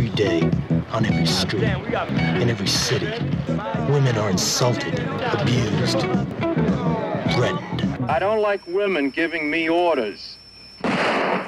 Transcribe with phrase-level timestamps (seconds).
[0.00, 0.40] Every day,
[0.92, 1.62] on every street,
[2.42, 3.12] in every city,
[3.92, 4.98] women are insulted,
[5.38, 6.00] abused,
[7.34, 7.80] threatened.
[8.08, 10.38] I don't like women giving me orders.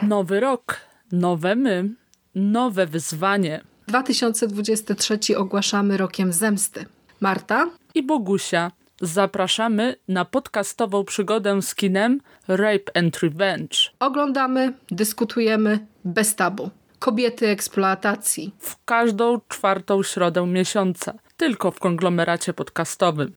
[0.02, 0.80] Nowy rok,
[1.12, 1.88] nowe my,
[2.34, 3.60] nowe wyzwanie.
[3.88, 6.86] 2023 ogłaszamy rokiem zemsty.
[7.20, 8.70] Marta i Bogusia.
[9.00, 13.76] Zapraszamy na podcastową przygodę z kinem Rape and Revenge.
[14.00, 16.70] Oglądamy, dyskutujemy bez tabu.
[17.02, 18.54] Kobiety eksploatacji.
[18.58, 21.14] W każdą czwartą środę miesiąca.
[21.36, 23.34] Tylko w konglomeracie podcastowym.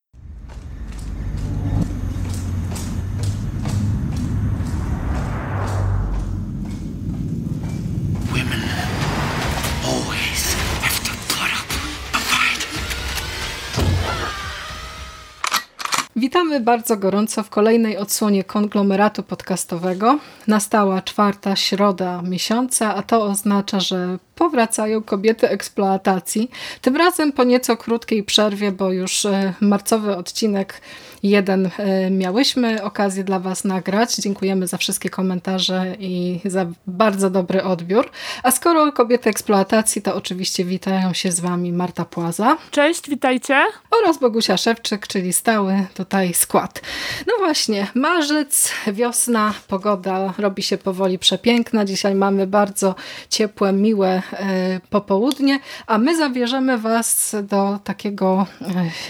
[16.18, 20.20] Witamy bardzo gorąco w kolejnej odsłonie konglomeratu podcastowego.
[20.48, 26.52] Nastała czwarta środa miesiąca, a to oznacza, że powracają kobiety eksploatacji.
[26.82, 30.82] Tym razem po nieco krótkiej przerwie, bo już e, marcowy odcinek
[31.30, 34.16] jeden e, miałyśmy okazję dla Was nagrać.
[34.16, 38.10] Dziękujemy za wszystkie komentarze i za bardzo dobry odbiór.
[38.44, 42.58] A skoro kobiety eksploatacji, to oczywiście witają się z Wami Marta Płaza.
[42.72, 43.64] Cześć, witajcie.
[44.02, 46.82] Oraz Bogusia Szewczyk, czyli stały tutaj skład.
[47.28, 51.86] No właśnie, marzec, wiosna, pogoda robi się powoli przepiękna.
[51.86, 52.96] Dzisiaj mamy bardzo
[53.30, 58.66] ciepłe, miłe E, popołudnie, a my zabierzemy Was do takiego e,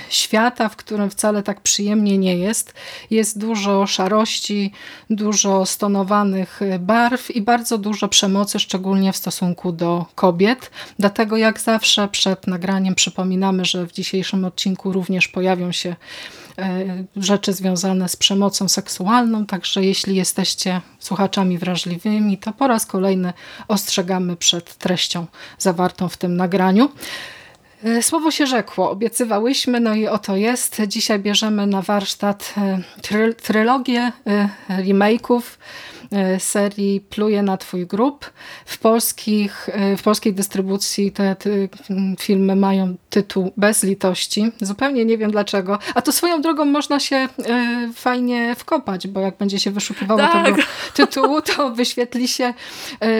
[0.10, 2.74] świata, w którym wcale tak przyjemnie nie jest.
[3.10, 4.72] Jest dużo szarości,
[5.10, 10.72] dużo stonowanych barw i bardzo dużo przemocy, szczególnie w stosunku do kobiet.
[11.00, 15.96] Dlatego jak zawsze przed nagraniem przypominamy, że w dzisiejszym odcinku również pojawią się
[16.58, 23.34] E, rzeczy związane z przemocą seksualną, także jeśli jesteście słuchaczami wrażliwymi, to po raz kolejny
[23.68, 25.26] ostrzegamy przed treścią
[25.58, 26.90] zawartą w tym nagraniu.
[27.86, 30.82] E, słowo się rzekło, obiecywałyśmy, no i oto jest.
[30.88, 32.82] Dzisiaj bierzemy na warsztat e,
[33.42, 34.12] trylogię
[34.70, 35.42] remake'ów
[36.12, 38.32] E, serii Pluje na twój grób.
[38.66, 41.50] W, polskich, w polskiej dystrybucji te, te
[42.20, 44.52] filmy mają tytuł Bez litości.
[44.62, 45.80] Zupełnie nie wiem dlaczego.
[45.96, 47.28] A to swoją drogą można się e,
[47.94, 50.46] fajnie wkopać, bo jak będzie się wyszukiwało tak.
[50.46, 50.62] tego
[50.94, 52.54] tytułu, to wyświetli się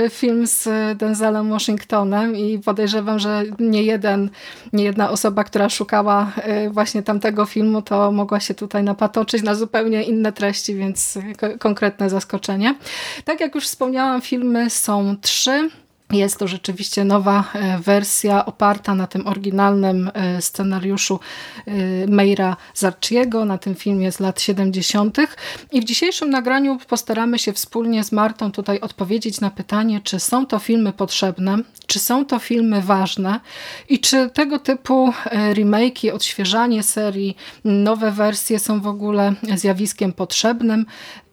[0.10, 0.68] film z
[0.98, 4.30] Denzelem Washingtonem i podejrzewam, że nie, jeden,
[4.74, 6.32] nie jedna osoba, która szukała
[6.72, 11.18] właśnie tamtego filmu, to mogła się tutaj napatoczyć na zupełnie inne treści, więc
[11.60, 12.76] konkretne zaskoczenie.
[13.26, 15.70] Tak jak już wspomniałam, filmy są trzy.
[16.12, 21.20] Jest to rzeczywiście nowa e, wersja oparta na tym oryginalnym e, scenariuszu
[21.66, 21.72] e,
[22.08, 25.18] Meira Zarciego, na tym filmie z lat 70.
[25.72, 30.46] I w dzisiejszym nagraniu postaramy się wspólnie z Martą tutaj odpowiedzieć na pytanie, czy są
[30.46, 31.58] to filmy potrzebne,
[31.88, 33.40] czy są to filmy ważne
[33.90, 35.14] i czy tego typu
[35.54, 40.86] remake'i, odświeżanie serii, nowe wersje są w ogóle zjawiskiem potrzebnym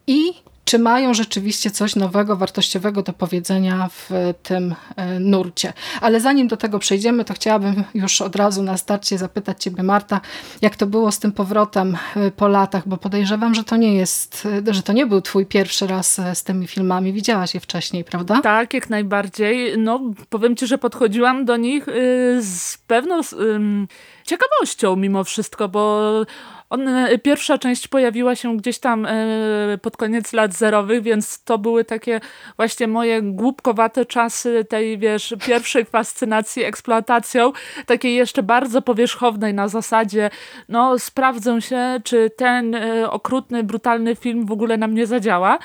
[0.06, 0.32] i
[0.64, 4.10] czy mają rzeczywiście coś nowego, wartościowego do powiedzenia w
[4.42, 5.72] tym e, nurcie.
[6.00, 10.20] Ale zanim do tego przejdziemy, to chciałabym już od razu na starcie zapytać Ciebie, Marta,
[10.62, 14.48] jak to było z tym powrotem e, po latach, bo podejrzewam, że to nie jest,
[14.68, 17.12] e, że to nie był Twój pierwszy raz z tymi filmami.
[17.12, 18.40] Widziałaś je wcześniej, prawda?
[18.40, 19.78] Tak, jak najbardziej.
[19.78, 21.86] No, powiem Ci, że podchodziłam do nich
[22.40, 23.20] z pewną
[24.26, 26.12] ciekawością mimo wszystko, bo
[26.72, 31.58] on, e, pierwsza część pojawiła się gdzieś tam e, pod koniec lat zerowych, więc to
[31.58, 32.20] były takie
[32.56, 37.52] właśnie moje głupkowate czasy tej, wiesz, pierwszej fascynacji eksploatacją,
[37.86, 40.30] takiej jeszcze bardzo powierzchownej na zasadzie,
[40.68, 45.58] no sprawdzę się, czy ten e, okrutny, brutalny film w ogóle na mnie zadziała,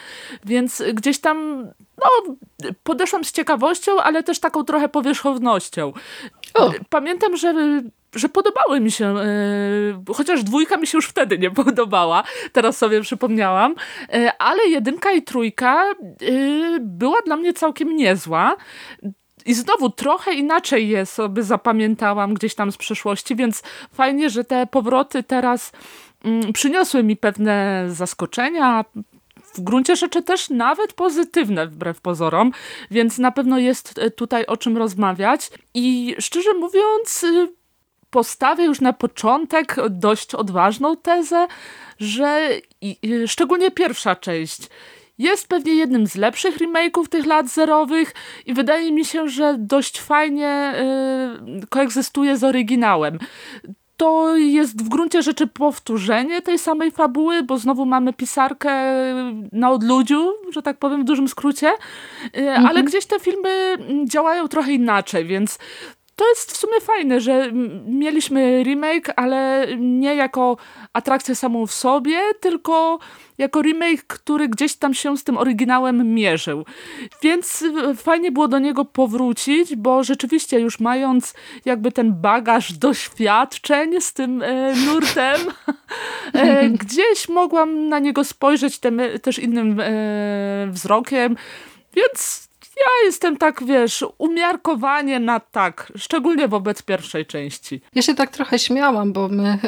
[0.46, 1.68] więc gdzieś tam
[1.98, 2.36] no,
[2.84, 5.94] podeszłam z ciekawością, ale też taką trochę powierzchownością.
[6.54, 6.72] O.
[6.90, 7.54] Pamiętam, że
[8.16, 9.16] że podobały mi się,
[10.08, 13.76] yy, chociaż dwójka mi się już wtedy nie podobała, teraz sobie przypomniałam,
[14.14, 15.86] yy, ale jedynka i trójka
[16.22, 18.56] yy, była dla mnie całkiem niezła.
[19.46, 24.68] I znowu trochę inaczej je sobie zapamiętałam gdzieś tam z przeszłości, więc fajnie, że te
[24.68, 25.72] powroty teraz
[26.26, 28.86] mm, przyniosły mi pewne zaskoczenia,
[29.58, 32.52] w gruncie rzeczy też nawet pozytywne wbrew pozorom,
[32.92, 35.50] więc na pewno jest tutaj o czym rozmawiać.
[35.74, 37.26] I szczerze mówiąc,
[38.10, 41.48] postawię już na początek dość odważną tezę,
[42.00, 42.50] że
[43.28, 44.70] szczególnie pierwsza część
[45.18, 48.14] jest pewnie jednym z lepszych remake'ów tych lat zerowych
[48.46, 50.74] i wydaje mi się, że dość fajnie
[51.64, 53.20] y, koegzystuje z oryginałem.
[53.98, 58.72] To jest w gruncie rzeczy powtórzenie tej samej fabuły, bo znowu mamy pisarkę
[59.52, 61.72] na odludziu, że tak powiem w dużym skrócie,
[62.34, 62.66] mhm.
[62.66, 65.60] ale gdzieś te filmy działają trochę inaczej, więc
[66.18, 67.52] to jest w sumie fajne, że
[67.86, 70.58] mieliśmy remake, ale nie jako
[70.94, 73.00] atrakcję samą w sobie, tylko
[73.38, 76.66] jako remake, który gdzieś tam się z tym oryginałem mierzył.
[77.22, 81.34] Więc y, fajnie było do niego powrócić, bo rzeczywiście już mając
[81.66, 85.42] jakby ten bagaż doświadczeń z tym e, nurtem,
[86.34, 91.36] e, gdzieś mogłam na niego spojrzeć tym, też innym e, wzrokiem,
[91.94, 92.47] więc
[92.80, 97.82] ja jestem tak, wiesz, umiarkowanie na tak, szczególnie wobec pierwszej części.
[97.96, 99.60] Ja się tak trochę śmiałam, bo my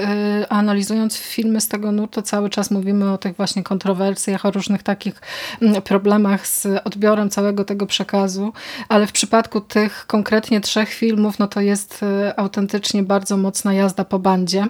[0.44, 4.84] y, analizując filmy z tego nurtu cały czas mówimy o tych właśnie kontrowersjach, o różnych
[4.84, 5.22] takich
[5.62, 8.54] y, problemach z odbiorem całego tego przekazu,
[8.90, 14.06] ale w przypadku tych konkretnie trzech filmów, no to jest y, autentycznie bardzo mocna jazda
[14.06, 14.66] po bandzie.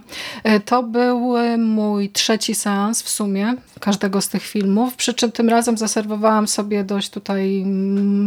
[0.48, 5.50] Y, to był mój trzeci seans w sumie każdego z tych filmów, przy czym tym
[5.50, 7.64] razem zaserwowałam sobie dość tutaj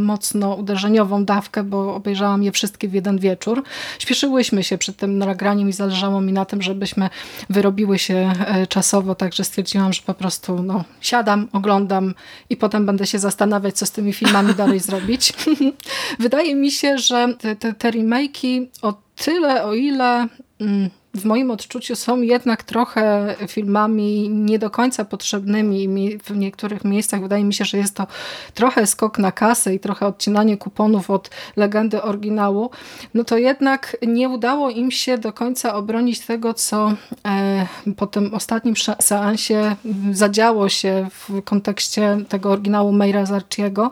[0.02, 3.62] mocno uderzeniową dawkę, bo obejrzałam je wszystkie w jeden wieczór.
[3.98, 7.10] Śpieszyłyśmy się przed tym nagraniem i zależało mi na tym, żebyśmy
[7.50, 12.14] wyrobiły się e, czasowo, także stwierdziłam, że po prostu no, siadam, oglądam
[12.50, 15.32] i potem będę się zastanawiać, co z tymi filmami dalej zrobić.
[16.18, 20.28] Wydaje mi się, że te, te, te remake'i o tyle, o ile...
[20.60, 27.20] Mm, w moim odczuciu są jednak trochę filmami nie do końca potrzebnymi w niektórych miejscach.
[27.20, 28.06] Wydaje mi się, że jest to
[28.54, 32.70] trochę skok na kasę i trochę odcinanie kuponów od legendy oryginału.
[33.14, 36.92] No to jednak nie udało im się do końca obronić tego, co
[37.26, 37.66] e,
[37.96, 39.76] po tym ostatnim seansie
[40.12, 43.90] zadziało się w kontekście tego oryginału Mayra Zarciego,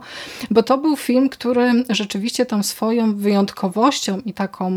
[0.51, 4.71] bo to był film, który rzeczywiście tą swoją wyjątkowością i taką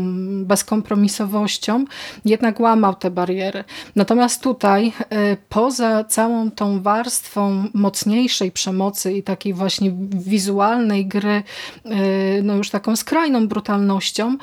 [0.44, 1.84] bezkompromisowością
[2.34, 3.64] jednak łamał te bariery.
[3.96, 11.42] Natomiast tutaj e, poza całą tą warstwą mocniejszej przemocy i takiej właśnie wizualnej gry,
[11.84, 14.36] e, no już taką skrajną brutalnością,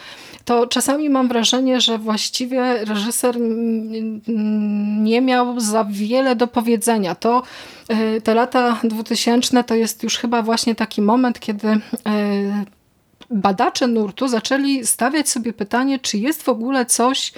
[0.45, 3.35] to czasami mam wrażenie, że właściwie reżyser
[5.01, 7.15] nie miał za wiele do powiedzenia.
[7.15, 7.43] To
[7.87, 11.79] e, te lata 2000 to jest już chyba właśnie taki moment, kiedy
[13.31, 17.33] badacze nurtu zaczęli stawiać sobie pytanie, czy jest w ogóle coś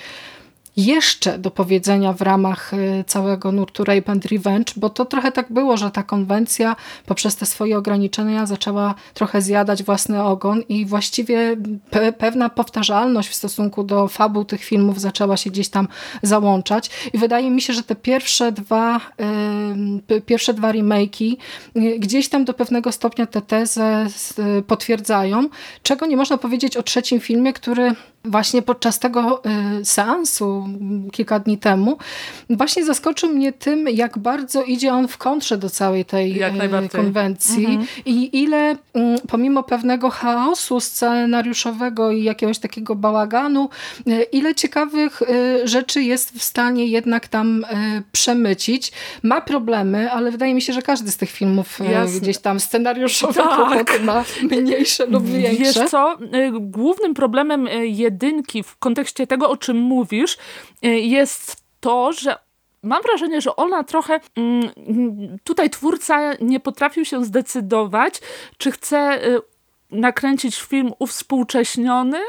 [0.78, 5.52] jeszcze do powiedzenia w ramach y, całego nurtu Rape and Revenge, bo to trochę tak
[5.52, 6.76] było, że ta konwencja
[7.06, 11.58] poprzez te swoje ograniczenia zaczęła trochę zjadać własny ogon i właściwie
[11.90, 15.88] pe pewna powtarzalność w stosunku do fabuł tych filmów zaczęła się gdzieś tam
[16.24, 16.90] załączać.
[17.14, 19.02] I wydaje mi się, że te pierwsze dwa,
[20.12, 21.38] y, pierwsze dwa remake'i
[21.78, 24.08] y, gdzieś tam do pewnego stopnia tę tezę
[24.60, 25.50] y, potwierdzają,
[25.84, 29.42] czego nie można powiedzieć o trzecim filmie, który właśnie podczas tego
[29.82, 30.68] y, seansu
[31.12, 31.98] kilka dni temu
[32.50, 37.66] właśnie zaskoczył mnie tym, jak bardzo idzie on w kontrze do całej tej y, konwencji
[37.66, 37.88] mhm.
[38.06, 43.70] i ile mm, pomimo pewnego chaosu scenariuszowego i jakiegoś takiego bałaganu,
[44.08, 45.22] y, ile ciekawych
[45.64, 47.66] rzeczy jest w stanie jednak tam
[48.12, 48.92] przemycić.
[49.24, 52.20] Ma problemy, ale wydaje mi się, że każdy z tych filmów Jasne.
[52.20, 54.02] gdzieś tam scenariuszowo tak.
[54.04, 55.64] ma mniejsze lub większe.
[55.64, 56.18] Wiesz co,
[56.60, 60.38] głównym problemem jest jedynki w kontekście tego, o czym mówisz,
[60.86, 62.36] y, jest to, że
[62.84, 64.70] mam wrażenie, że ona trochę mm,
[65.44, 68.22] tutaj twórca nie potrafił się zdecydować,
[68.58, 69.42] czy chce y,
[69.92, 72.20] nakręcić film uwspółcześniony,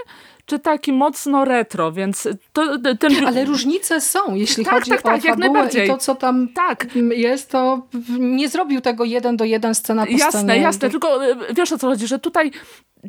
[0.46, 3.26] czy taki mocno retro, więc to, ten...
[3.26, 6.86] Ale różnice są, jeśli tak, chodzi tak, tak, o fabułę i to, co tam tak.
[7.10, 7.86] jest, to
[8.18, 10.62] nie zrobił tego jeden do jeden scena po Jasne, scenie.
[10.62, 12.50] jasne, tylko y, wiesz o co chodzi, że tutaj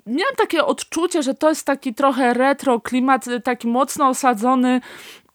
[0.06, 4.82] miałam takie odczucie, że to jest taki trochę retro klimat, taki mocno osadzony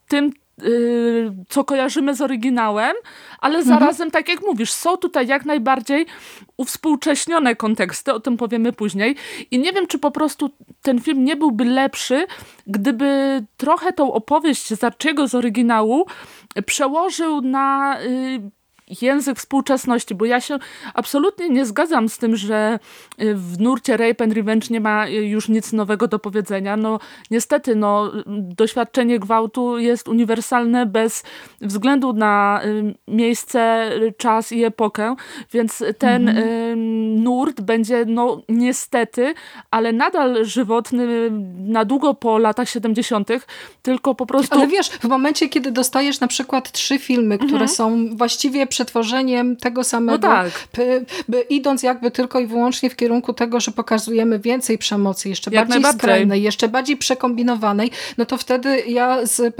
[0.08, 2.92] tym, y, co kojarzymy z oryginałem,
[3.38, 3.78] ale mhm.
[3.78, 6.06] zarazem, tak jak mówisz, są tutaj jak najbardziej
[6.56, 9.16] uwspółcześnione konteksty, o tym powiemy później.
[9.50, 10.50] I nie wiem, czy po prostu
[10.82, 12.26] ten film nie byłby lepszy,
[12.66, 16.06] gdyby trochę tą opowieść Zarczego z oryginału
[16.66, 18.50] przełożył na y,
[19.02, 20.58] język współczesności, bo ja się
[20.94, 22.78] absolutnie nie zgadzam z tym, że
[23.22, 26.76] y, w nurcie Rape and Revenge nie ma y, już nic nowego do powiedzenia.
[26.76, 26.98] No
[27.30, 31.22] niestety, no, doświadczenie gwałtu jest uniwersalne bez
[31.60, 35.16] względu na y, miejsce, czas i epokę,
[35.52, 37.22] więc ten mhm.
[37.22, 39.34] nurt będzie no niestety,
[39.70, 43.28] ale nadal żywotny na długo po latach 70.,
[43.82, 44.58] tylko po prostu...
[44.58, 47.68] Ale wiesz, w momencie, kiedy dostajesz na przykład trzy filmy, które mhm.
[47.68, 50.50] są właściwie przetworzeniem tego samego, no tak.
[51.48, 55.92] idąc jakby tylko i wyłącznie w kierunku tego, że pokazujemy więcej przemocy, jeszcze Jak bardziej
[55.92, 59.56] skrajnej, jeszcze bardziej przekombinowanej, no to wtedy ja z,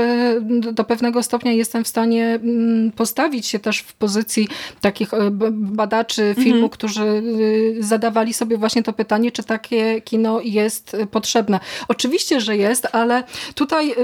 [0.75, 4.49] do pewnego stopnia jestem w stanie mm, postawić się też w pozycji
[4.81, 6.71] takich e, badaczy filmu, mhm.
[6.71, 11.61] którzy y, zadawali sobie właśnie to pytanie, czy takie kino jest potrzebne.
[11.89, 13.23] Oczywiście, że jest, ale
[13.55, 13.97] tutaj y,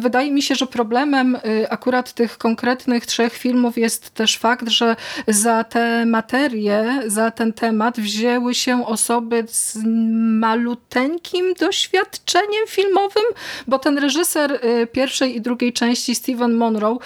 [0.00, 4.96] wydaje mi się, że problemem y, akurat tych konkretnych trzech filmów jest też fakt, że
[5.28, 9.78] za te materie, za ten temat wzięły się osoby z
[10.40, 13.24] maluteńkim doświadczeniem filmowym,
[13.66, 14.60] bo ten reżyser
[14.92, 16.98] pierwszej i drugiej części, Steven Monroe,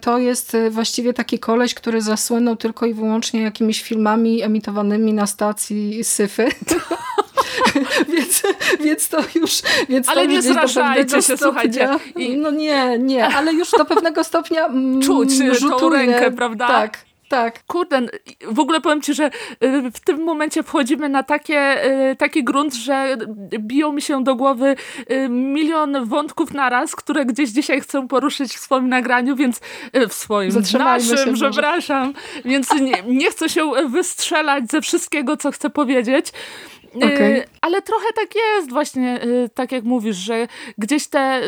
[0.00, 6.04] to jest właściwie taki koleś, który zasłynął tylko i wyłącznie jakimiś filmami emitowanymi na stacji
[6.04, 6.48] syfy.
[8.14, 8.42] więc,
[8.80, 9.62] więc to już...
[9.88, 11.88] Więc ale nie zrażajcie się, słuchajcie.
[12.16, 12.36] I...
[12.36, 14.68] No nie, nie, ale już do pewnego stopnia
[15.02, 16.66] Czuć rzutuje, tą rękę, prawda?
[16.66, 16.98] Tak,
[17.32, 17.64] tak.
[17.66, 18.00] Kurde,
[18.46, 22.74] w ogóle powiem ci, że y, w tym momencie wchodzimy na takie, y, taki grunt,
[22.74, 23.16] że
[23.58, 24.76] biją mi się do głowy
[25.10, 29.60] y, milion wątków naraz, które gdzieś dzisiaj chcę poruszyć w swoim nagraniu, więc
[30.08, 32.12] w swoim naszym, przepraszam,
[32.44, 36.32] więc nie, nie chcę się wystrzelać ze wszystkiego, co chcę powiedzieć.
[36.96, 37.44] Okay.
[37.60, 39.20] Ale trochę tak jest właśnie,
[39.54, 41.42] tak jak mówisz, że gdzieś te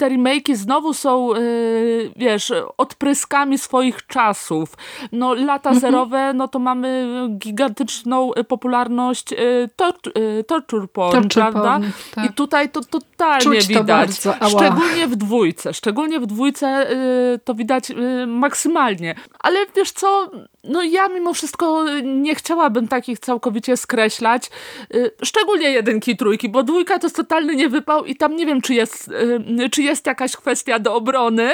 [0.00, 4.74] te remake'i znowu są, yy, wiesz, odpryskami swoich czasów.
[5.12, 5.80] No lata mhm.
[5.80, 7.08] zerowe, no to mamy
[7.38, 9.38] gigantyczną popularność yy,
[10.16, 11.72] yy, torture porn, torture prawda?
[11.72, 12.24] Porn, tak.
[12.24, 14.20] I tutaj to totalnie Czuć widać.
[14.20, 15.74] To bardzo, szczególnie w dwójce.
[15.74, 16.86] Szczególnie w dwójce
[17.44, 17.92] to widać
[18.26, 19.14] maksymalnie.
[19.38, 20.30] Ale wiesz co,
[20.64, 24.50] no ja mimo wszystko nie chciałabym takich całkowicie skreślać.
[24.90, 28.74] Yy, szczególnie jedynki, trójki, bo dwójka to jest totalny niewypał i tam nie wiem, czy
[28.74, 29.10] jest,
[29.72, 31.50] czy jest jest jakaś kwestia do obrony,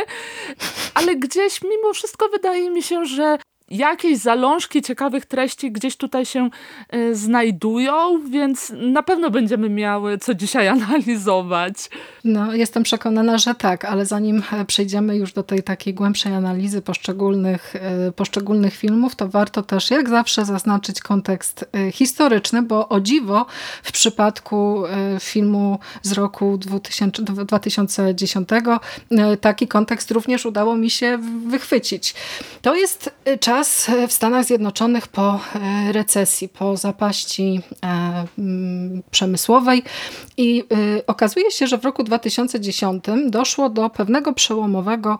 [0.95, 3.39] ale gdzieś mimo wszystko wydaje mi się, że
[3.71, 6.51] jakieś zalążki ciekawych treści gdzieś tutaj się
[6.95, 11.75] y, znajdują, więc na pewno będziemy miały co dzisiaj analizować.
[12.25, 16.83] No, jestem przekonana, że tak, ale zanim e, przejdziemy już do tej takiej głębszej analizy
[16.83, 17.75] poszczególnych,
[18.09, 23.47] y, poszczególnych filmów, to warto też jak zawsze zaznaczyć kontekst historyczny, bo o dziwo
[23.83, 24.83] w przypadku
[25.21, 28.49] filmu z roku 2000, 2010
[29.41, 32.15] taki kontekst również udało mi się wychwycić.
[32.63, 38.25] To jest czas czas w Stanach Zjednoczonych po e, recesji, po zapaści e,
[39.11, 39.83] przemysłowej
[40.37, 40.65] i
[40.97, 45.19] e, okazuje się, że w roku 2010 doszło do pewnego przełomowego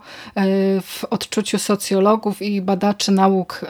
[0.81, 3.65] w odczuciu socjologów i badaczy nauk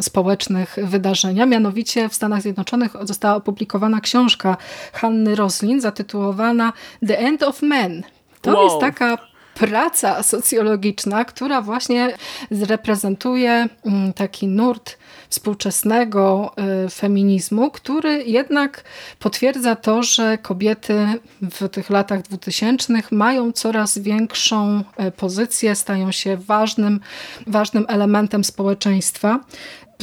[0.00, 1.46] społecznych wydarzenia.
[1.46, 4.56] Mianowicie w Stanach Zjednoczonych została opublikowana książka
[4.92, 6.72] Hanny Roslin zatytułowana
[7.06, 8.02] The End of Men.
[8.42, 8.64] To wow.
[8.64, 9.18] jest taka
[9.58, 12.14] praca socjologiczna, która właśnie
[12.50, 14.98] reprezentuje mm, taki nurt
[15.30, 16.52] współczesnego
[16.86, 18.84] y, feminizmu, który jednak
[19.18, 21.06] potwierdza to, że kobiety
[21.42, 27.00] w tych latach dwutysięcznych mają coraz większą y, pozycję, stają się ważnym,
[27.46, 29.40] ważnym elementem społeczeństwa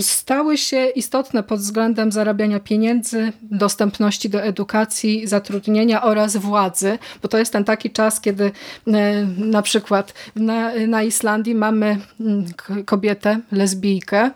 [0.01, 7.37] stały się istotne pod względem zarabiania pieniędzy, dostępności do edukacji, zatrudnienia oraz władzy, bo to
[7.37, 8.51] jest ten taki czas, kiedy
[8.87, 12.45] e, na przykład na, na Islandii mamy mm,
[12.85, 14.31] kobietę, lesbijkę,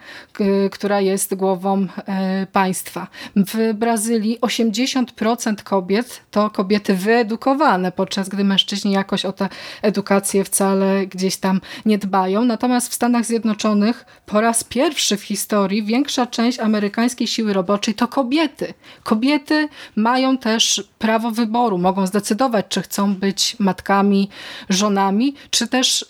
[0.72, 3.08] która jest głową e, państwa.
[3.36, 9.50] W Brazylii 80% kobiet to kobiety wyedukowane, podczas gdy mężczyźni jakoś o tę
[9.82, 12.46] edukację wcale gdzieś tam nie dbają.
[12.46, 17.94] Natomiast w Stanach Zjednoczonych po raz pierwszy w historii historii większa część amerykańskiej siły roboczej
[17.94, 18.74] to kobiety.
[19.04, 24.30] Kobiety mają też prawo wyboru, mogą zdecydować, czy chcą być matkami,
[24.70, 26.06] żonami, czy też y,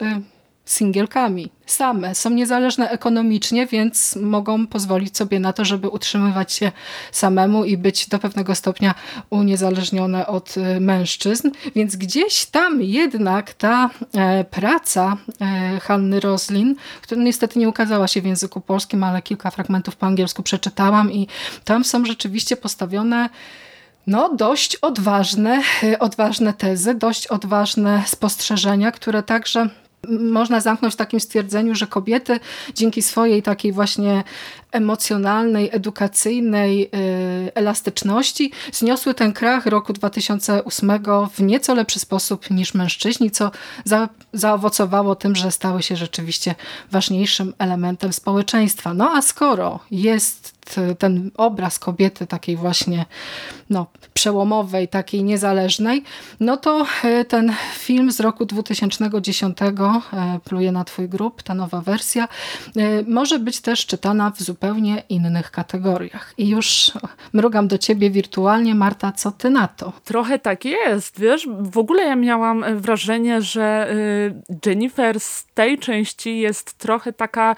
[0.67, 1.49] singielkami.
[1.65, 6.71] Same są niezależne ekonomicznie, więc mogą pozwolić sobie na to, żeby utrzymywać się
[7.11, 8.95] samemu i być do pewnego stopnia
[9.29, 11.51] uniezależnione od y, mężczyzn.
[11.75, 18.21] Więc gdzieś tam jednak ta e, praca e, Hanny Roslin, która niestety nie ukazała się
[18.21, 21.27] w języku polskim, ale kilka fragmentów po angielsku przeczytałam i
[21.63, 23.29] tam są rzeczywiście postawione
[24.07, 29.69] no, dość odważne, e, odważne tezy, dość odważne spostrzeżenia, które także
[30.09, 32.39] można zamknąć w takim stwierdzeniu, że kobiety
[32.73, 34.23] dzięki swojej takiej właśnie
[34.71, 36.89] emocjonalnej, edukacyjnej
[37.55, 40.91] elastyczności zniosły ten krach roku 2008
[41.33, 43.51] w nieco lepszy sposób niż mężczyźni, co
[43.85, 46.55] za, zaowocowało tym, że stały się rzeczywiście
[46.91, 48.93] ważniejszym elementem społeczeństwa.
[48.93, 50.56] No a skoro jest
[50.99, 53.05] ten obraz kobiety takiej właśnie
[53.69, 56.03] no, przełomowej, takiej niezależnej,
[56.39, 59.71] no to e, ten film z roku 2010 e,
[60.43, 62.27] pluje na twój grób, ta nowa wersja,
[62.75, 66.33] e, może być też czytana w zupełnie innych kategoriach.
[66.37, 66.91] I już
[67.33, 69.93] mrugam do ciebie wirtualnie, Marta, co ty na to?
[70.03, 73.95] Trochę tak jest, wiesz, w ogóle ja miałam wrażenie, że
[74.65, 77.55] Jennifer z tej części jest trochę taka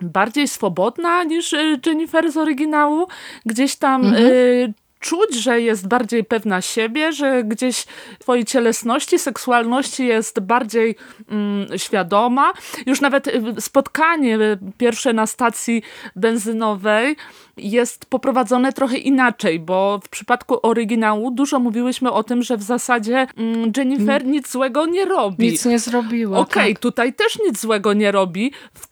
[0.00, 3.06] bardziej swobodna niż y, Jennifer z oryginału.
[3.46, 4.26] Gdzieś tam mhm.
[4.26, 7.86] y, czuć, że jest bardziej pewna siebie, że gdzieś
[8.18, 10.96] twojej cielesności, seksualności jest bardziej
[11.30, 12.52] mm, świadoma.
[12.86, 14.38] Już nawet y, spotkanie
[14.78, 15.82] pierwsze na stacji
[16.16, 17.16] benzynowej
[17.56, 23.26] jest poprowadzone trochę inaczej, bo w przypadku oryginału dużo mówiłyśmy o tym, że w zasadzie
[23.36, 25.50] mm, Jennifer nic złego nie robi.
[25.50, 26.38] Nic nie zrobiła.
[26.38, 26.82] Okej, okay, tak.
[26.82, 28.52] tutaj też nic złego nie robi.
[28.74, 28.87] W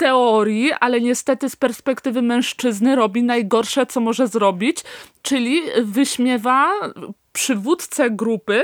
[0.00, 4.78] teorii, ale niestety z perspektywy mężczyzny robi najgorsze, co może zrobić,
[5.22, 6.72] czyli wyśmiewa
[7.32, 8.62] przywódcę grupy,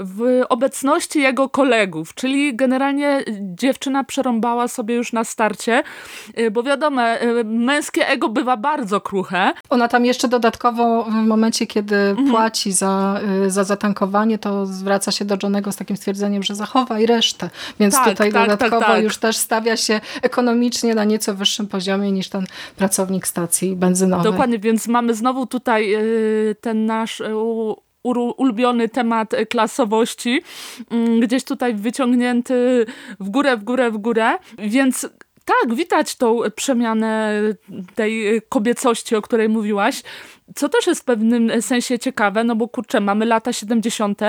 [0.00, 5.82] w obecności jego kolegów, czyli generalnie dziewczyna przerąbała sobie już na starcie,
[6.38, 9.52] y, bo wiadomo, y, męskie ego bywa bardzo kruche.
[9.70, 12.30] Ona tam jeszcze dodatkowo w momencie, kiedy mhm.
[12.30, 17.06] płaci za, y, za zatankowanie, to zwraca się do Johnego z takim stwierdzeniem, że zachowaj
[17.06, 21.34] resztę, więc tak, tutaj tak, tak dodatkowo tak, już też stawia się ekonomicznie na nieco
[21.34, 24.32] wyższym poziomie niż ten pracownik stacji benzynowej.
[24.32, 25.96] Dokładnie, więc mamy znowu tutaj
[26.60, 27.22] ten nasz
[28.04, 30.42] ulubiony temat klasowości,
[30.90, 32.86] mm, gdzieś tutaj wyciągnięty
[33.20, 35.08] w górę, w górę, w górę, więc
[35.44, 37.42] tak, widać tą przemianę
[37.94, 40.02] tej kobiecości, o której mówiłaś.
[40.54, 44.20] Co też jest w pewnym sensie ciekawe, no bo kurczę, mamy lata 70.,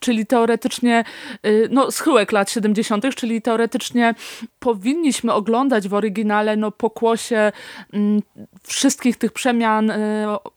[0.00, 1.04] czyli teoretycznie,
[1.46, 4.14] y, no schyłek lat 70., czyli teoretycznie
[4.58, 7.52] powinniśmy oglądać w oryginale no pokłosie
[7.92, 8.22] mm,
[8.62, 9.94] wszystkich tych przemian y,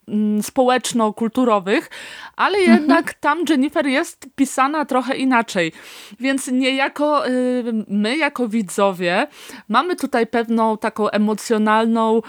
[0.08, 1.90] mm, społeczno-kulturowych,
[2.36, 2.80] ale mhm.
[2.80, 5.72] jednak tam Jennifer jest pisana trochę inaczej.
[6.20, 9.28] Więc niejako y, my, jako widzowie,
[9.70, 12.22] mamy tutaj pewną taką emocjonalną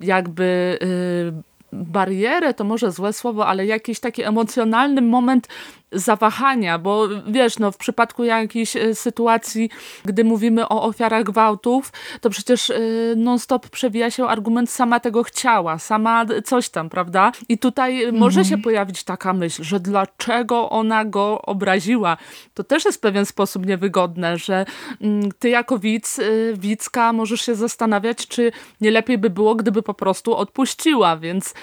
[0.00, 0.78] jakby
[1.72, 5.48] barierę, to może złe słowo, ale jakiś taki emocjonalny moment
[5.92, 9.70] zawahania, bo wiesz, no w przypadku jakiejś e, sytuacji,
[10.04, 12.78] gdy mówimy o ofiarach gwałtów, to przecież e,
[13.16, 17.32] non-stop przewija się argument sama tego chciała, sama coś tam, prawda?
[17.48, 18.18] I tutaj mhm.
[18.18, 22.16] może się pojawić taka myśl, że dlaczego ona go obraziła.
[22.54, 24.66] To też jest w pewien sposób niewygodne, że
[25.00, 26.22] mm, ty jako widz, e,
[26.54, 31.54] widzka możesz się zastanawiać, czy nie lepiej by było, gdyby po prostu odpuściła, więc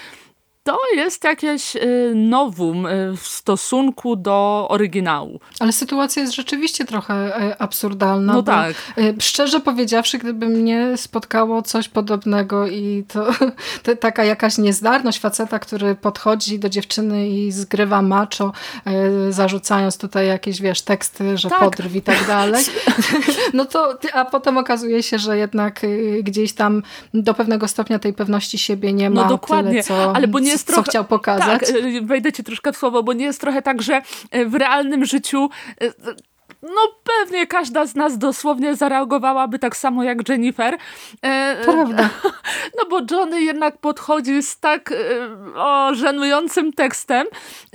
[0.66, 5.40] to jest jakieś y, nowum y, w stosunku do oryginału.
[5.60, 8.32] Ale sytuacja jest rzeczywiście trochę y, absurdalna.
[8.32, 8.74] No tak.
[9.20, 13.26] Szczerze powiedziawszy, gdyby mnie spotkało coś podobnego i to,
[13.82, 18.52] to, taka jakaś niezdarność faceta, który podchodzi do dziewczyny i zgrywa macho,
[19.30, 21.58] zarzucając tutaj jakieś, wiesz, teksty, że tak.
[21.58, 22.64] podrw i tak dalej.
[23.52, 25.80] No to, a potem okazuje się, że jednak
[26.22, 26.82] gdzieś tam
[27.14, 29.22] do pewnego stopnia tej pewności siebie nie ma.
[29.22, 31.60] No dokładnie, tyle, co, ale bo nie jest trochę, co chciał pokazać.
[31.60, 34.02] Tak, y, wejdę ci troszkę w słowo, bo nie jest trochę tak, że
[34.34, 35.50] y, w realnym życiu
[35.82, 35.92] y,
[36.74, 40.78] no pewnie każda z nas dosłownie zareagowałaby tak samo jak Jennifer.
[41.22, 42.08] E, Prawda.
[42.78, 44.96] No bo Johnny jednak podchodzi z tak e,
[45.54, 47.26] o, żenującym tekstem,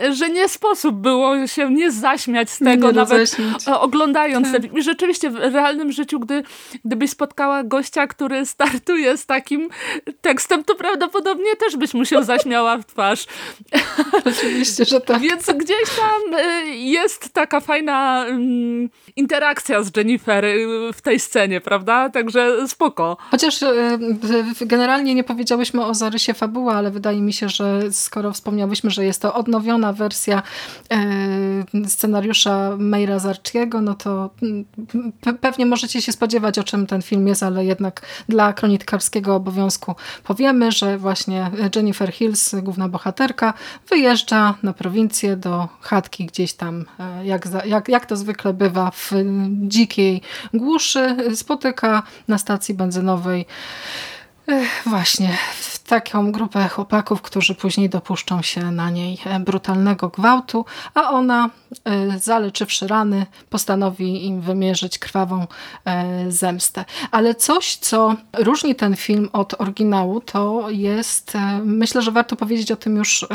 [0.09, 3.37] że nie sposób było się nie zaśmiać z tego, nie nawet
[3.79, 4.77] oglądając tak.
[4.77, 6.43] I rzeczywiście w realnym życiu, gdy,
[6.85, 9.69] gdybyś spotkała gościa, który startuje z takim
[10.21, 13.25] tekstem, to prawdopodobnie też byś mu się zaśmiała w twarz.
[14.25, 15.19] Oczywiście, że tak.
[15.19, 18.80] Więc gdzieś tam e, jest taka fajna mm,
[19.15, 22.09] interakcja z Jennifer y, w tej scenie, prawda?
[22.09, 23.17] Także spoko.
[23.31, 23.67] Chociaż y,
[24.61, 29.21] generalnie nie powiedziałyśmy o zarysie fabuły, ale wydaje mi się, że skoro wspomniałyśmy, że jest
[29.21, 30.43] to odnowiona wersja
[31.85, 34.65] y, scenariusza Mayra Zarchiego, no to mm,
[35.41, 40.71] pewnie możecie się spodziewać, o czym ten film jest, ale jednak dla kronikarskiego obowiązku powiemy,
[40.71, 43.53] że właśnie Jennifer Hills, główna bohaterka,
[43.89, 46.85] wyjeżdża na prowincję do chatki gdzieś tam,
[47.23, 49.11] jak, jak, jak to zwykle bywa w
[49.67, 50.21] dzikiej
[50.53, 53.45] głuszy, spotyka na stacji benzynowej
[54.85, 55.37] właśnie
[55.91, 61.49] taką grupę chłopaków, którzy później dopuszczą się na niej e, brutalnego gwałtu, a ona,
[61.85, 65.47] e, zaleczywszy rany, postanowi im wymierzyć krwawą
[65.85, 66.85] e, zemstę.
[67.11, 71.33] Ale coś, co różni ten film od oryginału, to jest,
[71.63, 73.25] myślę, że warto powiedzieć o tym już,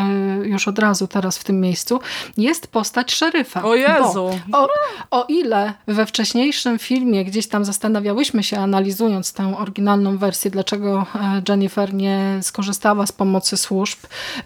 [0.43, 2.01] już od razu, teraz w tym miejscu,
[2.37, 3.63] jest postać szeryfa.
[3.65, 4.31] O Jezu!
[4.53, 4.69] O,
[5.11, 11.06] o ile we wcześniejszym filmie gdzieś tam zastanawiałyśmy się, analizując tę oryginalną wersję, dlaczego
[11.49, 13.99] Jennifer nie skorzystała z pomocy służb,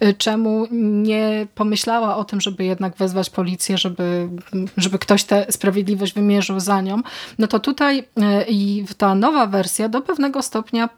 [0.03, 4.29] y, czemu nie pomyślała o tym, żeby jednak wezwać policję, żeby,
[4.77, 7.01] żeby ktoś tę sprawiedliwość wymierzył za nią,
[7.39, 8.03] no to tutaj y,
[8.47, 10.89] i ta nowa wersja do pewnego stopnia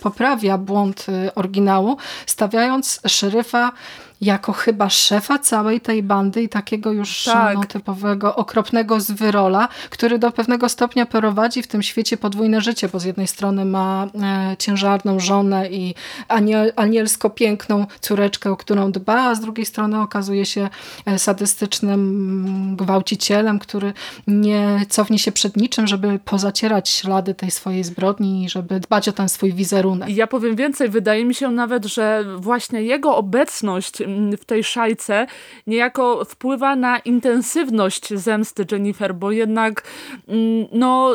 [0.00, 3.72] poprawia błąd oryginału, stawiając szeryfa
[4.20, 7.54] jako chyba szefa całej tej bandy i takiego już tak.
[7.54, 13.00] no, typowego, okropnego zwyrola, który do pewnego stopnia prowadzi w tym świecie podwójne życie, bo
[13.00, 15.94] z jednej strony ma e, ciężarną żonę i
[16.28, 20.68] aniel, anielsko piękną córeczkę, o którą dba, a z drugiej strony okazuje się
[21.06, 23.92] e, sadystycznym gwałcicielem, który
[24.26, 29.12] nie cofnie się przed niczym, żeby pozacierać ślady tej swojej zbrodni i żeby dbać o
[29.12, 30.08] ten swój wizerunek.
[30.08, 34.02] Ja powiem więcej, wydaje mi się nawet, że właśnie jego obecność
[34.38, 35.26] w tej szajce
[35.66, 39.82] niejako wpływa na intensywność zemsty Jennifer, bo jednak
[40.28, 41.14] mm, no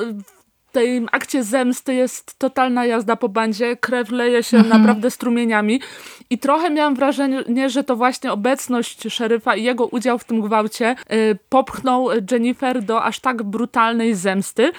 [0.76, 4.82] w tej akcie zemsty jest totalna jazda po bandzie, krew leje się mhm.
[4.82, 5.82] naprawdę strumieniami
[6.30, 10.96] i trochę miałam wrażenie, że to właśnie obecność szeryfa i jego udział w tym gwałcie
[11.14, 14.72] y, popchnął Jennifer do aż tak brutalnej zemsty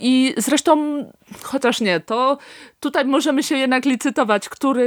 [0.00, 1.04] i zresztą
[1.42, 2.38] chociaż nie, to
[2.80, 4.82] tutaj możemy się jednak licytować, który,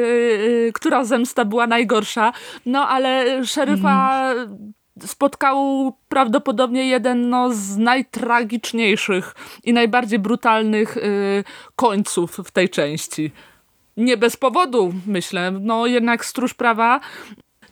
[0.67, 2.33] y, która zemsta była najgorsza,
[2.65, 4.73] no ale szeryfa mm.
[5.05, 5.57] Spotkał
[6.09, 11.43] prawdopodobnie jeden no, z najtragiczniejszych i najbardziej brutalnych y,
[11.75, 13.31] końców w tej części.
[13.97, 15.51] Nie bez powodu, myślę.
[15.51, 16.99] No jednak stróż prawa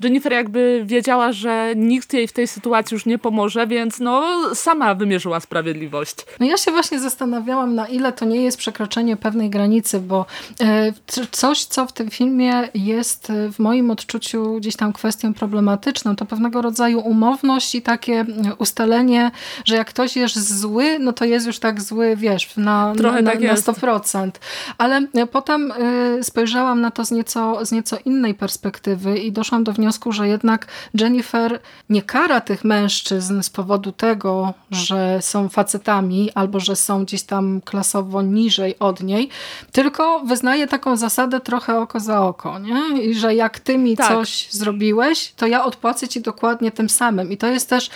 [0.03, 4.95] Jennifer jakby wiedziała, że nikt jej w tej sytuacji już nie pomoże, więc no sama
[4.95, 6.15] wymierzyła sprawiedliwość.
[6.39, 10.25] No ja się właśnie zastanawiałam, na ile to nie jest przekroczenie pewnej granicy, bo
[10.62, 10.93] e,
[11.31, 16.25] coś, co w tym filmie jest e, w moim odczuciu gdzieś tam kwestią problematyczną, to
[16.25, 18.25] pewnego rodzaju umowność i takie
[18.57, 19.31] ustalenie,
[19.65, 23.31] że jak ktoś jest zły, no to jest już tak zły, wiesz, na, Trochę na,
[23.31, 24.31] tak na, na 100%.
[24.77, 25.73] Ale e, potem
[26.21, 30.28] spojrzałam na to z nieco, z nieco innej perspektywy i doszłam do wniosku, wniosku, że
[30.28, 37.06] jednak Jennifer nie kara tych mężczyzn z powodu tego, że są facetami albo że są
[37.06, 39.30] gdzieś tam klasowo niżej od niej,
[39.71, 42.60] tylko wyznaje taką zasadę trochę oko za oko.
[42.60, 43.02] Nie?
[43.04, 44.08] I że jak ty mi tak.
[44.08, 47.32] coś zrobiłeś, to ja odpłacę ci dokładnie tym samym.
[47.32, 47.89] I to jest też,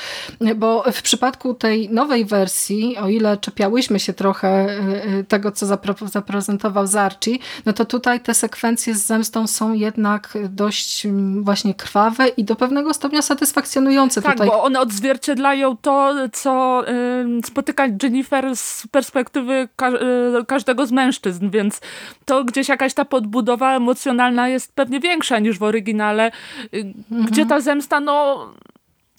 [0.56, 5.66] bo w przypadku tej nowej wersji, o ile czepiałyśmy się trochę y, y, tego, co
[6.06, 12.28] zaprezentował Zarci, no to tutaj te sekwencje z zemstą są jednak dość mm, właśnie krwawe
[12.28, 14.48] i do pewnego stopnia satysfakcjonujące tak, tutaj.
[14.48, 21.50] bo one odzwierciedlają to, co y, spotyka Jennifer z perspektywy ka y, każdego z mężczyzn,
[21.50, 21.82] więc
[22.26, 26.32] to gdzieś jakaś ta podbudowa emocjonalna jest pewnie większa niż w oryginale,
[26.74, 27.26] y, mhm.
[27.26, 28.48] gdzie ta zemsta no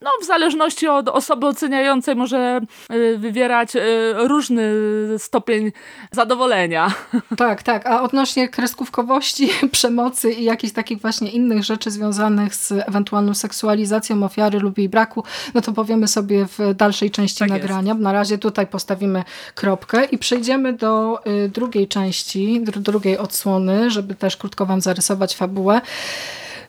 [0.02, 2.60] no, w zależności od osoby oceniającej może
[2.92, 3.80] y, wywierać y,
[4.14, 4.72] różny
[5.18, 5.72] stopień
[6.10, 6.92] zadowolenia.
[7.36, 7.86] Tak, tak.
[7.86, 14.58] A odnośnie kreskówkowości, przemocy i jakichś takich właśnie innych rzeczy związanych z ewentualną seksualizacją ofiary
[14.58, 17.92] lub jej braku, no to powiemy sobie w dalszej części tak nagrania.
[17.92, 18.02] Jest.
[18.02, 24.36] Na razie tutaj postawimy kropkę i przejdziemy do y, drugiej części, drugiej odsłony, żeby też
[24.36, 25.80] krótko wam zarysować fabułę.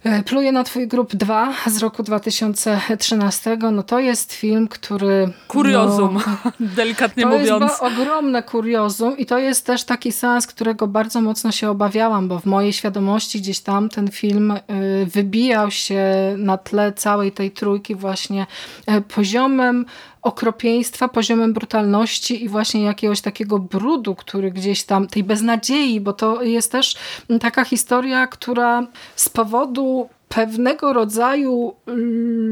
[0.04, 3.58] E, Pluję na twój grób 2 z roku 2013.
[3.72, 5.30] No to jest film, który...
[5.48, 7.60] Kuriozum, no, delikatnie to mówiąc.
[7.60, 12.28] To jest ogromne kuriozum i to jest też taki sens, którego bardzo mocno się obawiałam,
[12.28, 14.62] bo w mojej świadomości gdzieś tam ten film e,
[15.06, 16.04] wybijał się
[16.38, 18.46] na tle całej tej trójki właśnie
[18.86, 19.86] e, poziomem
[20.24, 26.44] okropieństwa, poziomem brutalności i właśnie jakiegoś takiego brudu, który gdzieś tam, tej beznadziei, bo to
[26.44, 26.96] jest też
[27.42, 31.74] taka historia, która z powodu pewnego rodzaju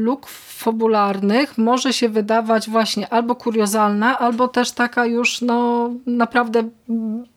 [0.04, 6.68] luk fabularnych może się wydawać właśnie albo kuriozalna, albo też taka już no, naprawdę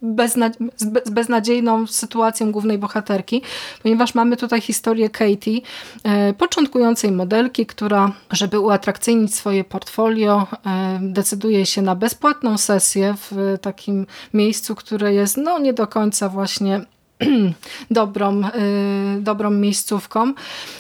[0.02, 3.42] bezna z beznadziejną sytuacją głównej bohaterki,
[3.84, 5.62] ponieważ mamy tutaj historię Katie,
[6.04, 13.58] e, początkującej modelki, która, żeby uatrakcyjnić swoje portfolio, e, decyduje się na bezpłatną sesję w
[13.62, 16.82] takim miejscu, które jest no nie do końca właśnie
[17.92, 20.34] dobrą, y, dobrą miejscówką.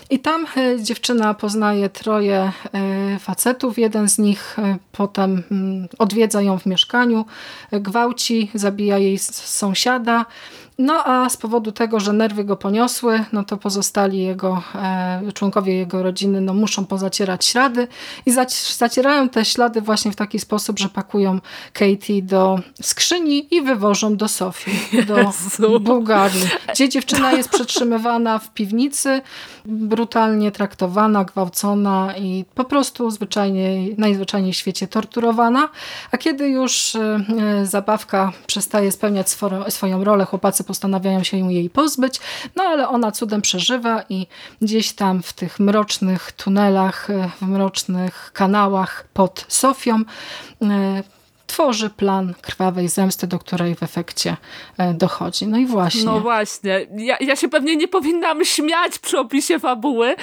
[0.09, 2.51] I tam y, dziewczyna poznaje troje
[3.15, 3.77] y, facetów.
[3.77, 4.57] Jeden z nich
[4.91, 7.25] potem mm, odwiedza ją w mieszkaniu,
[7.71, 10.25] gwałci, zabija jej sąsiada
[10.77, 15.75] No a z powodu tego, że nerwy go poniosły, no to pozostali jego e, członkowie
[15.75, 17.87] jego rodziny no, muszą pozacierać ślady
[18.25, 18.31] i
[18.77, 21.39] zacierają te ślady właśnie w taki sposób, że pakują
[21.73, 25.79] Katie do skrzyni i wywożą do Sofii, do Jezu.
[25.79, 29.21] Bułgarii, gdzie dziewczyna jest przetrzymywana w piwnicy,
[29.65, 35.69] brutalnie traktowana, gwałcona i po prostu zwyczajnie, najzwyczajniej w świecie torturowana,
[36.11, 37.19] a kiedy już e,
[37.63, 39.25] zabawka przestaje spełniać
[39.69, 42.19] swoją rolę, chłopacy postanawiają się jej pozbyć,
[42.55, 44.27] no ale ona cudem przeżywa i
[44.61, 50.03] gdzieś tam w tych mrocznych tunelach, e, w mrocznych kanałach pod Sofią
[50.61, 51.03] e,
[51.47, 54.37] tworzy plan krwawej zemsty, do której w efekcie
[54.77, 55.47] e, dochodzi.
[55.47, 56.03] No i właśnie.
[56.03, 56.87] No właśnie.
[56.97, 60.15] Ja, ja się pewnie nie powinnam śmiać przy opisie fabuły.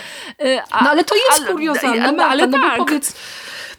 [0.71, 2.77] A, no ale to jest ale, kuriozalne, ale, ale no tak.
[2.77, 3.15] powiedz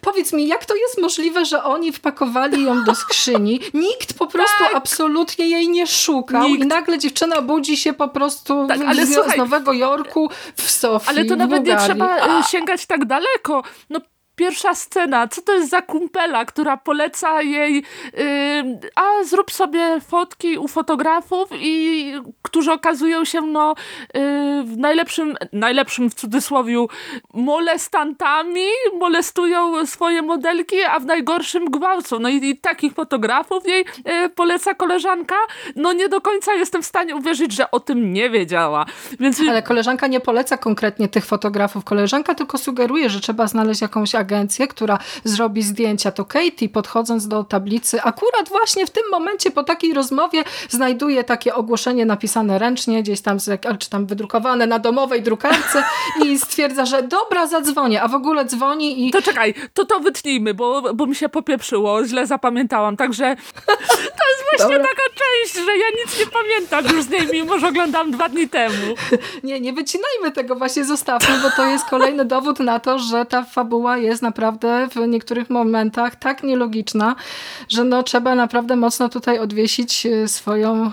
[0.04, 3.60] Powiedz mi, jak to jest możliwe, że oni wpakowali ją do skrzyni?
[3.74, 4.76] Nikt po prostu tak.
[4.76, 6.64] absolutnie jej nie szukał Nikt.
[6.64, 10.72] i nagle dziewczyna budzi się po prostu tak, ale z, słuchaj, z Nowego Jorku w
[10.72, 11.10] Sofii.
[11.10, 13.64] Ale to nawet nie trzeba e, sięgać tak daleko.
[13.90, 14.00] No
[14.36, 20.58] pierwsza scena, co to jest za kumpela, która poleca jej, yy, a zrób sobie fotki
[20.58, 23.76] u fotografów i którzy okazują się no
[24.14, 24.22] yy,
[24.64, 26.64] w najlepszym, najlepszym w cudzysłowie
[27.34, 28.66] molestantami,
[29.00, 32.20] molestują swoje modelki, a w najgorszym gwałcą.
[32.20, 35.36] No i, i takich fotografów jej yy, poleca koleżanka.
[35.76, 38.86] No nie do końca jestem w stanie uwierzyć, że o tym nie wiedziała.
[39.20, 39.40] Więc...
[39.50, 41.84] Ale koleżanka nie poleca konkretnie tych fotografów.
[41.84, 47.44] Koleżanka tylko sugeruje, że trzeba znaleźć jakąś agencję, która zrobi zdjęcia, to Katie podchodząc do
[47.44, 53.22] tablicy, akurat właśnie w tym momencie po takiej rozmowie znajduje takie ogłoszenie napisane ręcznie, gdzieś
[53.22, 53.38] tam,
[53.80, 55.84] czy tam wydrukowane na domowej drukarce
[56.26, 59.12] i stwierdza, że dobra, zadzwonię, a w ogóle dzwoni i...
[59.12, 63.36] To czekaj, to to wytnijmy, bo, bo mi się popieprzyło, źle zapamiętałam, także
[64.20, 64.92] to jest właśnie dobra.
[64.92, 68.50] taka część, że ja nic nie pamiętam już z niej, mimo że oglądam dwa dni
[68.50, 68.96] temu.
[69.44, 73.44] Nie, nie wycinajmy tego, właśnie zostawmy, bo to jest kolejny dowód na to, że ta
[73.44, 77.16] fabuła jest naprawdę naprawdę w niektórych momentach tak nielogiczna,
[77.70, 80.92] że no, trzeba naprawdę mocno tutaj odwiesić e, swoją e,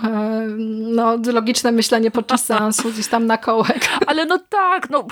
[0.79, 3.79] no, logiczne myślenie podczas seansu gdzieś tam na kołek.
[4.07, 5.05] Ale no tak, no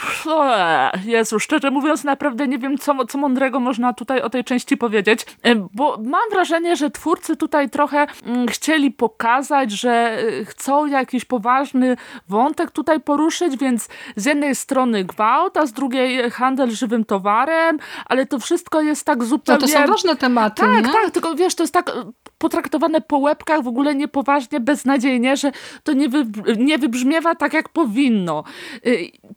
[1.06, 5.26] Jezu, szczerze mówiąc naprawdę nie wiem, co, co mądrego można tutaj o tej części powiedzieć,
[5.44, 11.98] e, bo mam wrażenie, że twórcy tutaj trochę mm, chcieli pokazać, że chcą jakiś poważny
[12.30, 18.26] wątek tutaj poruszyć, więc z jednej strony gwałt, a z drugiej handel żywym towarem, ale
[18.26, 19.62] to wszystko jest tak zupełnie...
[19.62, 20.94] No to są ważne tematy, Tak, nie?
[20.94, 21.94] tak, tylko wiesz, to jest tak e,
[22.38, 25.52] potraktowane po łebkach w ogóle niepoważnie, beznadziejnie, że
[25.84, 26.26] to nie, wy,
[26.58, 28.44] nie wybrzmiewa tak, jak powinno.
[28.86, 28.90] E,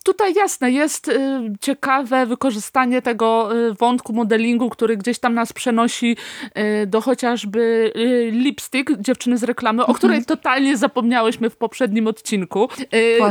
[0.04, 3.48] tutaj jasne, jest e, ciekawe wykorzystanie tego
[3.78, 6.16] wątku modelingu, który gdzieś tam nas przenosi
[6.86, 7.92] do chociażby
[8.30, 10.38] lipstick, dziewczyny z reklamy, o której mhm.
[10.38, 12.68] totalnie zapomniałyśmy w poprzednim odcinku,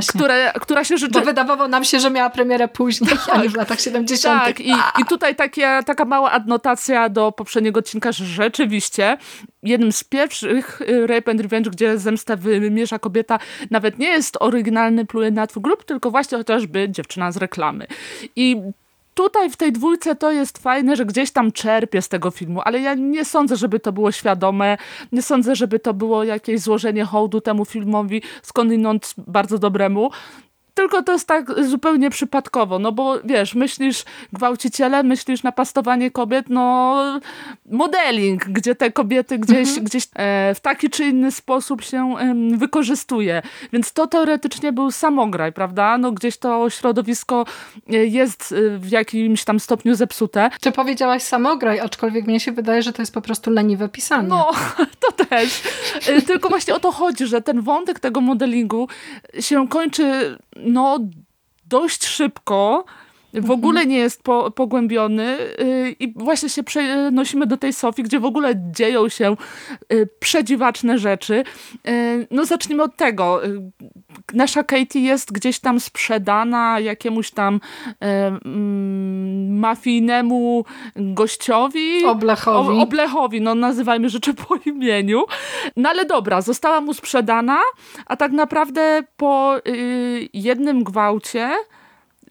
[0.09, 1.19] które, która się rzeczywiście...
[1.19, 4.43] Bo wydawało nam się, że miała premierę później, tak, a nie w latach 70.
[4.43, 9.17] Tak, i, i tutaj takie taka mała adnotacja do poprzedniego odcinka, że rzeczywiście
[9.63, 13.39] jednym z pierwszych y, Rape and Revenge, gdzie zemsta wymierza kobieta,
[13.71, 17.87] nawet nie jest oryginalny Pluje na grup, tylko właśnie chociażby dziewczyna z reklamy.
[18.35, 18.57] I
[19.13, 22.79] tutaj w tej dwójce to jest fajne, że gdzieś tam czerpię z tego filmu, ale
[22.79, 24.77] ja nie sądzę, żeby to było świadome,
[25.11, 30.11] nie sądzę, żeby to było jakieś złożenie hołdu temu filmowi skądinąd bardzo dobremu.
[30.73, 34.03] Tylko to jest tak zupełnie przypadkowo, no bo wiesz, myślisz
[34.33, 36.95] gwałciciele, myślisz napastowanie kobiet, no
[37.65, 39.85] modeling, gdzie te kobiety gdzieś, mhm.
[39.85, 42.15] gdzieś e, w taki czy inny sposób się
[42.57, 43.41] wykorzystuje.
[43.73, 45.97] Więc to teoretycznie był samograj, prawda?
[45.97, 47.45] No gdzieś to środowisko
[47.89, 50.49] e, jest e, w jakimś tam stopniu zepsute.
[50.61, 54.27] Ty powiedziałaś samograj, aczkolwiek mnie się wydaje, że to jest po prostu leniwe pisanie.
[54.27, 54.51] No,
[55.17, 55.61] to też.
[56.27, 58.87] Tylko właśnie o to chodzi, że ten wątek tego modelingu
[59.39, 60.99] się kończy no
[61.65, 62.85] dość szybko,
[63.33, 63.51] w mhm.
[63.51, 68.25] ogóle nie jest po, pogłębiony yy, i właśnie się przenosimy do tej Sofii, gdzie w
[68.25, 69.35] ogóle dzieją się
[69.89, 71.43] yy, przedziwaczne rzeczy.
[71.85, 73.45] Yy, no zacznijmy od tego.
[73.45, 73.71] Y,
[74.33, 80.65] nasza Katie jest gdzieś tam sprzedana jakiemuś tam y, mm, mafijnemu
[80.95, 82.05] gościowi.
[82.05, 82.79] Oblechowi.
[82.79, 85.23] O, oblechowi, no nazywajmy rzeczy po imieniu.
[85.77, 87.59] No ale dobra, została mu sprzedana,
[88.05, 91.49] a tak naprawdę po y, jednym gwałcie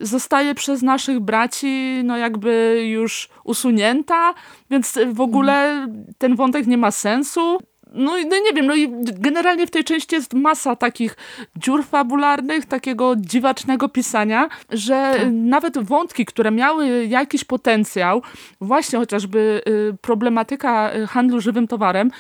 [0.00, 4.34] zostaje przez naszych braci no jakby już usunięta,
[4.70, 5.86] więc w ogóle
[6.18, 7.58] ten wątek nie ma sensu.
[7.92, 11.16] No, no nie wiem, no i generalnie w tej części jest masa takich
[11.56, 15.28] dziur fabularnych, takiego dziwacznego pisania, że tak.
[15.32, 18.22] nawet wątki, które miały jakiś potencjał,
[18.60, 22.10] właśnie chociażby y, problematyka handlu żywym towarem,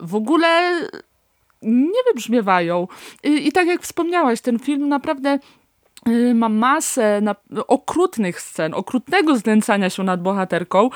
[0.00, 0.80] w ogóle
[1.62, 2.88] nie wybrzmiewają.
[3.24, 5.38] I, i tak jak wspomniałaś, ten film naprawdę
[6.34, 7.34] ma masę na,
[7.66, 10.90] okrutnych scen, okrutnego znęcania się nad bohaterką,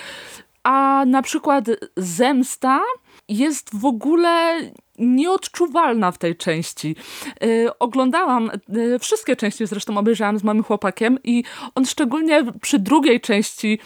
[0.63, 1.65] a na przykład
[1.97, 2.81] zemsta
[3.29, 4.61] jest w ogóle
[4.99, 6.97] nieodczuwalna w tej części.
[7.41, 13.21] Yy, oglądałam, yy, wszystkie części zresztą obejrzałam z moim chłopakiem i on szczególnie przy drugiej
[13.21, 13.79] części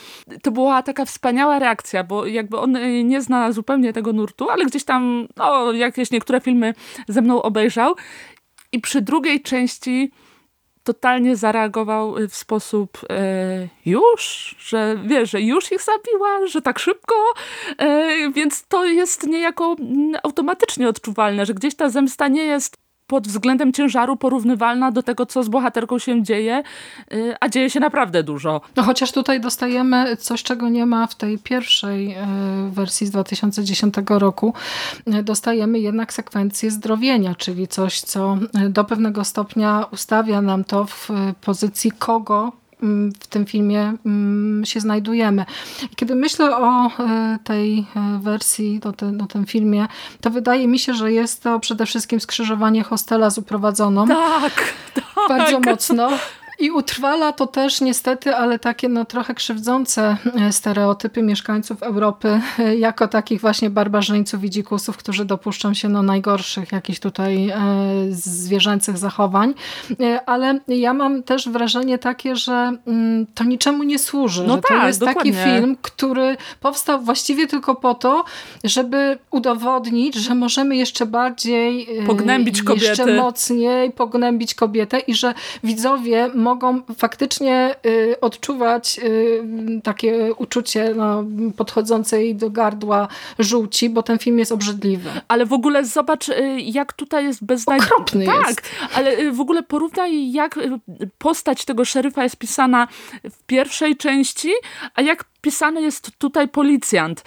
[0.42, 4.64] to była taka wspaniała reakcja, bo jakby on y, nie zna zupełnie tego nurtu, ale
[4.64, 6.74] gdzieś tam, no, jakieś niektóre filmy
[7.08, 7.94] ze mną obejrzał
[8.72, 10.10] i przy drugiej części
[10.86, 16.78] totalnie zareagował y, w sposób e, już, że wie, że już ich zabiła, że tak
[16.78, 17.14] szybko,
[17.78, 23.28] e, więc to jest niejako mm, automatycznie odczuwalne, że gdzieś ta zemsta nie jest pod
[23.28, 26.62] względem ciężaru porównywalna do tego, co z bohaterką się dzieje,
[27.12, 28.60] y, a dzieje się naprawdę dużo.
[28.76, 33.94] No chociaż tutaj dostajemy coś, czego nie ma w tej pierwszej y, wersji z 2010
[34.08, 34.54] roku.
[35.08, 38.38] Y, dostajemy jednak sekwencję zdrowienia, czyli coś, co
[38.68, 41.08] do pewnego stopnia ustawia nam to w
[41.40, 42.52] pozycji kogo
[43.20, 45.44] w tym filmie mm, się znajdujemy.
[45.96, 49.86] Kiedy myślę o e, tej e, wersji, o, ten, o tym filmie,
[50.20, 54.06] to wydaje mi się, że jest to przede wszystkim skrzyżowanie hostela z uprowadzoną.
[54.08, 54.52] Tak,
[54.94, 55.04] tak.
[55.28, 56.08] Bardzo mocno.
[56.58, 62.76] I utrwala to też niestety, ale takie no, trochę krzywdzące e, stereotypy mieszkańców Europy e,
[62.76, 67.56] jako takich właśnie barbarzyńców i dzikusów, którzy dopuszczą się no, najgorszych jakichś tutaj e,
[68.10, 69.54] zwierzęcych zachowań.
[70.26, 74.44] Ale ja mam też wrażenie takie, że mm, to niczemu nie służy.
[74.46, 75.32] No że tak, to jest dokładnie.
[75.32, 78.24] taki film, który powstał właściwie tylko po to,
[78.64, 82.86] żeby udowodnić, że możemy jeszcze bardziej pognębić kobiety.
[82.86, 91.24] jeszcze mocniej pognębić kobietę i że widzowie mogą faktycznie y, odczuwać y, takie uczucie no,
[91.56, 95.10] podchodzącej do gardła żółci, bo ten film jest obrzydliwy.
[95.28, 97.94] Ale w ogóle zobacz, y, jak tutaj jest beznadziejny.
[97.94, 98.62] Okropny tak, jest.
[98.94, 100.58] ale w ogóle porównaj, jak
[101.18, 102.88] postać tego szeryfa jest pisana
[103.24, 104.52] w pierwszej części,
[104.94, 107.24] a jak pisany jest tutaj policjant.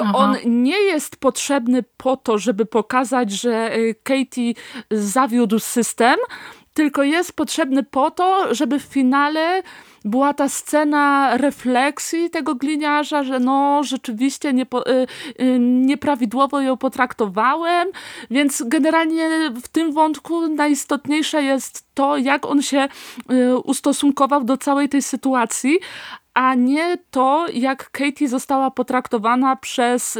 [0.00, 0.12] Aha.
[0.14, 3.70] On nie jest potrzebny po to, żeby pokazać, że
[4.02, 4.54] Katie
[4.90, 6.16] zawiódł system,
[6.74, 9.62] tylko jest potrzebny po to, żeby w finale
[10.04, 15.06] była ta scena refleksji tego gliniarza, że no rzeczywiście niepo, y,
[15.40, 17.88] y, nieprawidłowo ją potraktowałem,
[18.30, 19.28] więc generalnie
[19.62, 22.88] w tym wątku najistotniejsze jest to, jak on się
[23.32, 25.78] y, ustosunkował do całej tej sytuacji,
[26.34, 30.18] a nie to, jak Katie została potraktowana przez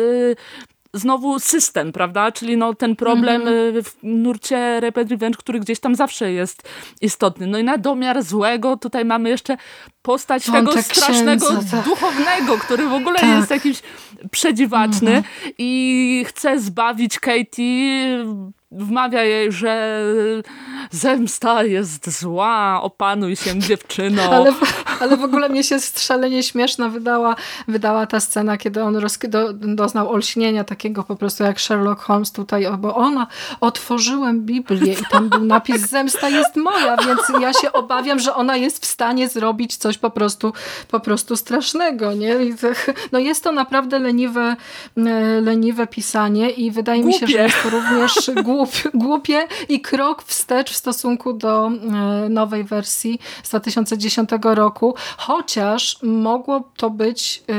[0.94, 2.32] znowu system, prawda?
[2.32, 3.82] Czyli no ten problem mm -hmm.
[3.84, 6.68] w nurcie Rapid Revenge, który gdzieś tam zawsze jest
[7.00, 7.46] istotny.
[7.46, 9.56] No i na domiar złego tutaj mamy jeszcze
[10.02, 11.84] postać tego strasznego księdza, tak.
[11.84, 13.28] duchownego, który w ogóle tak.
[13.28, 13.82] jest jakiś
[14.30, 15.52] przedziwaczny mm -hmm.
[15.58, 18.24] i chce zbawić Katie
[18.72, 20.02] wmawia jej, że
[20.90, 24.22] zemsta jest zła, opanuj się dziewczyno.
[24.32, 24.52] Ale,
[25.00, 27.36] ale w ogóle mnie się szalenie śmieszna wydała,
[27.68, 32.32] wydała ta scena, kiedy on roz, do, doznał olśnienia takiego po prostu jak Sherlock Holmes
[32.32, 33.26] tutaj, bo ona,
[33.60, 38.56] otworzyłem Biblię i tam był napis zemsta jest moja, więc ja się obawiam, że ona
[38.56, 40.52] jest w stanie zrobić coś po prostu,
[40.90, 42.36] po prostu strasznego, nie?
[43.12, 44.56] No jest to naprawdę leniwe,
[45.42, 47.26] leniwe pisanie i wydaje Głupie.
[47.26, 48.59] mi się, że jest to również głupie
[48.94, 56.64] głupie i krok wstecz w stosunku do e, nowej wersji z 2010 roku, chociaż mogło
[56.76, 57.52] to być, e,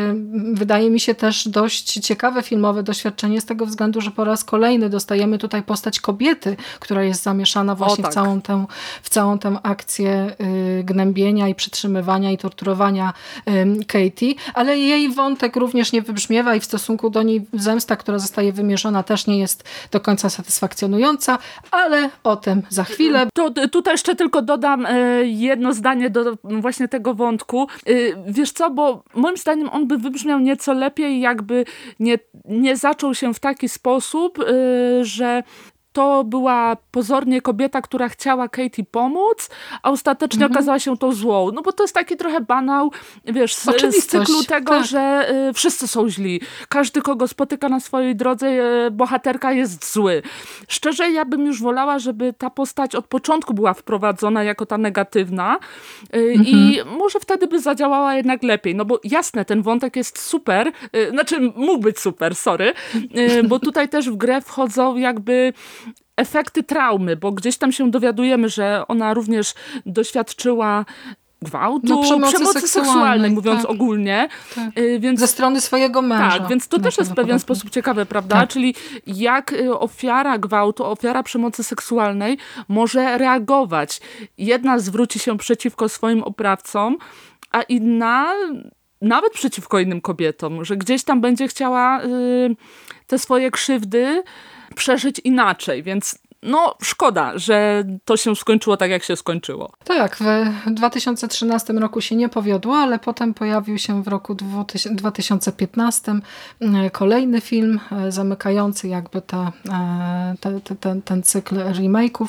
[0.53, 4.89] wydaje mi się też dość ciekawe filmowe doświadczenie z tego względu, że po raz kolejny
[4.89, 8.11] dostajemy tutaj postać kobiety, która jest zamieszana właśnie tak.
[8.11, 8.65] w, całą tę,
[9.03, 13.13] w całą tę akcję e, gnębienia i przytrzymywania i torturowania
[13.87, 18.53] Katie, ale jej wątek również nie wybrzmiewa i w stosunku do niej zemsta, która zostaje
[18.53, 20.90] wymierzona też nie jest do końca satysfakcjonująca
[21.71, 23.27] ale o tym za chwilę.
[23.33, 27.67] To, tutaj jeszcze tylko dodam e, jedno zdanie do właśnie tego wątku.
[27.85, 27.91] E,
[28.27, 31.65] wiesz co, bo moim zdaniem on by wybrzmiał nieco lepiej, jakby
[31.99, 34.43] nie, nie zaczął się w taki sposób, e,
[35.05, 35.43] że
[35.93, 39.49] to była pozornie kobieta, która chciała Katie pomóc,
[39.83, 40.51] a ostatecznie mhm.
[40.51, 41.51] okazała się to złą.
[41.51, 42.91] No bo to jest taki trochę banał,
[43.25, 44.85] wiesz, z, z cyklu tego, tak.
[44.85, 46.41] że y, wszyscy są źli.
[46.69, 48.47] Każdy, kogo spotyka na swojej drodze,
[48.87, 50.21] y, bohaterka jest zły.
[50.67, 55.59] Szczerze, ja bym już wolała, żeby ta postać od początku była wprowadzona jako ta negatywna
[56.15, 56.45] y, mhm.
[56.47, 58.75] i może wtedy by zadziałała jednak lepiej.
[58.75, 62.73] No bo jasne, ten wątek jest super, y, znaczy mógł być super, sorry,
[63.17, 65.53] y, bo tutaj też w grę wchodzą jakby
[66.21, 69.53] efekty traumy, bo gdzieś tam się dowiadujemy, że ona również
[69.85, 70.85] doświadczyła
[71.41, 73.71] gwałtu, no, przemocy, przemocy seksualnej, seksualnej, mówiąc tak.
[73.71, 74.29] ogólnie.
[74.55, 74.77] Tak.
[74.77, 76.39] Y, więc, Ze strony swojego męża.
[76.39, 78.35] Tak, więc to też jest w pewien sposób ciekawe, prawda?
[78.39, 78.49] Tak.
[78.49, 78.75] Czyli
[79.07, 84.01] jak y, ofiara gwałtu, ofiara przemocy seksualnej może reagować.
[84.37, 86.97] Jedna zwróci się przeciwko swoim oprawcom,
[87.51, 88.33] a inna
[89.01, 92.55] nawet przeciwko innym kobietom, że gdzieś tam będzie chciała y,
[93.07, 94.23] te swoje krzywdy
[94.75, 99.71] przeżyć inaczej, więc no szkoda, że to się skończyło tak, jak się skończyło.
[99.83, 100.23] Tak, w
[100.71, 104.35] 2013 roku się nie powiodło, ale potem pojawił się w roku
[104.91, 106.11] 2015
[106.61, 112.27] e, kolejny film e, zamykający jakby e, te, te, ten, ten cykl remake'ów.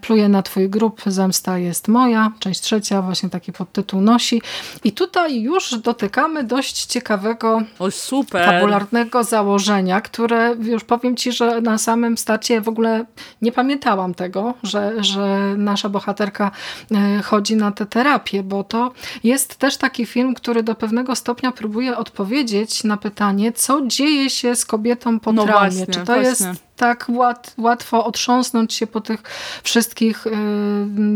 [0.00, 4.42] Pluje na twój grób, Zemsta jest moja, część trzecia, właśnie taki podtytuł nosi.
[4.84, 8.46] I tutaj już dotykamy dość ciekawego, o, super.
[8.46, 13.04] fabularnego założenia, które już powiem ci, że na samym starcie w ogóle
[13.42, 16.50] nie pamiętałam tego, że, że nasza bohaterka
[16.90, 18.92] e, chodzi na tę terapię, bo to
[19.24, 24.56] jest też taki film, który do pewnego stopnia próbuje odpowiedzieć na pytanie, co dzieje się
[24.56, 25.70] z kobietą po no traumie.
[25.70, 26.46] Właśnie, Czy to właśnie.
[26.46, 29.22] jest tak łat, łatwo otrząsnąć się po tych
[29.62, 30.30] wszystkich y,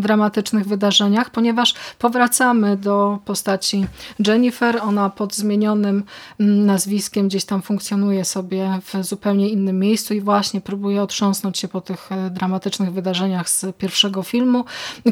[0.00, 3.86] dramatycznych wydarzeniach, ponieważ powracamy do postaci
[4.26, 4.80] Jennifer.
[4.82, 6.04] Ona pod zmienionym
[6.40, 11.68] mm, nazwiskiem gdzieś tam funkcjonuje sobie w zupełnie innym miejscu i właśnie próbuje otrząsnąć się
[11.68, 14.64] po tych y, dramatycznych wydarzeniach z pierwszego filmu,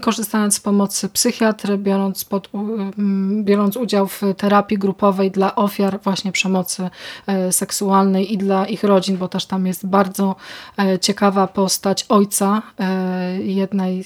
[0.03, 2.49] korzystając z pomocy psychiatry, biorąc, pod, y,
[3.43, 6.91] biorąc udział w terapii grupowej dla ofiar właśnie przemocy
[7.49, 10.37] y, seksualnej i dla ich rodzin, bo też tam jest bardzo
[11.01, 14.05] ciekawa postać ojca e, jednej e,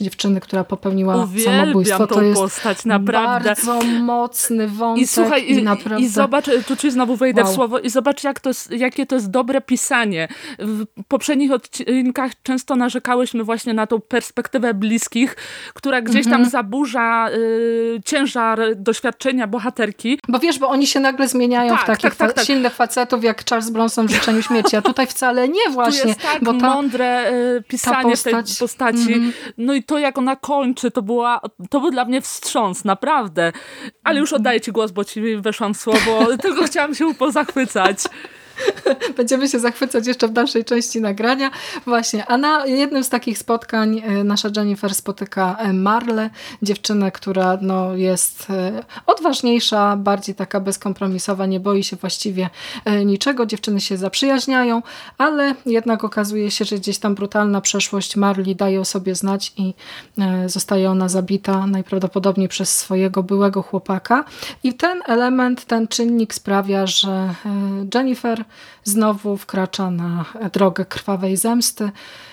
[0.00, 2.06] dziewczyny, która popełniła Uwielbiam samobójstwo.
[2.06, 3.48] To jest postać, naprawdę.
[3.48, 5.04] bardzo mocny wątek.
[5.04, 6.04] I słuchaj, i, naprawdę...
[6.04, 7.52] i zobacz, tu ci znowu wejdę wow.
[7.52, 10.28] w słowo, i zobacz jak to jest, jakie to jest dobre pisanie.
[10.58, 15.36] W poprzednich odcinkach często narzekałyśmy właśnie na tą perspektywę bliskich,
[15.74, 16.50] która gdzieś tam mhm.
[16.50, 20.18] zaburza y, ciężar doświadczenia bohaterki.
[20.28, 23.24] Bo wiesz, bo oni się nagle zmieniają tak, w takich tak, tak, tak, silnych facetów,
[23.24, 26.02] jak Charles Bronson w Życzeniu Śmierci, a tutaj wcale ale nie właśnie.
[26.02, 29.12] Tu jest tak bo ta, mądre y, pisanie postać, tej postaci.
[29.12, 29.32] Mm.
[29.58, 33.52] No i to, jak ona kończy, to, była, to był dla mnie wstrząs, naprawdę.
[34.04, 37.98] Ale już oddaję ci głos, bo ci weszłam w słowo, tylko chciałam się pozachwycać.
[39.16, 41.50] Będziemy się zachwycać jeszcze w dalszej części nagrania.
[41.86, 46.30] Właśnie, a na jednym z takich spotkań e, nasza Jennifer spotyka e, Marle,
[46.62, 52.50] dziewczynę, która no, jest e, odważniejsza, bardziej taka bezkompromisowa, nie boi się właściwie
[53.04, 53.46] niczego.
[53.46, 54.82] Dziewczyny się zaprzyjaźniają,
[55.18, 59.74] ale jednak okazuje się, że gdzieś tam brutalna przeszłość Marli daje o sobie znać i
[60.46, 64.24] zostaje ona zabita najprawdopodobniej przez swojego byłego chłopaka.
[64.62, 67.34] I ten element, ten czynnik sprawia, że
[67.94, 68.44] Jennifer
[68.84, 71.90] znowu wkracza na drogę krwawej zemsty,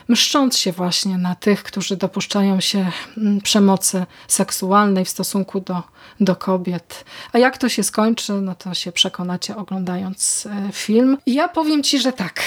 [0.07, 5.83] mszcząc się właśnie na tych, którzy dopuszczają się mm, przemocy seksualnej w stosunku do,
[6.19, 7.05] do kobiet.
[7.33, 11.17] A jak to się skończy, no to się przekonacie oglądając e, film.
[11.25, 12.41] Ja powiem Ci, że tak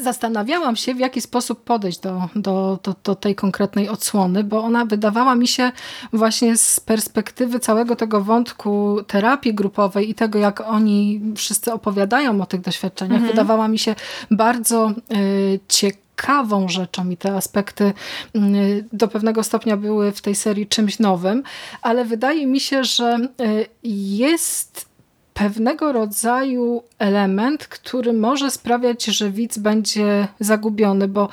[0.00, 4.84] zastanawiałam się, w jaki sposób podejść do, do, do, do, tej konkretnej odsłony, bo ona
[4.84, 5.72] wydawała mi się
[6.12, 12.46] właśnie z perspektywy całego tego wątku terapii grupowej i tego, jak oni wszyscy opowiadają o
[12.46, 13.30] tych doświadczeniach, mhm.
[13.30, 13.94] wydawała mi się
[14.30, 17.92] bardzo y, ciekawą rzeczą i te aspekty
[18.36, 21.42] y, do pewnego stopnia były w tej serii czymś nowym,
[21.82, 24.95] ale wydaje mi się, że y, jest
[25.36, 31.28] pewnego rodzaju element, który może sprawiać, że widz będzie zagubiony, bo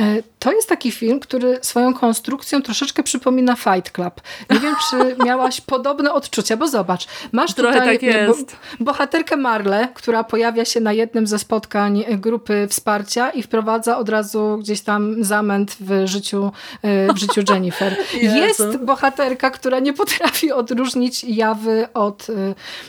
[0.00, 4.20] e, to jest taki film, który swoją konstrukcją troszeczkę przypomina Fight Club.
[4.50, 4.96] Nie wiem, czy
[5.26, 8.34] miałaś podobne odczucia, bo zobacz, masz Trochę tutaj tak bo,
[8.84, 14.58] bohaterkę Marle, która pojawia się na jednym ze spotkań grupy wsparcia i wprowadza od razu
[14.60, 16.52] gdzieś tam zamęt w życiu,
[16.82, 17.96] e, w życiu Jennifer.
[18.22, 22.26] jest bohaterka, która nie potrafi odróżnić jawy od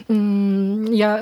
[0.10, 0.59] um,
[0.92, 1.20] ja,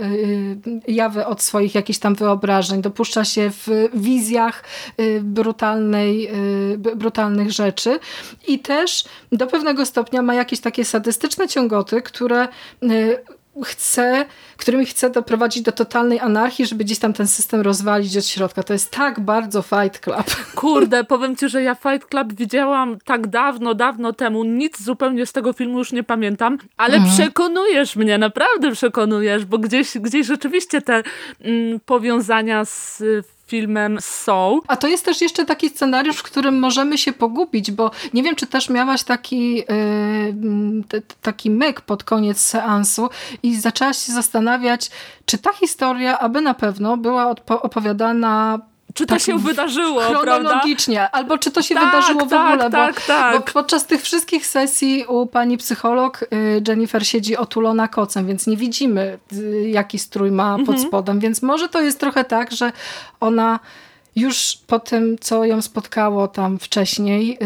[0.87, 2.81] jawy od swoich jakichś tam wyobrażeń.
[2.81, 4.63] Dopuszcza się w wizjach
[4.99, 6.29] y, brutalnej,
[6.73, 7.99] y, brutalnych rzeczy
[8.47, 12.47] i też do pewnego stopnia ma jakieś takie sadystyczne ciągoty, które
[12.83, 13.17] y,
[13.63, 14.25] chce,
[14.57, 18.63] którymi chce doprowadzić do totalnej anarchii, żeby gdzieś tam ten system rozwalić od środka.
[18.63, 20.35] To jest tak bardzo Fight Club.
[20.55, 24.43] Kurde, powiem ci, że ja Fight Club widziałam tak dawno, dawno temu.
[24.43, 27.15] Nic zupełnie z tego filmu już nie pamiętam, ale mhm.
[27.15, 31.03] przekonujesz mnie, naprawdę przekonujesz, bo gdzieś, gdzieś rzeczywiście te
[31.41, 33.03] mm, powiązania z
[33.47, 34.59] filmem są.
[34.67, 38.35] A to jest też jeszcze taki scenariusz, w którym możemy się pogubić, bo nie wiem,
[38.35, 43.09] czy też miałaś taki, yy, taki myk pod koniec seansu
[43.43, 44.89] i zaczęłaś się zastanawiać,
[45.25, 48.59] czy ta historia, aby na pewno była opowiadana
[48.97, 51.17] czy to tak się wydarzyło, chronologicznie, prawda?
[51.17, 53.35] albo czy to się tak, wydarzyło w tak, ogóle, tak, bo, tak.
[53.35, 56.27] bo podczas tych wszystkich sesji u pani psycholog y,
[56.67, 60.87] Jennifer siedzi otulona kocem, więc nie widzimy y, jaki strój ma pod mhm.
[60.87, 62.71] spodem, więc może to jest trochę tak, że
[63.19, 63.59] ona
[64.17, 67.37] już po tym, co ją spotkało tam wcześniej,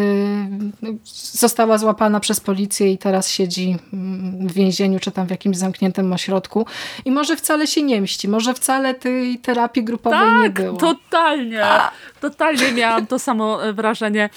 [0.81, 5.57] yy, została złapana przez policję i teraz siedzi mm, w więzieniu, czy tam w jakimś
[5.57, 6.65] zamkniętym ośrodku.
[7.05, 10.77] I może wcale się nie mści, może wcale tej terapii grupowej tak, nie było.
[10.77, 11.65] totalnie.
[11.65, 11.91] A.
[12.21, 14.29] Totalnie miałam to samo e, wrażenie.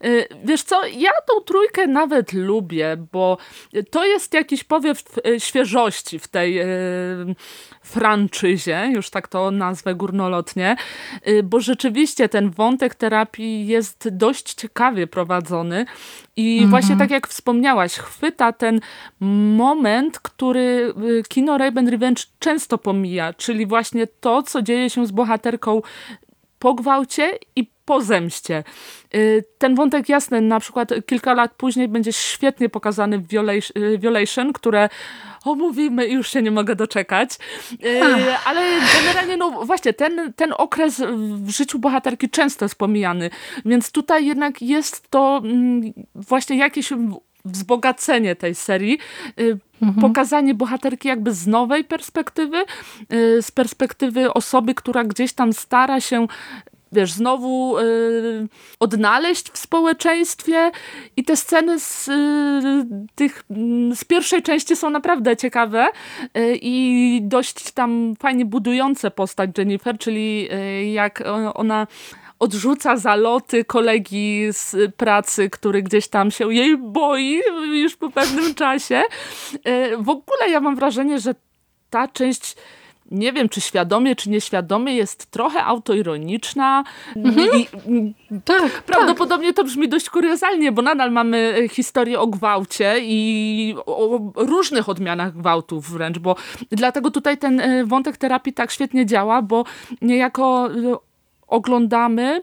[0.00, 3.38] Yy, wiesz co, ja tą trójkę nawet lubię, bo
[3.90, 6.64] to jest jakiś powiew e, świeżości w tej yy,
[7.82, 10.76] franczyzie, już tak to nazwę górnolotnie,
[11.44, 15.84] bo rzeczywiście rzeczywiście ten wątek terapii jest dość ciekawie prowadzony
[16.36, 16.70] i mhm.
[16.70, 18.80] właśnie tak jak wspomniałaś, chwyta ten
[19.56, 25.10] moment, który y, kino Raven Revenge często pomija, czyli właśnie to, co dzieje się z
[25.10, 25.82] bohaterką
[26.58, 28.64] po gwałcie i po zemście.
[29.14, 34.52] Y, ten wątek jasny, na przykład kilka lat później będzie świetnie pokazany w y, Violation,
[34.52, 34.88] które
[35.44, 37.30] omówimy i już się nie mogę doczekać.
[37.84, 38.00] Y,
[38.44, 38.60] ale
[39.00, 43.30] generalnie, no właśnie, ten, ten okres w życiu bohaterki często jest pomijany,
[43.64, 46.92] więc tutaj jednak jest to mm, właśnie jakieś
[47.44, 48.98] wzbogacenie tej serii,
[49.82, 50.00] mhm.
[50.00, 52.64] pokazanie bohaterki jakby z nowej perspektywy,
[53.40, 56.26] z perspektywy osoby, która gdzieś tam stara się
[56.92, 58.48] wiesz, znowu y,
[58.80, 60.70] odnaleźć w społeczeństwie
[61.16, 65.88] i te sceny z, y, tych, mm, z pierwszej części są naprawdę ciekawe
[66.38, 71.22] y, i dość tam fajnie budujące postać Jennifer, czyli y, jak
[71.54, 71.86] ona
[72.42, 77.40] odrzuca zaloty kolegi z pracy, który gdzieś tam się jej boi
[77.72, 79.02] już po pewnym czasie.
[79.54, 81.34] Y, w ogóle ja mam wrażenie, że
[81.90, 82.56] ta część
[83.10, 86.84] nie wiem, czy świadomie, czy nieświadomie jest trochę autoironiczna.
[87.16, 87.48] Mhm.
[87.60, 89.56] I, tak, prawdopodobnie tak.
[89.56, 95.36] to brzmi dość kuriozalnie, bo nadal mamy e, historię o gwałcie i o różnych odmianach
[95.36, 96.36] gwałtów wręcz, bo
[96.70, 99.64] dlatego tutaj ten e, wątek terapii tak świetnie działa, bo
[100.02, 100.96] niejako e,
[101.46, 102.42] oglądamy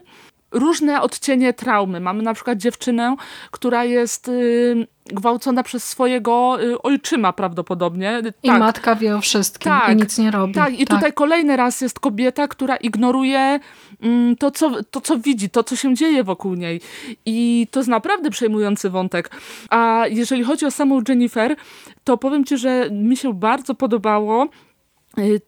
[0.52, 2.00] różne odcienie traumy.
[2.00, 3.16] Mamy na przykład dziewczynę,
[3.50, 8.22] która jest y, gwałcona przez swojego y, ojczyma prawdopodobnie.
[8.42, 8.58] I tak.
[8.58, 10.54] matka wie o wszystkim tak, i nic nie robi.
[10.54, 10.98] Tak, i tak.
[10.98, 13.60] tutaj kolejny raz jest kobieta, która ignoruje
[14.02, 16.80] mm, to, co, to, co widzi, to, co się dzieje wokół niej.
[17.26, 19.30] I to jest naprawdę przejmujący wątek.
[19.70, 21.56] A jeżeli chodzi o samą Jennifer,
[22.04, 24.69] to powiem ci, że mi się bardzo podobało Y,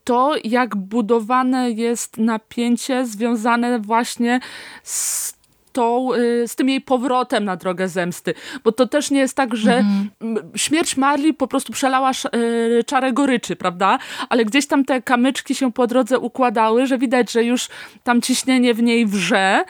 [0.05, 4.41] to, jak budowane jest napięcie związane właśnie
[4.83, 5.42] z
[5.73, 8.35] tą, y, z tym jej powrotem na drogę zemsty.
[8.65, 10.11] Bo to też nie jest tak, że mhm.
[10.57, 13.99] śmierć Marli po prostu przelała y, czarę goryczy, prawda?
[14.29, 17.69] Ale gdzieś tam te kamyczki się po drodze układały, że widać, że już
[18.05, 19.65] tam ciśnienie w niej wrze,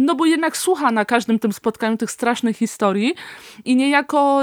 [0.00, 3.14] no bo jednak słucha na każdym tym spotkaniu tych strasznych historii
[3.64, 4.42] i niejako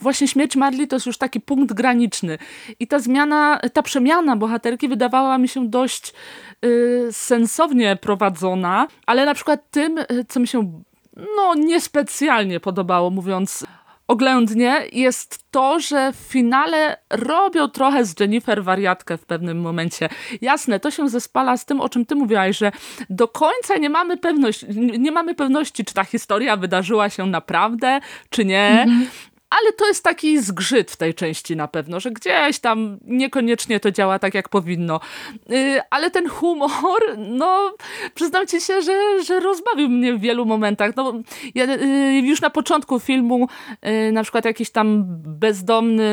[0.00, 2.38] właśnie śmierć Marli to jest już taki punkt graniczny.
[2.80, 6.12] I ta zmiana, ta przemiana bohaterki wydawała mi się dość y,
[7.12, 10.82] sensownie prowadzona, ale na przykład tym, y, co mi się
[11.36, 13.66] no niespecjalnie podobało, mówiąc
[14.08, 20.08] oględnie, jest to, że w finale robią trochę z Jennifer wariatkę w pewnym momencie.
[20.40, 22.72] Jasne, to się zespala z tym, o czym ty mówiłaś, że
[23.10, 24.66] do końca nie mamy pewności,
[24.98, 28.00] nie mamy pewności, czy ta historia wydarzyła się naprawdę,
[28.30, 28.86] czy nie.
[28.88, 29.28] -hmm.
[29.50, 33.90] Ale to jest taki zgrzyt w tej części na pewno, że gdzieś tam niekoniecznie to
[33.90, 35.00] działa tak, jak powinno.
[35.48, 37.72] Yy, ale ten humor, no
[38.14, 40.96] przyznam ci się, że, że rozbawił mnie w wielu momentach.
[40.96, 41.12] No,
[41.54, 43.48] ja, yy, już na początku filmu
[43.82, 46.08] yy, na przykład jakiś tam bezdomny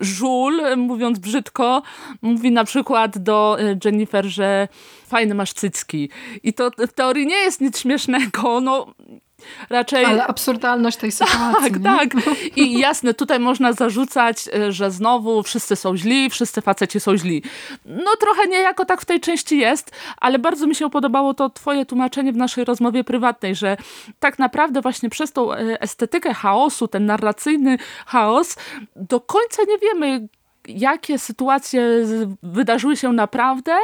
[0.00, 1.82] żul, mówiąc brzydko,
[2.22, 4.68] mówi na przykład do Jennifer, że
[5.06, 6.08] fajny masz cycki.
[6.42, 8.94] I to w teorii nie jest nic śmiesznego, no
[9.70, 10.04] raczej...
[10.04, 11.80] Ale absurdalność tej sytuacji.
[11.82, 12.26] Tak, tak.
[12.56, 17.42] I jasne, tutaj można zarzucać, e, że znowu wszyscy są źli, wszyscy faceci są źli.
[17.84, 21.86] No trochę niejako tak w tej części jest, ale bardzo mi się podobało to twoje
[21.86, 23.76] tłumaczenie w naszej rozmowie prywatnej, że
[24.20, 28.56] tak naprawdę właśnie przez tą e, estetykę chaosu, ten narracyjny chaos,
[28.96, 30.28] do końca nie wiemy,
[30.68, 31.82] jakie sytuacje
[32.42, 33.76] wydarzyły się naprawdę,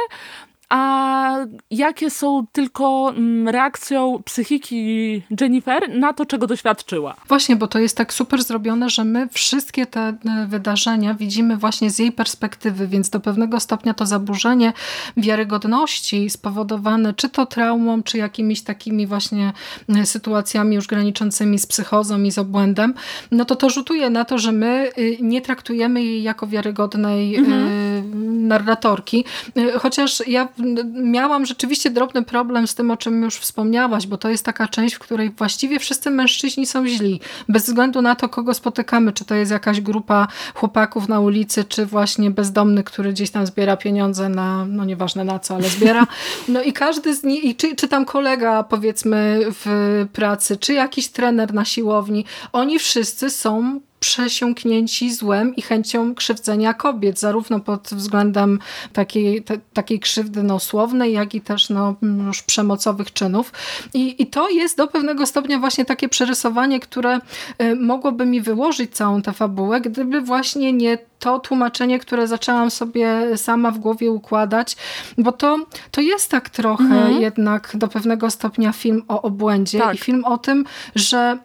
[0.70, 1.36] a
[1.70, 7.16] jakie są tylko mm, reakcją psychiki Jennifer na to, czego doświadczyła.
[7.28, 10.16] Właśnie, bo to jest tak super zrobione, że my wszystkie te e,
[10.46, 14.72] wydarzenia widzimy właśnie z jej perspektywy, więc do pewnego stopnia to zaburzenie
[15.16, 19.52] wiarygodności spowodowane czy to traumą, czy jakimiś takimi właśnie
[19.88, 22.94] e, sytuacjami już graniczącymi z psychozą i z obłędem,
[23.30, 28.48] no to to rzutuje na to, że my y, nie traktujemy jej jako wiarygodnej mhm.
[28.48, 29.24] narratorki.
[29.58, 30.48] Y, chociaż ja
[30.92, 34.94] miałam rzeczywiście drobny problem z tym, o czym już wspomniałaś, bo to jest taka część,
[34.94, 37.20] w której właściwie wszyscy mężczyźni są źli.
[37.48, 41.86] Bez względu na to, kogo spotykamy, czy to jest jakaś grupa chłopaków na ulicy, czy
[41.86, 46.06] właśnie bezdomny, który gdzieś tam zbiera pieniądze na, no nieważne na co, ale zbiera.
[46.48, 51.54] No i każdy z nich, czy, czy tam kolega powiedzmy w pracy, czy jakiś trener
[51.54, 58.58] na siłowni, oni wszyscy są przesiąknięci złem i chęcią krzywdzenia kobiet, zarówno pod względem
[58.92, 61.94] takiej, te, takiej krzywdy no, słownej, jak i też no,
[62.26, 63.52] już przemocowych czynów.
[63.94, 67.18] I, I to jest do pewnego stopnia właśnie takie przerysowanie, które
[67.62, 73.36] y, mogłoby mi wyłożyć całą tę fabułę, gdyby właśnie nie to tłumaczenie, które zaczęłam sobie
[73.36, 74.76] sama w głowie układać,
[75.18, 75.58] bo to,
[75.90, 77.20] to jest tak trochę mhm.
[77.20, 79.94] jednak do pewnego stopnia film o obłędzie tak.
[79.94, 81.38] i film o tym, że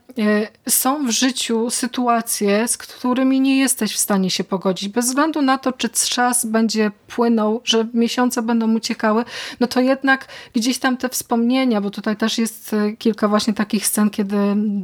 [0.69, 4.89] są w życiu sytuacje, z którymi nie jesteś w stanie się pogodzić.
[4.89, 9.25] Bez względu na to, czy czas będzie płynął, że miesiące będą uciekały,
[9.59, 13.87] no to jednak gdzieś tam te wspomnienia, bo tutaj też jest e, kilka właśnie takich
[13.87, 14.37] scen, kiedy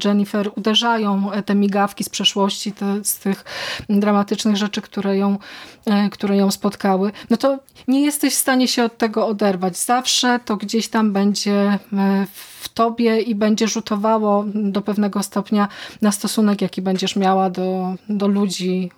[0.06, 3.44] Jennifer uderzają te migawki z przeszłości, te, z tych
[3.90, 5.38] dramatycznych rzeczy, które ją,
[5.86, 9.78] e, które ją spotkały, no to nie jesteś w stanie się od tego oderwać.
[9.78, 12.26] Zawsze to gdzieś tam będzie e,
[12.62, 15.68] w tobie i będzie rzutowało do pewnego stopnia
[16.02, 18.92] na stosunek, jaki będziesz miała do, do ludzi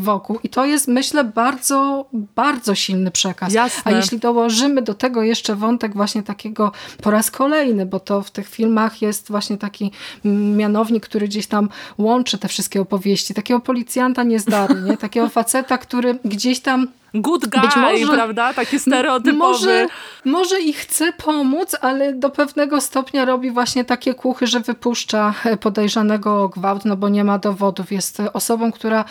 [0.00, 0.38] wokół.
[0.42, 3.52] I to jest, myślę, bardzo, bardzo silny przekaz.
[3.52, 3.82] Jasne.
[3.84, 8.30] A jeśli dołożymy do tego jeszcze wątek właśnie takiego po raz kolejny, bo to w
[8.30, 9.90] tych filmach jest właśnie taki
[10.24, 13.34] mianownik, który gdzieś tam łączy te wszystkie opowieści.
[13.34, 18.54] Takiego policjanta niezdarnie, takiego faceta, który gdzieś tam good guy, Być może, prawda?
[18.54, 19.38] Taki stereotypowy.
[19.38, 19.86] Może,
[20.24, 26.42] może i chce pomóc, ale do pewnego stopnia robi właśnie takie kuchy, że wypuszcza podejrzanego
[26.42, 27.92] o gwałt, no bo nie ma dowodów.
[27.92, 29.04] Jest osobą, która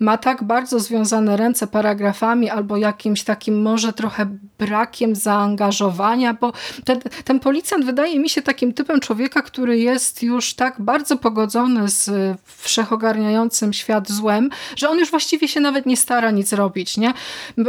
[0.00, 4.26] ma tak bardzo związane ręce paragrafami albo jakimś takim może trochę
[4.58, 6.52] brakiem zaangażowania, bo
[6.84, 11.88] ten, ten policjant wydaje mi się takim typem człowieka, który jest już tak bardzo pogodzony
[11.88, 12.10] z
[12.46, 17.12] wszechogarniającym świat złem, że on już właściwie się nawet nie stara nic robić, nie?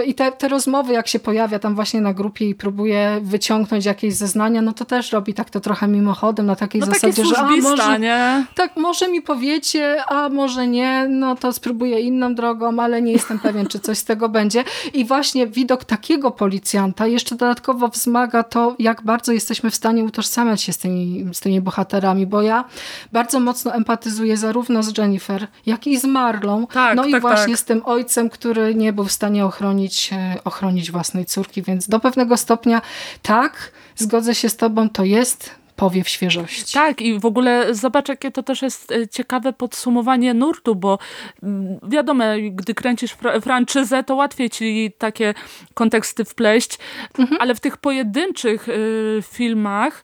[0.05, 4.13] I te, te rozmowy, jak się pojawia tam właśnie na grupie i próbuje wyciągnąć jakieś
[4.13, 7.49] zeznania, no to też robi tak to trochę mimochodem, na takiej no zasadzie, że a
[7.49, 8.45] może, nie?
[8.55, 13.39] tak, może mi powiecie, a może nie, no to spróbuję inną drogą, ale nie jestem
[13.39, 14.63] pewien, czy coś z tego będzie.
[14.93, 20.61] I właśnie widok takiego policjanta jeszcze dodatkowo wzmaga to, jak bardzo jesteśmy w stanie utożsamiać
[20.61, 22.65] się z tymi, z tymi bohaterami, bo ja
[23.11, 27.53] bardzo mocno empatyzuję zarówno z Jennifer, jak i z Marlą, tak, no tak, i właśnie
[27.53, 27.59] tak.
[27.59, 31.87] z tym ojcem, który nie był w stanie ochronić ochronić, e, ochronić własnej córki, więc
[31.87, 32.81] do pewnego stopnia
[33.21, 36.73] tak, zgodzę się z tobą, to jest powiew świeżości.
[36.73, 40.99] Tak i w ogóle zobacz, jakie to też jest e, ciekawe podsumowanie nurtu, bo
[41.43, 45.33] mm, wiadomo, gdy kręcisz fr franczyzę, to łatwiej ci takie
[45.73, 46.79] konteksty wpleść,
[47.19, 47.41] mhm.
[47.41, 50.03] ale w tych pojedynczych y, filmach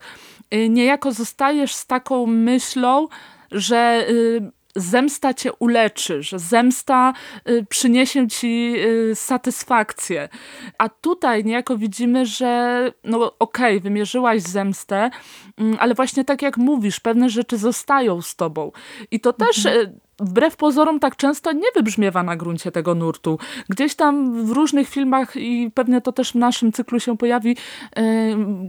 [0.54, 3.08] y, niejako zostajesz z taką myślą,
[3.52, 7.14] że y, zemsta cię uleczy, że zemsta
[7.50, 10.30] y, przyniesie ci y, satysfakcję.
[10.78, 15.10] A tutaj niejako widzimy, że no okej, okay, wymierzyłaś zemstę,
[15.58, 18.72] mm, ale właśnie tak jak mówisz, pewne rzeczy zostają z tobą.
[19.12, 19.48] I to mhm.
[19.48, 23.40] też y, wbrew pozorom tak często nie wybrzmiewa na gruncie tego nurtu.
[23.70, 27.58] Gdzieś tam w różnych filmach i pewnie to też w naszym cyklu się pojawi,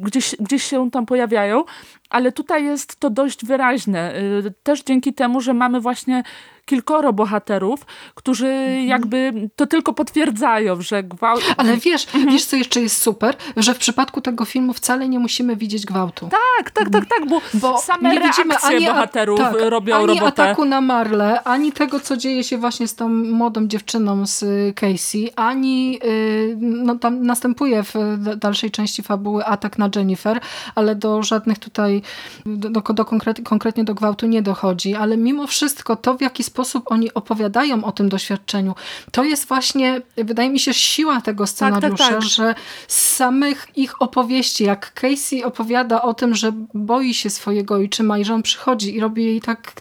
[0.01, 1.65] gdzieś, gdzieś się tam pojawiają,
[2.13, 4.15] ale tutaj jest to dość wyraźne.
[4.63, 6.23] Też dzięki temu, że mamy właśnie
[6.65, 8.87] kilkoro bohaterów, którzy mhm.
[8.87, 11.55] jakby to tylko potwierdzają, że gwałt...
[11.57, 12.27] Ale wiesz, mhm.
[12.27, 13.37] wiesz co jeszcze jest super?
[13.57, 16.29] Że w przypadku tego filmu wcale nie musimy widzieć gwałtu.
[16.59, 20.27] Tak, tak, tak, tak, bo, bo same nie widzimy ani bohaterów tak, robią ani robotę.
[20.27, 24.73] ataku na Marle, ani tego, co dzieje się właśnie z tą młodą dziewczyną z y,
[24.77, 27.95] Casey, ani y, no, tam następuje w
[28.37, 30.41] dalszej części fabuły atak na Jennifer,
[30.75, 32.02] ale do żadnych tutaj,
[32.47, 36.43] do, do, do konkret, konkretnie do gwałtu nie dochodzi, ale mimo wszystko to, w jaki
[36.43, 38.75] sposób oni opowiadają o tym doświadczeniu,
[39.11, 42.31] to jest właśnie, wydaje mi się, siła tego scenariusza, tak, tak, tak.
[42.31, 42.55] że
[42.89, 48.25] z samych ich opowieści, jak Casey opowiada o tym, że boi się swojego ojczyma i
[48.25, 49.73] że on przychodzi i robi jej tak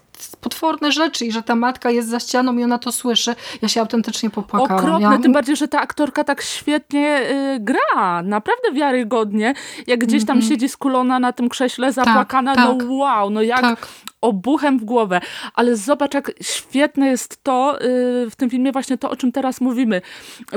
[0.41, 3.36] potworne rzeczy i że ta matka jest za ścianą i ona to słyszy.
[3.61, 4.86] Ja się autentycznie popłakałam.
[4.86, 5.19] Okropne, ja...
[5.19, 8.22] tym bardziej, że ta aktorka tak świetnie y, gra.
[8.24, 9.53] Naprawdę wiarygodnie.
[9.88, 10.49] Jak gdzieś tam mm -hmm.
[10.49, 13.88] siedzi skulona na tym krześle, zapłakana, tak, no tak, wow, no jak tak.
[14.22, 15.22] obuchem w głowę.
[15.53, 19.61] Ale zobacz, jak świetne jest to y, w tym filmie właśnie to, o czym teraz
[19.61, 20.01] mówimy.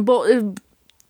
[0.02, 0.44] Bo y,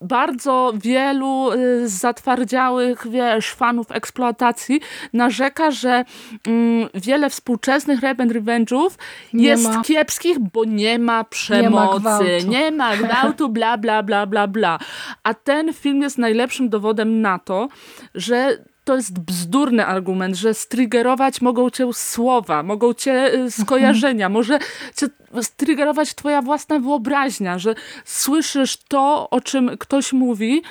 [0.05, 4.81] bardzo wielu y, zatwardziałych, wiesz, fanów eksploatacji
[5.13, 6.05] narzeka, że
[6.47, 8.91] mm, wiele współczesnych rape revenge'ów
[9.33, 9.83] jest ma.
[9.83, 14.79] kiepskich, bo nie ma przemocy, nie ma gwałtu bla, bla, bla, bla, bla.
[15.23, 17.69] A ten film jest najlepszym dowodem na to,
[18.15, 24.59] że to jest bzdurny argument, że striggerować mogą cię słowa, mogą cię y, skojarzenia, może
[24.97, 25.07] cię
[25.43, 27.75] striggerować twoja własna wyobraźnia, że
[28.05, 30.63] słyszysz to, o czym ktoś mówi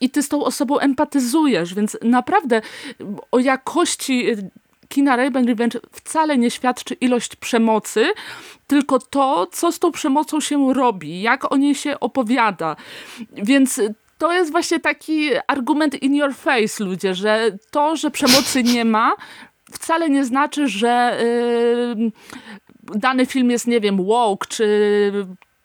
[0.00, 2.62] i ty z tą osobą empatyzujesz, więc naprawdę
[3.32, 4.50] o jakości y,
[4.88, 8.12] kina Raven Revenge wcale nie świadczy ilość przemocy,
[8.66, 12.76] tylko to, co z tą przemocą się robi, jak o niej się opowiada.
[13.32, 13.80] Więc
[14.20, 19.12] to jest właśnie taki argument in your face, ludzie, że to, że przemocy nie ma,
[19.72, 21.20] wcale nie znaczy, że
[21.96, 22.10] yy,
[22.98, 25.12] dany film jest, nie wiem, woke, czy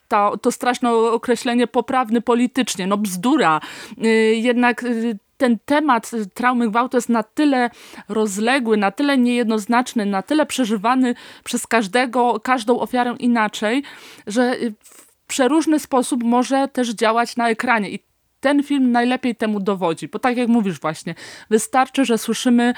[0.08, 2.88] to, to straszne określenie poprawny politycznie.
[2.88, 3.62] No bzdura.
[3.98, 7.70] Yy, jednak yy, ten temat traumy gwałtu jest na tyle
[8.10, 13.84] rozległy, na tyle niejednoznaczny, na tyle przeżywany przez każdego, każdą ofiarę inaczej,
[14.28, 17.90] że w przeróżny sposób może też działać na ekranie.
[17.90, 18.05] I
[18.46, 21.16] ten film najlepiej temu dowodzi, bo tak jak mówisz właśnie,
[21.50, 22.74] wystarczy, że słyszymy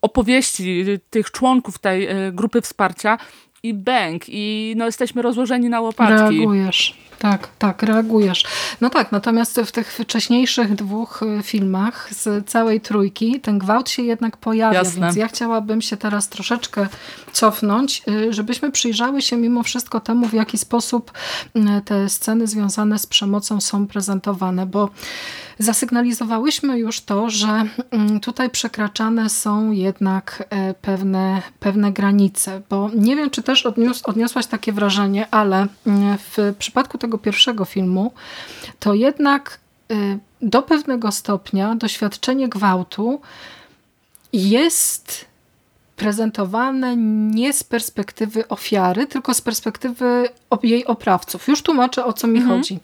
[0.00, 3.18] opowieści tych członków tej e, grupy wsparcia
[3.62, 6.38] i bęk i no jesteśmy rozłożeni na łopatki.
[6.38, 6.98] Reagujesz.
[7.22, 8.44] Tak, tak, reagujesz.
[8.80, 14.02] No tak, natomiast w tych wcześniejszych dwóch y, filmach z całej trójki ten gwałt się
[14.02, 15.00] jednak pojawia, Jasne.
[15.00, 16.88] więc ja chciałabym się teraz troszeczkę
[17.32, 21.12] cofnąć, y, żebyśmy przyjrzały się mimo wszystko temu, w jaki sposób
[21.56, 24.90] y, te sceny związane z przemocą są prezentowane, bo
[25.58, 30.48] zasygnalizowałyśmy już to, że mm, tutaj przekraczane są jednak
[30.82, 35.66] pewne, pewne granice, bo nie wiem, czy też odnios odniosłaś takie wrażenie, ale
[36.18, 38.12] w przypadku tego pierwszego filmu,
[38.78, 39.60] to jednak
[39.92, 43.20] y, do pewnego stopnia doświadczenie gwałtu
[44.32, 45.31] jest
[46.02, 50.28] prezentowane nie z perspektywy ofiary, tylko z perspektywy
[50.62, 51.48] jej oprawców.
[51.48, 52.58] Już tłumaczę, o co mi mhm.
[52.58, 52.78] chodzi.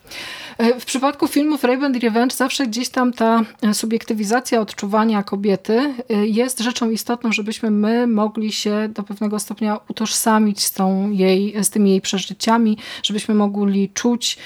[0.58, 5.94] E, w przypadku filmów Rape and Revenge zawsze gdzieś tam ta e, subiektywizacja odczuwania kobiety
[6.10, 11.64] e, jest rzeczą istotną, żebyśmy my mogli się do pewnego stopnia utożsamić z, tą jej,
[11.64, 14.38] z tymi jej przeżyciami, żebyśmy mogli czuć,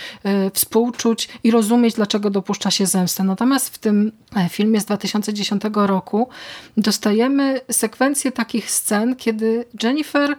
[0.52, 3.24] współczuć i rozumieć, dlaczego dopuszcza się zemstę.
[3.24, 4.12] Natomiast w tym
[4.48, 6.28] filmie z 2010 roku
[6.76, 10.36] dostajemy sekwencję takich scen, kiedy Jennifer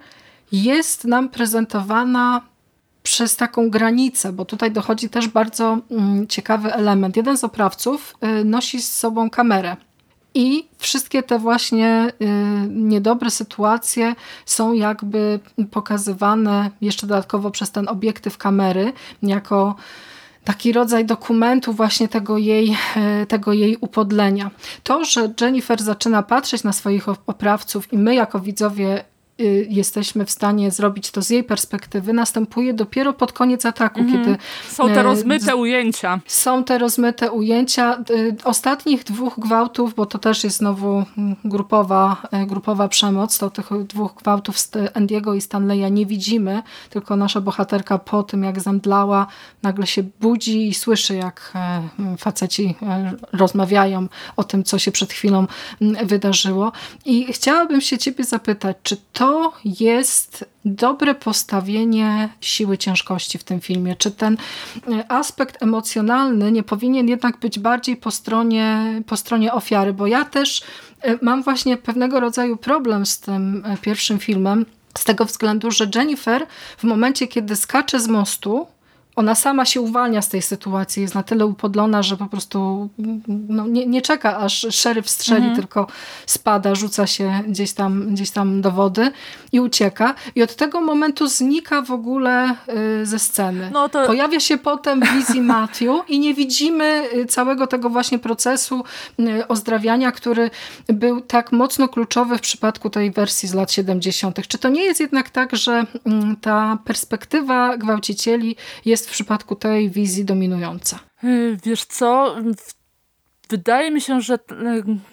[0.52, 2.42] jest nam prezentowana
[3.04, 7.18] przez taką granicę, bo tutaj dochodzi też bardzo mm, ciekawy element.
[7.18, 9.78] Jeden z oprawców y, nosi z sobą kamerę.
[10.36, 12.26] I wszystkie te właśnie y,
[12.70, 14.16] niedobre sytuacje
[14.46, 15.40] są jakby
[15.72, 19.76] pokazywane jeszcze dodatkowo przez ten obiektyw kamery jako
[20.44, 22.78] taki rodzaj dokumentu właśnie tego jej,
[23.22, 24.52] y, tego jej upodlenia.
[24.84, 29.04] To, że Jennifer zaczyna patrzeć na swoich oprawców i my jako widzowie
[29.70, 34.38] jesteśmy w stanie zrobić to z jej perspektywy, następuje dopiero pod koniec ataku, mm kiedy...
[34.70, 36.20] Są te e, rozmyte ujęcia.
[36.28, 38.04] Są te rozmyte ujęcia.
[38.10, 41.06] Y, ostatnich dwóch gwałtów, bo to też jest znowu
[41.46, 44.58] grupowa, e, grupowa przemoc, to tych dwóch gwałtów
[44.94, 49.28] Andiego i Stanleya nie widzimy, tylko nasza bohaterka po tym, jak zemdlała,
[49.64, 51.54] nagle się budzi i słyszy, jak
[52.18, 52.76] faceci
[53.34, 55.48] rozmawiają o tym, co się przed chwilą
[56.04, 56.72] wydarzyło.
[57.06, 63.62] I chciałabym się ciebie zapytać, czy to to jest dobre postawienie siły ciężkości w tym
[63.62, 63.96] filmie.
[63.96, 64.38] Czy ten
[64.92, 69.94] e, aspekt emocjonalny nie powinien jednak być bardziej po stronie, po stronie ofiary?
[69.94, 70.62] Bo ja też
[71.02, 74.66] e, mam właśnie pewnego rodzaju problem z tym e, pierwszym filmem,
[74.98, 76.48] z tego względu, że Jennifer
[76.78, 78.68] w momencie, kiedy skacze z mostu,
[79.16, 82.90] ona sama się uwalnia z tej sytuacji, jest na tyle upodlona, że po prostu
[83.28, 85.56] no, nie, nie czeka, aż szeryf strzeli, mhm.
[85.56, 85.88] tylko
[86.26, 89.12] spada, rzuca się gdzieś tam, gdzieś tam do wody
[89.52, 90.16] i ucieka.
[90.36, 92.56] I od tego momentu znika w ogóle
[93.02, 93.70] y, ze sceny.
[93.74, 94.06] No to...
[94.06, 98.84] Pojawia się potem w wizji Matthew i nie widzimy y, całego tego właśnie procesu
[99.20, 100.50] y, ozdrawiania, który
[100.88, 104.48] był tak mocno kluczowy w przypadku tej wersji z lat 70.
[104.48, 108.56] Czy to nie jest jednak tak, że mm, ta perspektywa gwałcicieli
[108.86, 111.00] jest jest w przypadku tej wizji dominująca?
[111.24, 112.36] Y, wiesz co,
[113.50, 114.40] wydaje mi się, że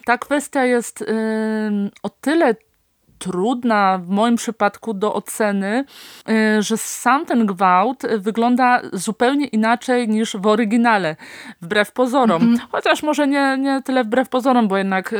[0.05, 1.03] ta kwestia jest
[2.03, 2.55] o tyle
[3.19, 5.85] trudna w moim przypadku do oceny,
[6.59, 11.15] że sam ten gwałt wygląda zupełnie inaczej niż w oryginale,
[11.61, 12.41] wbrew pozorom.
[12.41, 12.61] Mm -hmm.
[12.71, 15.15] Chociaż może nie, nie tyle wbrew pozorom, bo jednak,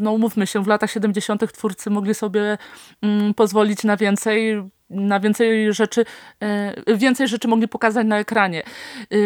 [0.00, 1.52] no umówmy się, w latach 70.
[1.52, 2.58] twórcy mogli sobie
[3.02, 6.04] mm, pozwolić na więcej, na więcej rzeczy,
[6.40, 8.62] e, więcej rzeczy mogli pokazać na ekranie.
[8.62, 9.16] E,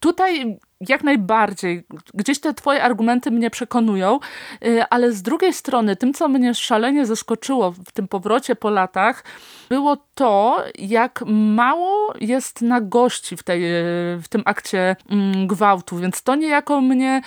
[0.00, 1.84] tutaj jak najbardziej.
[2.14, 4.20] Gdzieś te twoje argumenty mnie przekonują,
[4.64, 9.24] y, ale z drugiej strony tym, co mnie szalenie zaskoczyło w tym powrocie po latach,
[9.68, 13.60] było to, jak mało jest na gości w, tej,
[14.22, 17.22] w tym akcie mm, gwałtu, więc to niejako mnie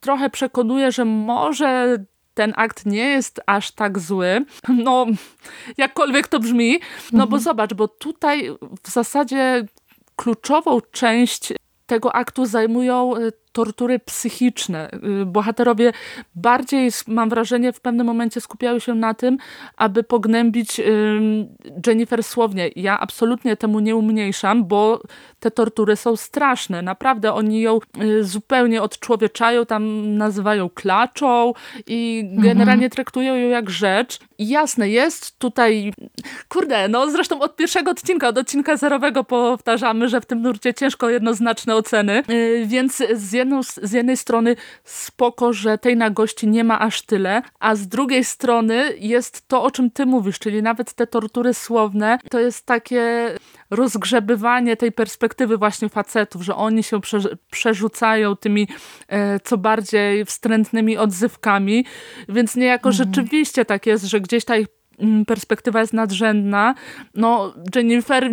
[0.00, 1.98] trochę przekonuje, że może
[2.34, 4.44] ten akt nie jest aż tak zły.
[4.68, 5.06] No,
[5.76, 6.80] jakkolwiek to brzmi.
[7.12, 7.42] No bo mhm.
[7.42, 8.50] zobacz, bo tutaj
[8.84, 9.66] w zasadzie
[10.16, 11.52] kluczową część
[11.86, 14.90] tego aktu zajmują y, tortury psychiczne.
[15.22, 15.92] Y, bohaterowie
[16.34, 19.38] bardziej, mam wrażenie, w pewnym momencie skupiały się na tym,
[19.76, 20.80] aby pognębić
[21.86, 22.70] Jennifer słownie.
[22.76, 25.02] Ja absolutnie temu nie umniejszam, bo
[25.40, 26.82] te tortury są straszne.
[26.82, 31.52] Naprawdę oni ją y, zupełnie odczłowieczają, tam nazywają klaczą
[31.86, 32.42] i mhm.
[32.42, 34.18] generalnie traktują ją jak rzecz.
[34.38, 35.92] I jasne, jest tutaj,
[36.48, 41.10] kurde, no zresztą od pierwszego odcinka, od odcinka zerowego powtarzamy, że w tym nurcie ciężko
[41.10, 46.80] jednoznaczne oceny, y, więc z jedną, z jednej strony spoko, że tej nagości nie ma
[46.80, 51.06] aż tyle, a z drugiej strony jest to, o czym ty mówisz, czyli nawet te
[51.06, 53.34] tortury słowne, to jest takie
[53.70, 57.00] rozgrzebywanie tej perspektywy właśnie facetów, że oni się
[57.50, 58.68] przerzucają tymi
[59.08, 61.84] e, co bardziej wstrętnymi odzywkami,
[62.28, 63.04] więc niejako mhm.
[63.04, 64.66] rzeczywiście tak jest, że gdzieś ta ich
[64.98, 66.74] mm, perspektywa jest nadrzędna.
[67.14, 68.30] No, Jennifer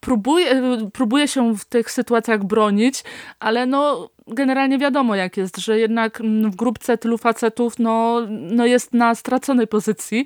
[0.00, 0.62] próbuje,
[0.92, 3.04] próbuje się w tych sytuacjach bronić,
[3.40, 8.94] ale no generalnie wiadomo jak jest, że jednak w grupce tylu facetów no, no jest
[8.94, 10.24] na straconej pozycji.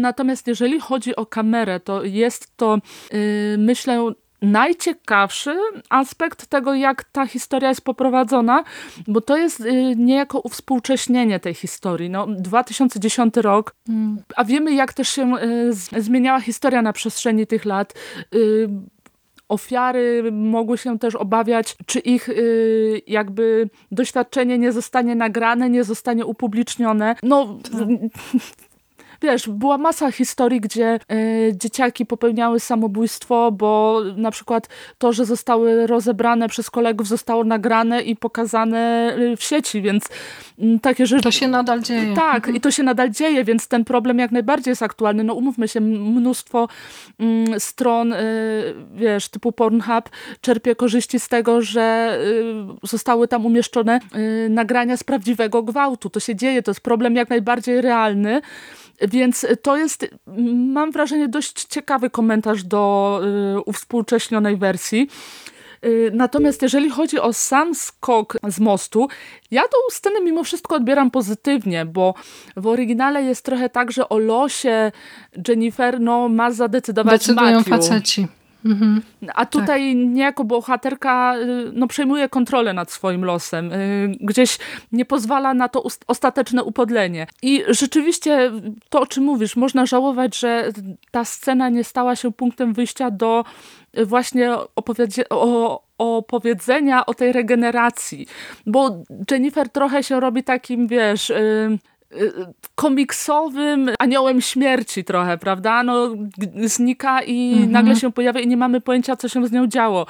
[0.00, 2.78] Natomiast jeżeli chodzi o kamerę, to jest to
[3.12, 3.18] yy,
[3.58, 5.56] myślę najciekawszy
[5.88, 8.64] aspekt tego, jak ta historia jest poprowadzona,
[9.08, 12.10] bo to jest y, niejako uwspółcześnienie tej historii.
[12.10, 13.74] No, 2010 rok,
[14.36, 15.32] a wiemy jak też się
[15.96, 17.94] y, zmieniała historia na przestrzeni tych lat
[18.34, 18.68] y,
[19.48, 22.28] ofiary mogły się też obawiać, czy ich
[23.06, 27.16] jakby doświadczenie nie zostanie nagrane, nie zostanie upublicznione.
[27.22, 27.88] No, tak
[29.22, 35.86] wiesz, była masa historii, gdzie y, dzieciaki popełniały samobójstwo, bo na przykład to, że zostały
[35.86, 40.04] rozebrane przez kolegów, zostało nagrane i pokazane e, w sieci, więc
[40.58, 41.22] y, takie rzeczy...
[41.22, 42.14] To się nadal dzieje.
[42.14, 42.56] Tak, mhm.
[42.56, 45.24] i to się nadal dzieje, więc ten problem jak najbardziej jest aktualny.
[45.24, 46.68] No umówmy się, mnóstwo
[47.56, 48.14] y, stron,
[48.94, 50.10] wiesz, typu Pornhub
[50.40, 52.18] czerpie korzyści z tego, że
[52.82, 54.00] zostały tam umieszczone
[54.50, 56.10] nagrania z prawdziwego gwałtu.
[56.10, 58.40] To się dzieje, to jest problem jak najbardziej realny.
[59.00, 60.06] Więc to jest,
[60.54, 63.20] mam wrażenie, dość ciekawy komentarz do
[63.56, 65.08] y, uwspółcześnionej wersji.
[65.84, 69.08] Y, natomiast jeżeli chodzi o sam skok z mostu,
[69.50, 72.14] ja tą scenę mimo wszystko odbieram pozytywnie, bo
[72.56, 74.92] w oryginale jest trochę tak, że o losie
[75.48, 77.68] Jennifer no, ma zadecydować Decydują Matthew.
[77.68, 78.26] faceci.
[78.64, 79.02] Mhm.
[79.34, 80.12] A tutaj tak.
[80.12, 83.72] niejako bohaterka y, no, przejmuje kontrolę nad swoim losem.
[83.72, 84.58] Y, gdzieś
[84.92, 87.26] nie pozwala na to ostateczne upodlenie.
[87.42, 88.52] I rzeczywiście
[88.88, 90.70] to, o czym mówisz, można żałować, że
[91.10, 93.44] ta scena nie stała się punktem wyjścia do
[94.04, 98.26] właśnie opowiedzi o, opowiedzenia o tej regeneracji.
[98.66, 101.28] Bo Jennifer trochę się robi takim, wiesz...
[101.28, 101.78] Yy,
[102.74, 105.82] komiksowym aniołem śmierci trochę, prawda?
[105.82, 106.08] No,
[106.64, 107.70] znika i mhm.
[107.70, 110.06] nagle się pojawia i nie mamy pojęcia, co się z nią działo.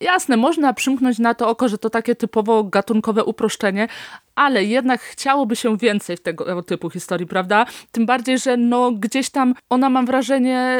[0.00, 3.88] Jasne, można przymknąć na to oko, że to takie typowo gatunkowe uproszczenie,
[4.34, 7.66] ale jednak chciałoby się więcej w tego typu historii, prawda?
[7.92, 10.78] Tym bardziej, że no gdzieś tam ona, mam wrażenie,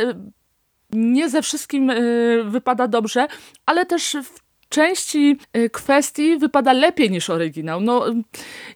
[0.93, 3.27] nie ze wszystkim y, wypada dobrze,
[3.67, 4.44] ale też w
[4.75, 7.81] części y, kwestii wypada lepiej niż oryginał.
[7.81, 8.05] No,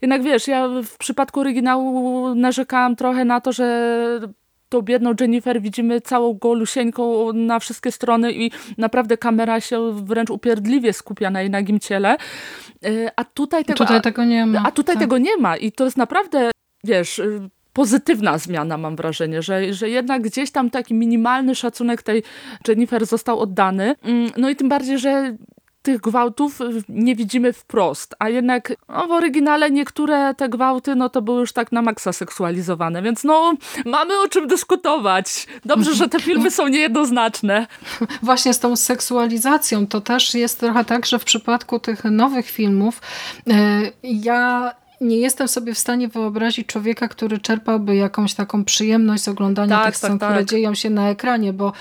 [0.03, 4.21] jednak wiesz, ja w przypadku oryginału narzekałam trochę na to, że
[4.69, 10.93] tą biedną Jennifer widzimy całą golusieńką na wszystkie strony i naprawdę kamera się wręcz upierdliwie
[10.93, 12.17] skupia na jej nagim ciele.
[12.87, 14.63] Y, a tutaj tego, tutaj tego nie ma.
[14.65, 15.03] A tutaj tak.
[15.03, 16.51] tego nie ma i to jest naprawdę,
[16.85, 22.23] wiesz y, pozytywna zmiana, mam wrażenie, że, że jednak gdzieś tam taki minimalny szacunek tej
[22.69, 23.95] Jennifer został oddany.
[24.03, 25.37] Mm, no i tym bardziej, że
[25.89, 26.59] tych gwałtów
[26.89, 31.53] nie widzimy wprost, a jednak no, w oryginale niektóre te gwałty no to były już
[31.53, 35.47] tak na maksa seksualizowane, więc no mamy o czym dyskutować.
[35.65, 37.67] Dobrze, że te filmy są niejednoznaczne.
[38.23, 43.01] Właśnie z tą seksualizacją to też jest trochę tak, że w przypadku tych nowych filmów
[43.47, 43.55] yy,
[44.03, 49.77] ja nie jestem sobie w stanie wyobrazić człowieka, który czerpałby jakąś taką przyjemność z oglądania
[49.77, 50.29] tak, tych scen, tak, tak.
[50.31, 51.73] które dzieją się na ekranie, bo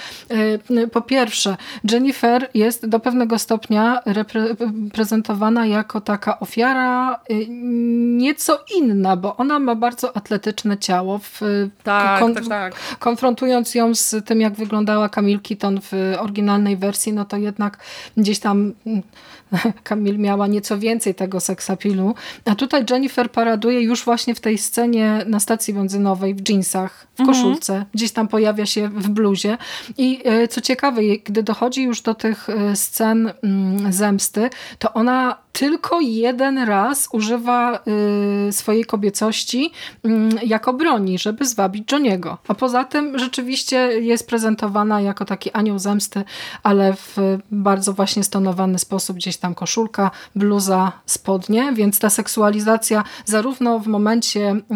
[0.72, 1.58] y, po pierwsze
[1.92, 7.46] Jennifer jest do pewnego stopnia reprezentowana jako taka ofiara y,
[8.18, 11.20] nieco inna, bo ona ma bardzo atletyczne ciało.
[11.20, 11.42] W,
[11.84, 12.76] tak, kon tak, tak.
[13.00, 17.78] Konfrontując ją z tym, jak wyglądała Camille Keaton w oryginalnej wersji, no to jednak
[18.18, 18.74] gdzieś tam
[19.84, 22.16] Kamil miała nieco więcej tego seksapilu.
[22.46, 27.20] A tutaj Jennifer paraduje już właśnie w tej scenie na stacji benzynowej w jeansach, w
[27.20, 27.38] mhm.
[27.38, 27.74] koszulce.
[27.74, 27.92] Mhm.
[27.94, 29.58] Gdzieś tam pojawia się w bluzie.
[29.98, 35.38] I e, co ciekawe, gdy dochodzi już do tych e, scen mm, zemsty, to ona
[35.60, 37.80] tylko jeden raz używa
[38.48, 39.72] y, swojej kobiecości
[40.06, 40.10] y,
[40.46, 42.38] jako broni, żeby zwabić Johniego.
[42.48, 46.24] A poza tym rzeczywiście jest prezentowana jako taki anioł zemsty,
[46.64, 47.18] ale w
[47.52, 54.52] bardzo właśnie stonowany sposób, gdzieś tam koszulka, bluza, spodnie, więc ta seksualizacja zarówno w momencie
[54.52, 54.76] y,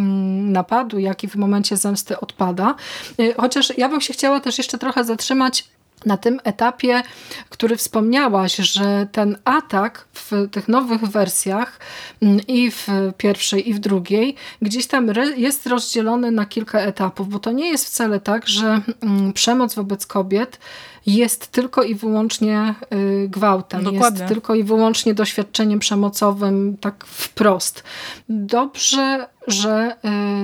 [0.52, 2.76] napadu, jak i w momencie zemsty odpada.
[3.20, 5.72] Y, chociaż ja bym się chciała też jeszcze trochę zatrzymać
[6.06, 7.04] na tym etapie,
[7.49, 11.80] który wspomniałaś, że ten atak w tych nowych wersjach
[12.22, 12.88] mm, i w
[13.18, 17.86] pierwszej i w drugiej gdzieś tam jest rozdzielony na kilka etapów, bo to nie jest
[17.86, 20.60] wcale tak, że mm, przemoc wobec kobiet
[21.06, 24.20] jest tylko i wyłącznie y, gwałtem, Dokładnie.
[24.20, 27.84] jest tylko i wyłącznie doświadczeniem przemocowym tak wprost.
[28.30, 29.96] Dobrze że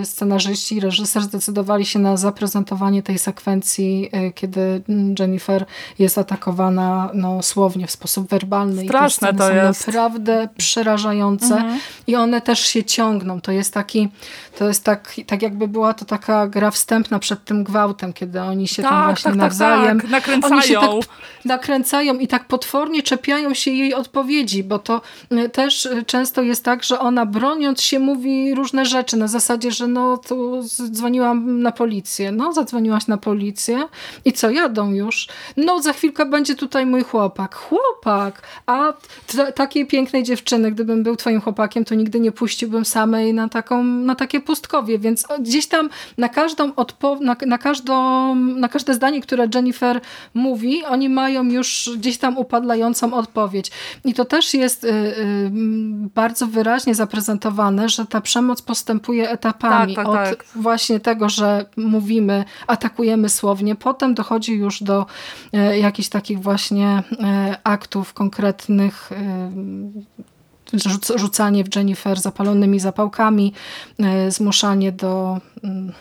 [0.02, 4.82] y, scenarzyści i reżyser zdecydowali się na zaprezentowanie tej sekwencji, y, kiedy
[5.20, 5.66] Jennifer
[6.00, 8.84] jest atakowana no, słownie, w sposób werbalny.
[8.84, 9.88] Straszne I to jest.
[9.88, 11.80] naprawdę przerażające mhm.
[12.08, 13.42] i one też się ciągną.
[13.42, 14.10] To jest taki,
[14.58, 18.68] to jest tak, tak jakby była to taka gra wstępna przed tym gwałtem, kiedy oni
[18.68, 20.54] się tak, tam właśnie tak, tak nawzajem tak, nakręcają.
[20.54, 25.90] Oni się tak nakręcają i tak potwornie czepiają się jej odpowiedzi, bo to y, też
[26.06, 30.64] często jest tak, że ona broniąc się mówi różne rzeczy na zasadzie, że no tu
[30.92, 32.32] dzwoniłam na policję.
[32.32, 33.88] No zadzwoniłaś na policję
[34.26, 35.28] i co, jadą już?
[35.58, 37.56] No za chwilkę będzie tutaj mój chłopak.
[37.56, 38.42] Chłopak!
[38.66, 38.94] A
[39.56, 44.16] takiej pięknej dziewczyny, gdybym był twoim chłopakiem, to nigdy nie puściłbym samej na, taką, na
[44.16, 46.72] takie pustkowie, więc gdzieś tam na każdą
[47.22, 50.02] na, na, każdą, na każde zdanie, które Jennifer
[50.34, 53.72] mówi, oni mają już gdzieś tam upadlającą odpowiedź.
[54.06, 55.52] I to też jest y, y,
[56.16, 59.96] bardzo wyraźnie zaprezentowane, że ta przemoc postępuje etapami.
[59.96, 60.42] Tak, tak, tak.
[60.56, 65.06] Od właśnie tego, że mówimy, atakujemy słownie, potem dochodzi już do
[65.54, 69.52] e, jakichś takich właśnie e, aktów konkretnych, e,
[71.18, 73.54] rzucanie w Jennifer zapalonymi zapałkami,
[74.30, 75.94] zmuszanie do mm,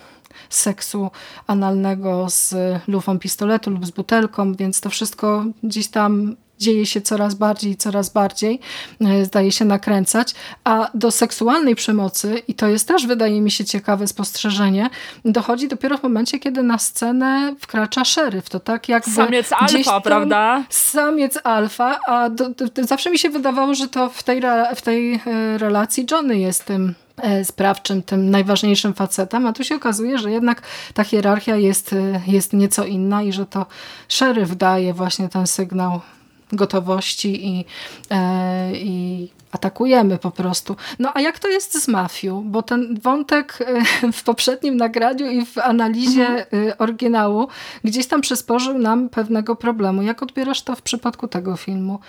[0.50, 1.10] seksu
[1.46, 2.54] analnego z
[2.88, 7.76] lufą pistoletu lub z butelką, więc to wszystko gdzieś tam dzieje się coraz bardziej i
[7.76, 8.61] coraz bardziej,
[9.00, 10.34] e, zdaje się nakręcać,
[10.64, 14.90] a do seksualnej przemocy, i to jest też wydaje mi się ciekawe spostrzeżenie,
[15.24, 18.50] dochodzi dopiero w momencie, kiedy na scenę wkracza szeryf.
[18.50, 20.64] To tak jak Samiec alfa, prawda?
[20.70, 24.42] Samiec alfa, a do, do, do, zawsze mi się wydawało, że to w tej,
[24.76, 29.74] w tej e, relacji Johnny jest tym e, sprawczym, tym najważniejszym facetem, a tu się
[29.74, 30.62] okazuje, że jednak
[30.94, 31.94] ta hierarchia jest,
[32.26, 33.66] jest nieco inna i że to
[34.09, 36.00] szeryf daje właśnie ten sygnał
[36.53, 37.64] gotowości i,
[38.11, 40.76] e, i atakujemy po prostu.
[40.99, 42.42] No a jak to jest z mafią?
[42.47, 43.59] Bo ten wątek
[44.03, 46.68] e, w poprzednim nagraniu i w analizie mhm.
[46.68, 47.49] E, oryginału
[47.84, 50.03] gdzieś tam przysporzył nam pewnego problemu.
[50.03, 52.01] Jak odbierasz to w przypadku tego filmu?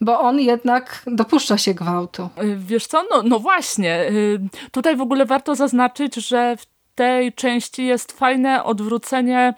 [0.00, 2.28] Bo on jednak dopuszcza się gwałtu.
[2.56, 4.12] Wiesz co, no, no właśnie.
[4.70, 9.54] Tutaj w ogóle warto zaznaczyć, że w tej części jest fajne odwrócenie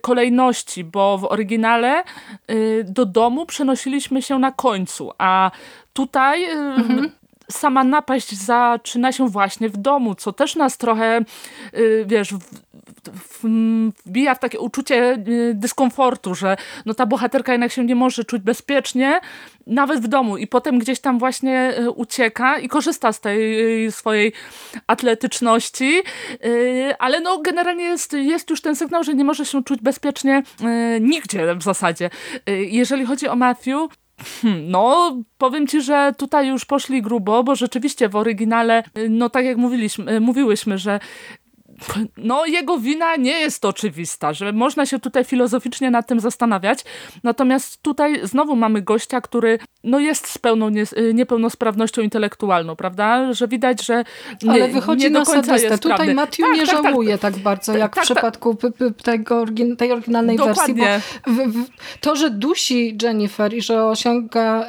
[0.00, 2.04] kolejności, bo w oryginale
[2.50, 5.50] y, do domu przenosiliśmy się na końcu, a
[5.92, 7.10] tutaj y, mhm.
[7.50, 11.20] sama napaść zaczyna się właśnie w domu, co też nas trochę,
[12.06, 12.34] wiesz,
[14.06, 15.24] wbija w takie uczucie
[15.54, 19.20] dyskomfortu, że no ta bohaterka jednak się nie może czuć bezpiecznie,
[19.66, 23.92] nawet w domu i potem gdzieś tam właśnie e, ucieka i korzysta z tej e,
[23.92, 24.32] swojej
[24.86, 26.02] atletyczności,
[26.44, 30.42] e, ale no generalnie jest, jest już ten sygnał, że nie może się czuć bezpiecznie
[31.00, 32.10] nigdzie w zasadzie.
[32.46, 33.88] Jeżeli chodzi o Matthew,
[34.42, 39.44] hmm, no, powiem ci, że tutaj już poszli grubo, bo rzeczywiście w oryginale, no tak
[39.44, 41.00] jak mówiliśmy, mówiłyśmy, że
[42.16, 46.84] no jego wina nie jest oczywista, że można się tutaj filozoficznie nad tym zastanawiać.
[47.22, 53.32] Natomiast tutaj znowu mamy gościa, który no jest z pełną nie, niepełnosprawnością intelektualną, prawda?
[53.32, 54.04] Że widać, że
[54.42, 55.68] nie, Ale wychodzi nie do końca sadystę.
[55.68, 56.14] jest Tutaj prawdy.
[56.14, 56.84] Matthew tak, nie tak, tak.
[56.84, 58.56] żałuje tak, bardzo, jak tak, w przypadku
[59.02, 59.44] tego,
[59.78, 60.74] tej oryginalnej Dokładnie.
[60.74, 61.68] wersji, bo w, w,
[62.00, 64.66] to, że dusi Jennifer i że osiąga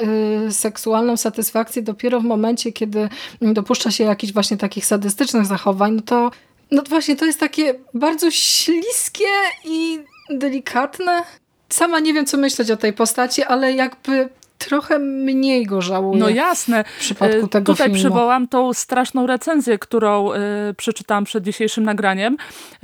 [0.47, 3.09] y, seksualną satysfakcję dopiero w momencie, kiedy
[3.41, 6.32] dopuszcza się jakichś właśnie takich sadystycznych zachowań, no to
[6.72, 9.34] no właśnie to jest takie bardzo śliskie
[9.65, 9.99] i
[10.30, 11.24] delikatne.
[11.69, 16.19] Sama nie wiem, co myśleć o tej postaci, ale jakby trochę mniej go żałuję.
[16.19, 16.84] No jasne.
[16.84, 17.99] W przypadku tego Tutaj filmu.
[17.99, 20.38] przywołam tą straszną recenzję, którą y,
[20.78, 22.38] przeczytałam przed dzisiejszym nagraniem,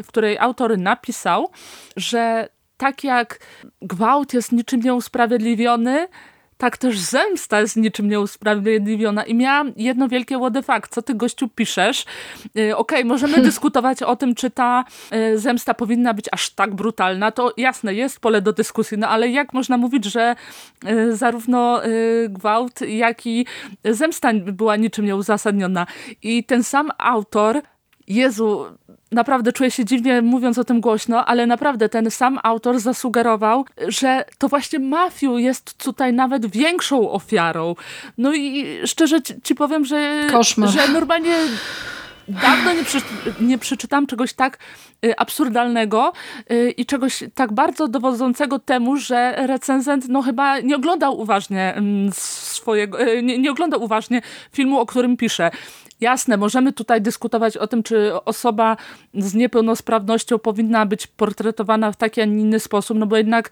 [0.03, 1.49] w której autor napisał,
[1.95, 3.39] że tak jak
[3.81, 6.07] gwałt jest niczym nieusprawiedliwiony,
[6.57, 9.23] tak też zemsta jest niczym nieusprawiedliwiona.
[9.23, 12.05] I miałam jedno wielkie what the fuck, co ty gościu piszesz?
[12.55, 16.75] Yy, Okej, okay, możemy dyskutować o tym, czy ta y, zemsta powinna być aż tak
[16.75, 17.31] brutalna.
[17.31, 20.35] To jasne, jest pole do dyskusji, no ale jak można mówić, że
[20.89, 23.45] y, zarówno y, gwałt, jak i
[23.83, 25.87] zemsta była niczym nieuzasadniona.
[26.23, 27.61] I ten sam autor,
[28.07, 28.65] Jezu,
[29.11, 34.25] naprawdę czuję się dziwnie mówiąc o tym głośno, ale naprawdę ten sam autor zasugerował, że
[34.37, 37.75] to właśnie Matthew jest tutaj nawet większą ofiarą.
[38.17, 40.69] No i szczerze ci, ci powiem, że, Koszmar.
[40.69, 41.35] że normalnie
[42.27, 43.01] dawno nie, przy,
[43.39, 44.57] nie przeczytam czegoś tak
[45.05, 46.13] y, absurdalnego
[46.51, 52.11] y, i czegoś tak bardzo dowodzącego temu, że recenzent no chyba nie oglądał uważnie mm,
[52.13, 55.51] swojego, y, nie, nie oglądał uważnie filmu, o którym pisze.
[56.01, 58.77] Jasne, możemy tutaj dyskutować o tym, czy osoba
[59.13, 63.49] z niepełnosprawnością powinna być portretowana w taki, a nie inny sposób, no bo jednak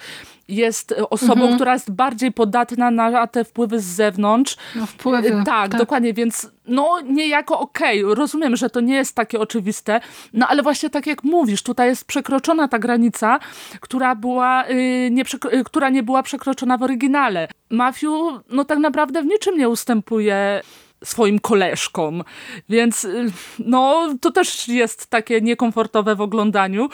[0.47, 1.55] jest osobą, Mhm.
[1.55, 4.57] która jest bardziej podatna na te wpływy z zewnątrz.
[4.75, 5.77] No, wpływy, tak, tak.
[5.77, 9.99] dokładnie, więc no niejako okej, rozumiem, że to nie jest takie oczywiste,
[10.33, 13.39] no ale właśnie tak jak mówisz, tutaj jest przekroczona ta granica,
[13.79, 15.23] która była, y, nie,
[15.53, 17.47] y, która nie była przekroczona w oryginale.
[17.69, 18.09] Matthew,
[18.49, 20.61] no tak naprawdę w niczym nie ustępuje
[21.03, 22.23] swoim koleżkom,
[22.69, 26.89] więc y, no to też jest takie niekomfortowe w oglądaniu,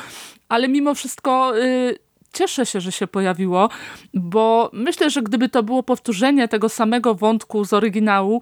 [0.50, 2.00] ale mimo wszystko y,
[2.34, 3.70] cieszę się, że się pojawiło,
[4.14, 8.42] bo myślę, że gdyby to było powtórzenie tego samego wątku z oryginału,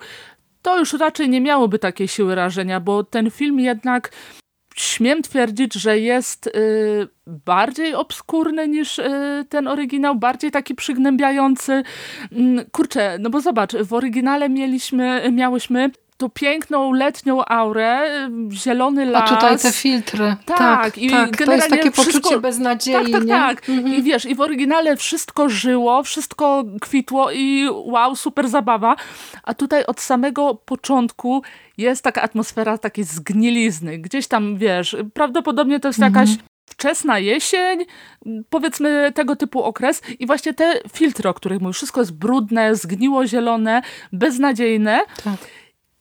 [0.61, 4.11] to już raczej nie miałoby takiej siły rażenia, bo ten film jednak
[4.81, 6.51] śmiem twierdzić, że jest y,
[7.27, 11.83] bardziej obskurny niż y, ten oryginał, bardziej taki przygnębiający.
[12.31, 18.01] Mm, kurczę, no bo zobacz, w oryginale mieliśmy, miałyśmy tą piękną letnią aurę,
[18.51, 19.29] y, zielony A las.
[19.29, 20.35] tutaj te filtry.
[20.45, 21.37] Tak, Tak, i tak.
[21.45, 22.93] To jest takie poczucie wszystko- beznadziei.
[22.93, 23.27] Tak, tak, nie?
[23.33, 23.69] tak.
[23.69, 23.95] Mhm.
[23.95, 28.95] I wiesz, i w oryginale wszystko żyło, wszystko kwitło i wow, super zabawa.
[29.43, 31.43] A tutaj od samego początku
[31.77, 33.97] jest taka atmosfera takiej zgnilizny.
[33.97, 36.29] Gdzieś tam, wiesz, prawdopodobnie to jest jakaś
[36.69, 37.85] wczesna jesień,
[38.49, 43.27] powiedzmy tego typu okres i właśnie te filtry, o których mówisz, wszystko jest brudne, zgniło
[43.27, 43.81] zielone,
[44.13, 44.99] beznadziejne.
[45.23, 45.35] Tak.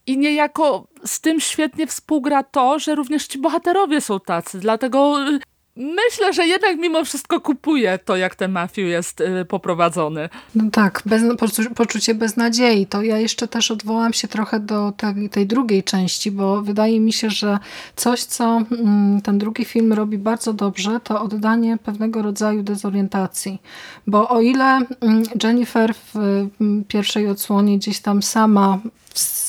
[0.09, 4.59] I niejako z tym świetnie współgra to, że również ci bohaterowie są tacy.
[4.59, 5.39] Dlatego y,
[5.77, 10.29] myślę, że jednak mimo wszystko kupuje to, jak ten Matthew jest y, poprowadzony.
[10.55, 12.87] No tak, bez, poczu- poczucie beznadziei.
[12.87, 17.13] To ja jeszcze też odwołam się trochę do tej, tej drugiej części, bo wydaje mi
[17.13, 17.59] się, że
[17.97, 23.63] coś, co mm, ten drugi film robi bardzo dobrze, to oddanie pewnego rodzaju dezorientacji.
[24.07, 24.65] Bo o ile
[25.01, 26.47] mm, Jennifer w
[26.89, 28.79] pierwszej odsłonie gdzieś tam sama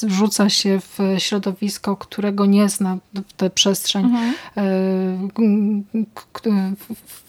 [0.03, 4.05] wrzuca się w środowisko, którego nie zna, w tę przestrzeń,
[4.57, 4.61] e,
[6.13, 6.41] k-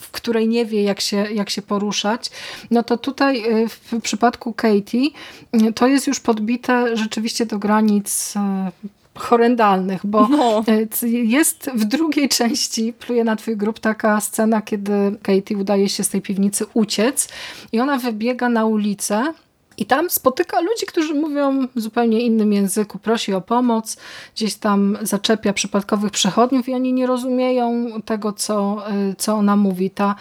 [0.01, 2.31] w- której nie wie, jak się, jak się poruszać,
[2.71, 5.09] no to tutaj e, w przypadku Katie
[5.53, 8.71] e, to jest już podbite rzeczywiście do granic e,
[9.15, 10.65] horrendalnych, bo No.
[11.03, 16.05] e, jest w drugiej części, pluje na twój grób, taka scena, kiedy Katie udaje się
[16.05, 17.29] z tej piwnicy uciec
[17.73, 19.33] i ona wybiega na ulicę
[19.81, 23.97] i tam spotyka ludzi, którzy mówią w zupełnie innym języku, prosi o pomoc,
[24.35, 29.91] gdzieś tam zaczepia przypadkowych przechodniów i oni nie rozumieją tego, co, y, co ona mówi.
[29.91, 30.15] Ta,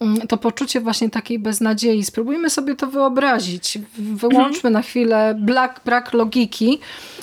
[0.00, 2.04] mm, to poczucie właśnie takiej beznadziei.
[2.04, 3.78] Spróbujmy sobie to wyobrazić.
[3.98, 6.78] Wyłączmy na chwilę brak, brak logiki,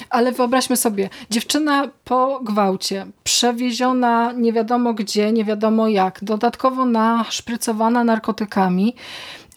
[0.09, 8.03] ale wyobraźmy sobie, dziewczyna po gwałcie, przewieziona nie wiadomo gdzie, nie wiadomo jak, dodatkowo naszprycowana
[8.03, 8.95] narkotykami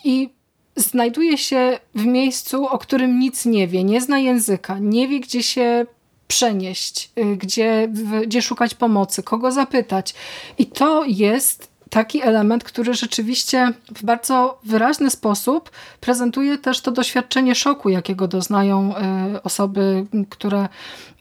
[0.04, 0.37] i
[0.78, 5.42] znajduje się w miejscu, o którym nic nie wie, nie zna języka, nie wie, gdzie
[5.42, 5.86] się
[6.28, 7.88] przenieść, y, gdzie,
[8.26, 10.14] gdzie szukać pomocy, kogo zapytać.
[10.58, 15.70] I to jest taki element, który rzeczywiście w bardzo wyraźny sposób
[16.00, 18.94] prezentuje też to doświadczenie szoku, jakiego doznają
[19.36, 20.68] y, osoby, które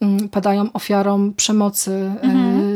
[0.01, 2.28] mm, padają ofiarą przemocy y,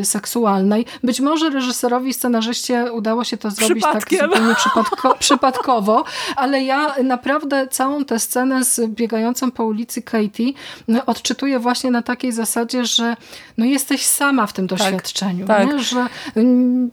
[0.05, 0.85] seksualnej.
[1.03, 6.03] Być może reżyserowi i scenarzyście udało się to zrobić tak zupełnie przypadko, przypadkowo,
[6.35, 10.53] ale ja naprawdę całą tę scenę z biegającą po ulicy Katie
[10.87, 13.15] no, odczytuję właśnie na takiej zasadzie, że
[13.57, 15.47] no jesteś sama w tym tak, doświadczeniu.
[15.47, 15.79] Tak, tak.
[15.79, 16.91] Że, mm,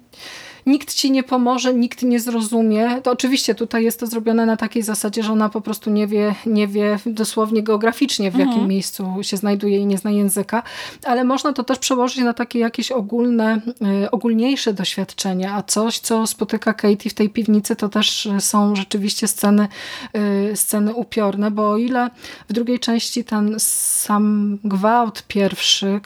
[0.68, 3.00] nikt ci nie pomoże, nikt nie zrozumie.
[3.02, 6.34] To oczywiście tutaj jest to zrobione na takiej zasadzie, że ona po prostu nie wie,
[6.46, 8.50] nie wie dosłownie geograficznie w mhm.
[8.50, 10.62] jakim miejscu się znajduje i nie zna języka,
[11.04, 13.60] ale można to też przełożyć na takie jakieś ogólne,
[14.04, 19.28] y, ogólniejsze doświadczenia, a coś, co spotyka Katie w tej piwnicy, to też są rzeczywiście
[19.28, 19.68] sceny,
[20.52, 22.10] y, sceny upiorne, bo o ile
[22.48, 26.00] w drugiej części ten sam gwałt pierwszy,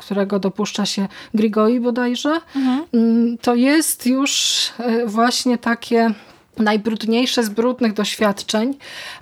[0.00, 2.84] którego dopuszcza się Grigoi bodajże, mhm.
[2.94, 6.10] Mm, to jest jest już e, właśnie takie
[6.56, 8.74] najbrudniejsze z brudnych doświadczeń,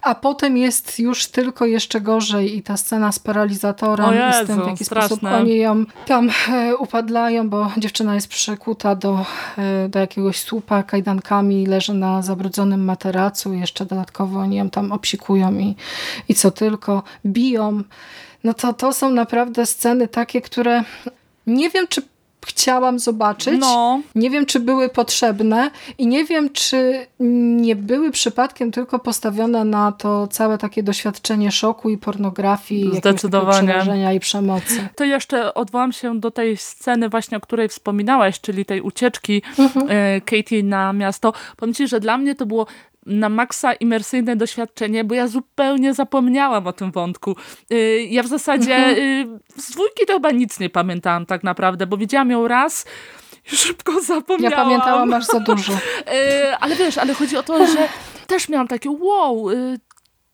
[0.03, 4.47] a potem jest już tylko jeszcze gorzej i ta scena z paralizatorem Jezu, i z
[4.47, 5.17] tym, w jaki straszne.
[5.17, 9.27] sposób oni ją tam e, upadlają, bo dziewczyna jest przykuta do,
[9.59, 15.59] e, do jakiegoś słupa kajdankami, leży na zabrudzonym materacu, jeszcze dodatkowo oni ją tam obsikują
[15.59, 15.75] i,
[16.29, 17.83] i co tylko, biją.
[18.45, 20.85] No to to są naprawdę sceny takie, które
[21.47, 22.03] nie wiem, czy
[22.47, 23.61] chciałam zobaczyć.
[23.61, 24.01] No.
[24.15, 27.07] Nie wiem, czy były potrzebne i nie wiem, czy
[27.61, 33.69] nie były przypadkiem tylko postawione na to całe takie doświadczenie szoku i pornografii, Zdecydowanie.
[33.69, 34.89] przerażenia i przemocy.
[34.97, 39.87] To jeszcze odwołam się do tej sceny właśnie, o której wspominałaś, czyli tej ucieczki mhm.
[39.89, 41.33] E, Katie na miasto.
[41.57, 42.67] Powiem ci, że dla mnie to było
[43.07, 47.37] na maksa imersyjne doświadczenie, bo ja zupełnie zapomniałam o tym wątku.
[47.73, 48.99] Y, ja w zasadzie mhm.
[48.99, 52.85] y, z dwójki to chyba nic nie pamiętałam tak naprawdę, bo widziałam ją raz
[53.53, 54.59] i szybko zapomniałam.
[54.59, 55.73] Ja pamiętałam aż za dużo.
[56.53, 57.89] Y, ale wiesz, ale chodzi o to, że
[58.27, 59.49] też miałam takie wow,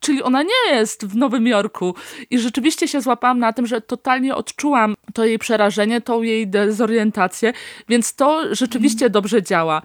[0.01, 1.95] czyli ona nie jest w Nowym Jorku.
[2.31, 7.53] I rzeczywiście się złapałam na tym, że totalnie odczułam to jej przerażenie, tą jej dezorientację,
[7.89, 9.13] więc to rzeczywiście mhm.
[9.13, 9.83] dobrze działa.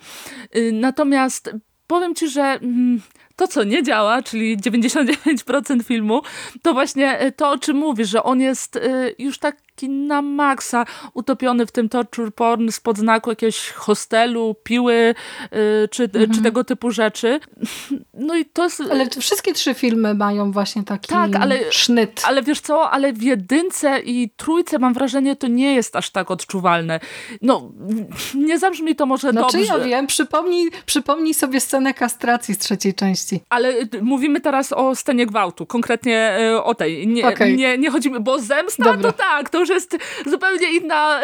[0.73, 1.53] Natomiast
[1.87, 3.01] powiem ci, że mm,
[3.37, 6.21] to, co nie działa, czyli 99% filmu,
[6.61, 8.79] to właśnie e, to, o czym mówisz, że on jest e,
[9.19, 15.87] już taki na maksa utopiony w tym torture porn spod znaku jakiegoś hostelu, piły e,
[15.87, 16.33] czy, mhm.
[16.33, 17.39] czy tego typu rzeczy.
[18.13, 18.83] No i to jest...
[18.91, 22.21] Ale wszystkie trzy filmy mają właśnie taki tak, ale, sznyt.
[22.25, 26.31] Ale wiesz co, ale w jedynce i trójce mam wrażenie, to nie jest aż tak
[26.31, 26.99] odczuwalne.
[27.41, 27.71] No,
[28.47, 29.65] nie zabrzmi to może no, dobrze.
[29.65, 33.26] Znaczy ja wiem, przypomnij, przypomnij sobie scenę kastracji z trzeciej części.
[33.49, 37.07] Ale y, mówimy teraz o scenie gwałtu, konkretnie y, o tej.
[37.07, 37.53] Nie, okay.
[37.53, 39.11] nie, nie chodzimy, bo zemsta Dobra.
[39.11, 41.21] to tak, to już jest zupełnie inna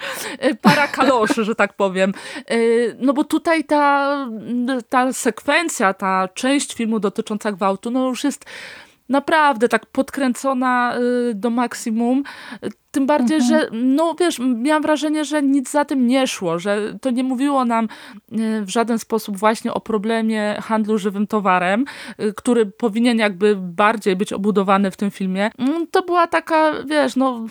[0.62, 2.12] para kaloszy, że tak powiem.
[2.50, 4.16] Y, no bo tutaj ta,
[4.88, 8.44] ta sekwencja, ta część filmu dotycząca gwałtu, no już jest
[9.08, 10.94] naprawdę tak podkręcona
[11.34, 12.22] do maksimum.
[12.94, 13.60] Tym bardziej, mhm.
[13.60, 17.64] że no wiesz, miałam wrażenie, że nic za tym nie szło, że to nie mówiło
[17.64, 21.84] nam e, w żaden sposób właśnie o problemie handlu żywym towarem,
[22.18, 25.50] e, który powinien jakby bardziej być obudowany w tym filmie.
[25.58, 27.46] Mm, to była taka, wiesz, no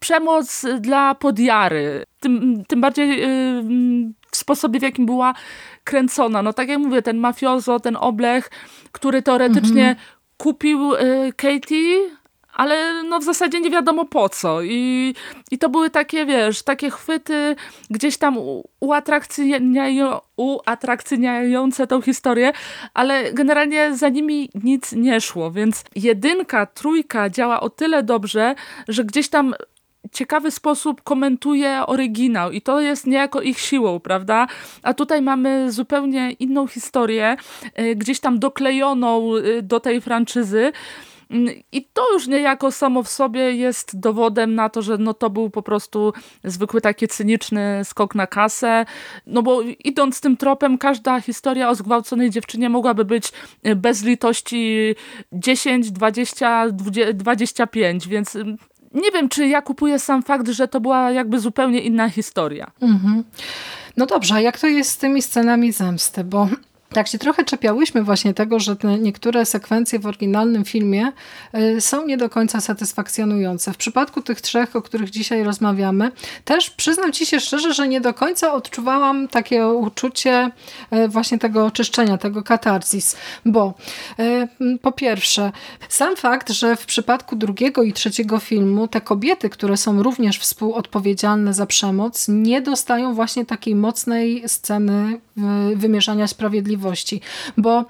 [0.00, 2.04] przemoc dla podjary.
[2.20, 3.26] Tym, tym bardziej
[4.30, 5.34] w sposobie, w jakim była
[5.84, 6.42] kręcona.
[6.42, 8.50] No tak jak mówię, ten mafiozo, ten oblech,
[8.92, 9.96] który teoretycznie mhm.
[10.38, 10.92] Kupił
[11.36, 12.18] Katie,
[12.58, 14.62] ale no w zasadzie nie wiadomo po co.
[14.62, 15.14] I,
[15.50, 17.56] i to były takie, wiesz, takie chwyty
[17.90, 18.38] gdzieś tam
[18.80, 22.52] uatrakcyjniają, uatrakcyjniające tą historię,
[22.94, 28.54] ale generalnie za nimi nic nie szło, więc jedynka, trójka działa o tyle dobrze,
[28.88, 29.54] że gdzieś tam
[30.12, 34.46] ciekawy sposób komentuje oryginał i to jest niejako ich siłą, prawda?
[34.82, 37.36] A tutaj mamy zupełnie inną historię,
[37.80, 40.72] y, gdzieś tam doklejoną y, do tej franczyzy,
[41.72, 45.50] i to już niejako samo w sobie jest dowodem na to, że no to był
[45.50, 46.12] po prostu
[46.44, 48.86] zwykły taki cyniczny skok na kasę.
[49.26, 54.94] No bo idąc tym tropem, każda historia o zgwałconej dziewczynie mogłaby być e, bez litości
[55.32, 56.66] 10, 20,
[57.14, 58.56] 25, więc mm,
[58.94, 62.70] nie wiem, czy ja kupuję sam fakt, że to była jakby zupełnie inna historia.
[62.80, 63.24] Mhm.
[63.96, 66.24] No dobrze, a jak to jest z tymi scenami zemsty?
[66.24, 66.48] Bo
[66.88, 71.12] tak się trochę czepiałyśmy właśnie tego, że te niektóre sekwencje w oryginalnym filmie
[71.54, 73.72] y, są nie do końca satysfakcjonujące.
[73.72, 76.12] W przypadku tych trzech, o których dzisiaj rozmawiamy,
[76.44, 80.50] też przyznam Ci się szczerze, że nie do końca odczuwałam takie uczucie
[80.92, 83.74] y, właśnie tego oczyszczenia, tego katarzis, bo
[84.20, 85.52] y, po pierwsze,
[85.88, 91.54] sam fakt, że w przypadku drugiego i trzeciego filmu te kobiety, które są również współodpowiedzialne
[91.54, 95.20] za przemoc, nie dostają właśnie takiej mocnej sceny
[95.76, 96.77] wymierzania sprawiedliwości
[97.56, 97.84] bo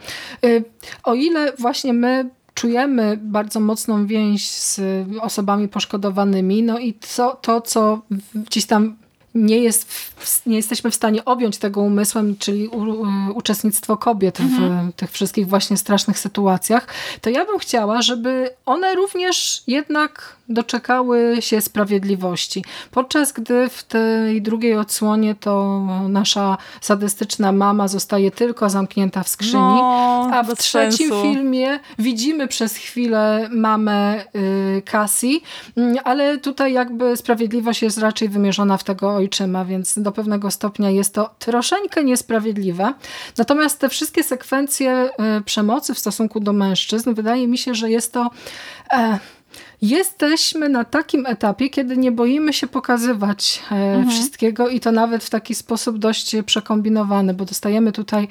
[0.45, 0.65] y,
[1.05, 4.81] o ile właśnie my czujemy bardzo mocną więź z
[5.21, 8.01] osobami poszkodowanymi, no i co, to, co
[8.35, 8.97] gdzieś tam
[9.35, 14.93] nie, jest w, nie jesteśmy w stanie objąć tego umysłem, czyli u, uczestnictwo kobiet mhm.
[14.93, 16.87] w tych wszystkich właśnie strasznych sytuacjach,
[17.21, 22.65] to ja bym chciała, żeby one również jednak doczekały się sprawiedliwości.
[22.91, 29.63] Podczas gdy w tej drugiej odsłonie to nasza sadystyczna mama zostaje tylko zamknięta w skrzyni,
[29.63, 31.23] no, a w trzecim sensu.
[31.23, 35.41] filmie widzimy przez chwilę mamę y, Cassie,
[35.77, 40.91] mm, ale tutaj jakby sprawiedliwość jest raczej wymierzona w tego ojczyma, więc do pewnego stopnia
[40.91, 42.95] jest to troszeczkę niesprawiedliwe.
[43.39, 48.13] Natomiast te wszystkie sekwencje y, przemocy w stosunku do mężczyzn, wydaje mi się, że jest
[48.13, 48.31] to...
[48.93, 49.19] E,
[49.83, 54.11] Jesteśmy na takim etapie, kiedy nie boimy się pokazywać e, mhm.
[54.11, 58.29] wszystkiego i to nawet w taki sposób dość przekombinowany, bo dostajemy tutaj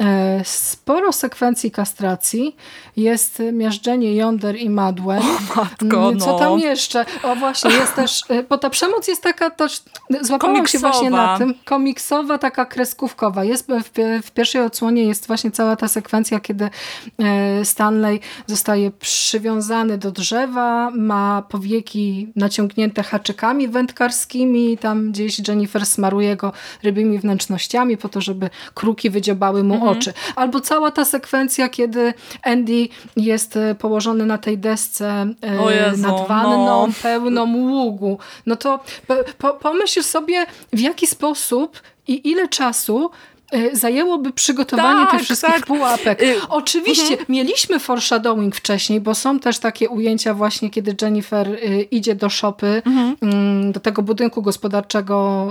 [0.00, 2.56] e, sporo sekwencji kastracji.
[2.96, 5.22] Jest miażdżenie jąder i madłem.
[5.56, 6.58] matko, mm, Co tam no.
[6.58, 7.06] jeszcze?
[7.22, 9.82] O właśnie, jest też, e, bo ta przemoc jest taka też,
[10.20, 10.68] złapałam komiksowa.
[10.68, 13.44] się właśnie na tym, komiksowa, taka kreskówkowa.
[13.44, 16.70] Jest w, w pierwszej odsłonie jest właśnie cała ta sekwencja, kiedy
[17.64, 26.52] Stanley zostaje przywiązany do drzewa, ma powieki naciągnięte haczykami wędkarskimi, tam gdzieś Jennifer smaruje go
[26.82, 29.92] rybymi wnętrznościami po to, żeby kruki wydziobały mu mhm.
[29.92, 30.12] oczy.
[30.36, 36.28] Albo cała ta sekwencja, kiedy Andy jest e, położony na tej desce e, Jezu, nad
[36.28, 36.88] wanną no.
[37.02, 38.18] pełną ługu.
[38.46, 38.80] No to
[39.38, 43.10] po, pomyśl sobie, w jaki sposób i ile czasu
[43.72, 45.66] zajęłoby przygotowanie tak, tych wszystkich tak.
[45.66, 46.22] pułapek.
[46.22, 47.26] Y Oczywiście mhm.
[47.28, 52.82] mieliśmy foreshadowing wcześniej, bo są też takie ujęcia właśnie, kiedy Jennifer y, idzie do szopy,
[52.86, 53.16] mhm.
[53.68, 55.48] y, do tego budynku gospodarczego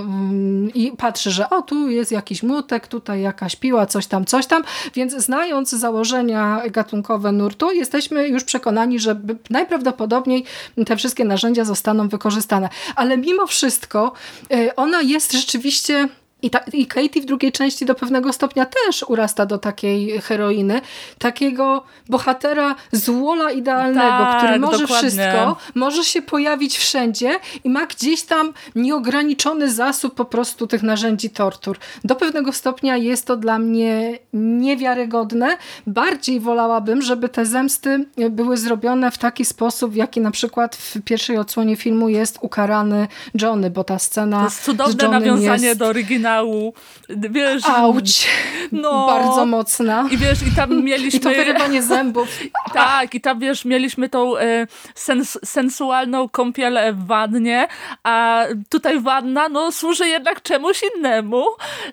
[0.66, 4.46] y, i patrzy, że o, tu jest jakiś młotek, tutaj jakaś piła, coś tam, coś
[4.46, 4.62] tam,
[4.94, 9.20] więc znając założenia gatunkowe nurtu, jesteśmy już przekonani, że
[9.50, 10.44] najprawdopodobniej
[10.86, 12.68] te wszystkie narzędzia zostaną wykorzystane.
[12.96, 14.12] Ale mimo wszystko
[14.54, 16.08] y, ona jest rzeczywiście
[16.42, 20.80] i, ta, I Katie w drugiej części do pewnego stopnia też urasta do takiej heroiny,
[21.18, 25.08] takiego bohatera złola idealnego, tak, który może dokładnie.
[25.08, 31.30] wszystko, może się pojawić wszędzie i ma gdzieś tam nieograniczony zasób po prostu tych narzędzi
[31.30, 31.78] tortur.
[32.04, 35.56] Do pewnego stopnia jest to dla mnie niewiarygodne.
[35.86, 41.02] Bardziej wolałabym, żeby te zemsty były zrobione w taki sposób, w jaki na przykład w
[41.02, 43.08] pierwszej odsłonie filmu jest ukarany
[43.42, 45.78] Johnny, bo ta scena to jest cudowne nawiązanie jest...
[45.78, 46.74] do oryginału oryginału.
[47.08, 48.28] Wiesz, Auć.
[48.72, 49.06] No.
[49.06, 50.08] Bardzo mocna.
[50.10, 51.18] I wiesz, i tam mieliśmy...
[51.18, 52.28] I to wyrywanie zębów.
[52.74, 57.68] Tak, i tam wiesz, mieliśmy tą e, sens sensualną kąpiel w wannie,
[58.02, 61.44] a tutaj wanna, no, służy jednak czemuś innemu.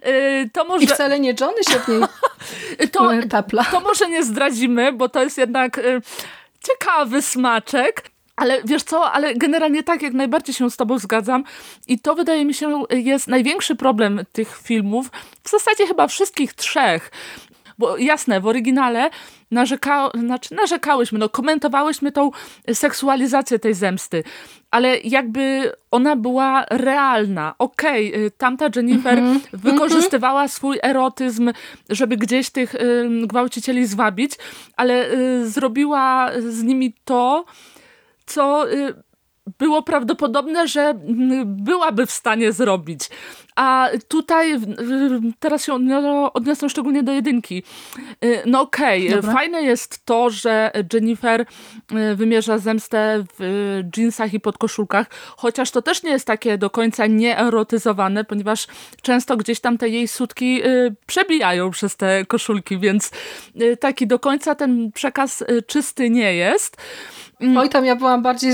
[0.02, 0.84] E, to może...
[0.84, 2.02] I wcale nie Johnny się w niej
[2.94, 3.64] to, tapla.
[3.64, 5.78] To może nie zdradzimy, bo to jest jednak...
[5.78, 6.02] E,
[6.68, 8.12] ciekawy smaczek.
[8.38, 11.44] Ale wiesz co, ale generalnie tak, jak najbardziej się z tobą zgadzam
[11.88, 15.12] i to wydaje mi się jest największy problem tych filmów,
[15.44, 17.12] w zasadzie chyba wszystkich trzech,
[17.78, 19.10] bo jasne, w oryginale
[19.52, 22.32] narzeka, znaczy narzekałyśmy, no komentowałyśmy tą
[22.74, 24.24] seksualizację tej zemsty,
[24.72, 27.56] ale jakby ona była realna.
[27.58, 29.42] Okej, okay, tamta Jennifer mm -hmm.
[29.54, 31.52] wykorzystywała swój erotyzm,
[31.90, 34.32] żeby gdzieś tych y, gwałcicieli zwabić,
[34.76, 37.46] ale y, zrobiła z nimi to,
[38.28, 38.94] co y,
[39.60, 40.94] było prawdopodobne, że
[41.46, 43.10] byłaby w stanie zrobić.
[43.56, 44.56] A tutaj
[45.40, 45.74] teraz się
[46.34, 47.64] odniosą szczególnie do jedynki.
[48.26, 49.34] Y, no okej, okay.
[49.34, 56.04] fajne jest to, że Jennifer y, wymierza zemstę w jeansach i podkoszulkach, chociaż to też
[56.04, 58.68] nie jest takie do końca nieerotyzowane, ponieważ
[59.02, 60.62] często gdzieś tam te jej sutki
[61.06, 63.12] przebijają przez te koszulki, więc
[63.80, 66.78] taki do końca ten przekaz czysty nie jest.
[67.40, 67.58] Mm.
[67.58, 68.54] Oj, tam ja byłam bardziej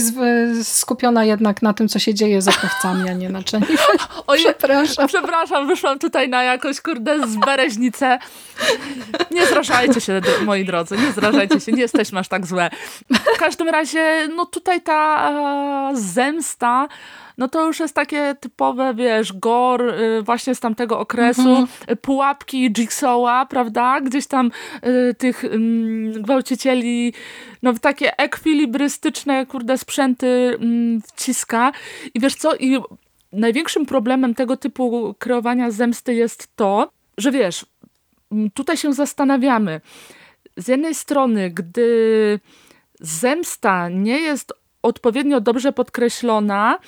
[0.64, 3.97] skupiona jednak na tym, co się dzieje z oprawcami, a nie na Jennifer.
[4.27, 5.07] Oj, przepraszam.
[5.07, 8.19] Przepraszam, wyszłam tutaj na jakąś, kurde, zbereźnicę.
[9.31, 12.69] Nie zrażajcie się, moi drodzy, nie zrażajcie się, nie jesteśmy aż tak złe.
[13.35, 16.88] W każdym razie, no tutaj ta zemsta
[17.38, 21.97] no to już jest takie typowe, wiesz, gor y, właśnie z tamtego okresu, mhm.
[22.01, 24.01] pułapki Jigsaw'a, prawda?
[24.01, 24.51] Gdzieś tam
[24.85, 25.60] y, tych y,
[26.19, 27.14] gwałcicieli,
[27.64, 30.57] no takie ekwilibrystyczne, kurde, sprzęty y,
[31.07, 31.72] wciska.
[32.14, 32.55] I wiesz co?
[32.55, 32.80] I
[33.31, 37.65] największym problemem tego typu kreowania zemsty jest to, że wiesz,
[38.53, 39.81] tutaj się zastanawiamy.
[40.57, 42.39] Z jednej strony, gdy
[42.99, 46.80] zemsta nie jest odpowiednio dobrze podkreślona,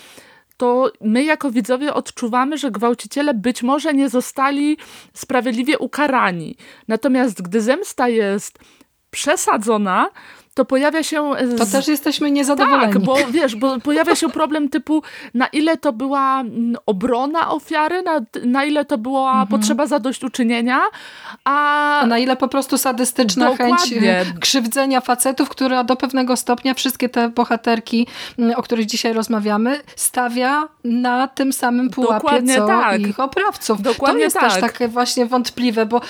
[0.58, 4.78] to my jako widzowie odczuwamy, że gwałciciele być może nie zostali
[5.14, 6.56] sprawiedliwie ukarani.
[6.88, 8.60] Natomiast gdy zemsta jest
[9.10, 10.10] przesadzona,
[10.56, 11.32] to pojawia się...
[11.56, 11.58] Z...
[11.58, 12.94] To też jesteśmy niezadowoleni.
[12.94, 15.04] Tak, bo wiesz, bo pojawia się problem typu
[15.34, 16.44] na ile to była
[16.86, 19.48] obrona ofiary, na, na ile to była mhm.
[19.48, 20.80] potrzeba zadośćuczynienia,
[21.44, 22.00] a...
[22.00, 24.02] a na ile po prostu sadystyczna Dokładnie.
[24.02, 28.08] chęć krzywdzenia facetów, która do pewnego stopnia wszystkie te bohaterki,
[28.56, 33.02] o których dzisiaj rozmawiamy, stawia na tym samym pułapie, Dokładnie co tak.
[33.02, 33.82] ich oprawców.
[33.82, 34.52] Dokładnie to jest tak.
[34.52, 36.02] też takie właśnie wątpliwe, bo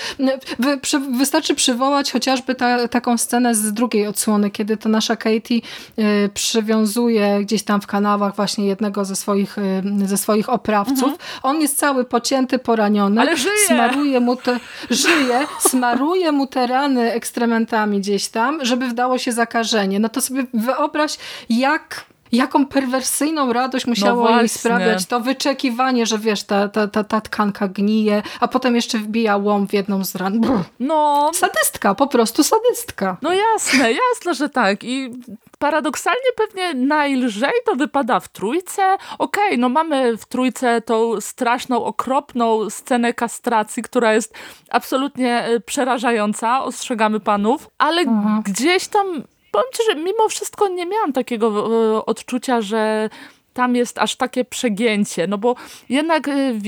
[1.10, 5.60] wystarczy przywołać chociażby ta, taką scenę z drugiej odsłony, kiedy to nasza Katie
[5.98, 11.02] y, przywiązuje gdzieś tam w kanałach właśnie jednego ze swoich, y, ze swoich oprawców.
[11.02, 11.16] Mhm.
[11.42, 13.20] On jest cały pocięty, poraniony.
[13.20, 13.66] Ale żyje!
[13.66, 14.60] Smaruje mu te,
[14.90, 20.00] żyje, smaruje mu te rany ekstrementami gdzieś tam, żeby wdało się zakażenie.
[20.00, 21.18] No to sobie wyobraź,
[21.48, 27.04] jak jaką perwersyjną radość musiało no jej sprawiać to wyczekiwanie, że wiesz, ta, ta, ta,
[27.04, 30.40] ta tkanka gnije, a potem jeszcze wbija łom w jedną z ran.
[30.40, 30.60] Brr.
[30.80, 31.30] No.
[31.34, 33.16] Sadystka, po prostu sadystka.
[33.22, 34.84] No jasne, jasne, że tak.
[34.84, 35.10] I
[35.58, 38.94] paradoksalnie pewnie najlżej to wypada w trójce.
[39.18, 44.34] Okej, okay, no mamy w trójce tą straszną, okropną scenę kastracji, która jest
[44.70, 48.42] absolutnie e, przerażająca, ostrzegamy panów, ale mhm.
[48.42, 49.22] gdzieś tam
[49.56, 53.10] powiem ci, że mimo wszystko nie miałam takiego e, odczucia, że
[53.54, 55.54] tam jest aż takie przegięcie, no bo
[55.88, 56.62] jednak e, w,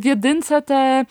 [0.00, 1.04] w jedynce te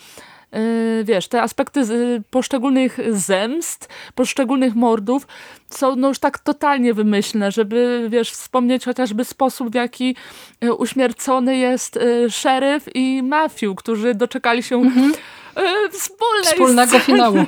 [1.04, 1.82] wiesz, te aspekty
[2.30, 5.28] poszczególnych zemst, poszczególnych mordów
[5.70, 10.16] są no już tak totalnie wymyślne, żeby, wiesz, wspomnieć chociażby sposób, w jaki
[10.62, 14.92] e, uśmiercony jest e, szeryf i Matthew, którzy doczekali się
[15.92, 17.04] wspólnej wspólnego sceny.
[17.04, 17.38] finału.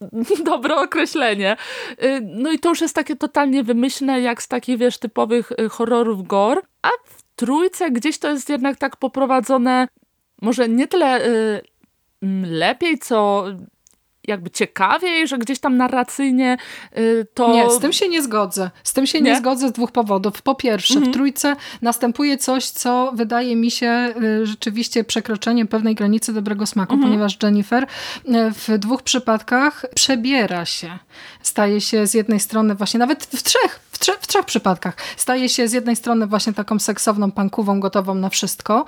[0.44, 1.56] dobre określenie.
[2.22, 6.62] No i to już jest takie totalnie wymyślne, jak z takich, wiesz, typowych horrorów gore,
[6.82, 9.88] a w trójce gdzieś to jest jednak tak poprowadzone,
[10.42, 11.20] może nie tyle
[12.42, 13.44] lepiej, co
[14.28, 16.56] jakby ciekawiej, że gdzieś tam narracyjnie
[16.98, 17.52] y, to...
[17.52, 18.70] Nie, z tym się nie zgodzę.
[18.84, 20.42] Z tym się nie, nie zgodzę z dwóch powodów.
[20.42, 21.12] Po pierwsze, mhm.
[21.12, 26.94] w trójce następuje coś, co wydaje mi się y, rzeczywiście przekroczeniem pewnej granicy dobrego smaku,
[26.94, 27.12] mhm.
[27.12, 27.88] ponieważ Jennifer y,
[28.52, 30.98] w dwóch przypadkach przebiera się.
[31.42, 35.48] Staje się z jednej strony właśnie, nawet w trzech, w, trzech, w trzech przypadkach, staje
[35.48, 38.84] się z jednej strony właśnie taką seksowną pankową, gotową na wszystko.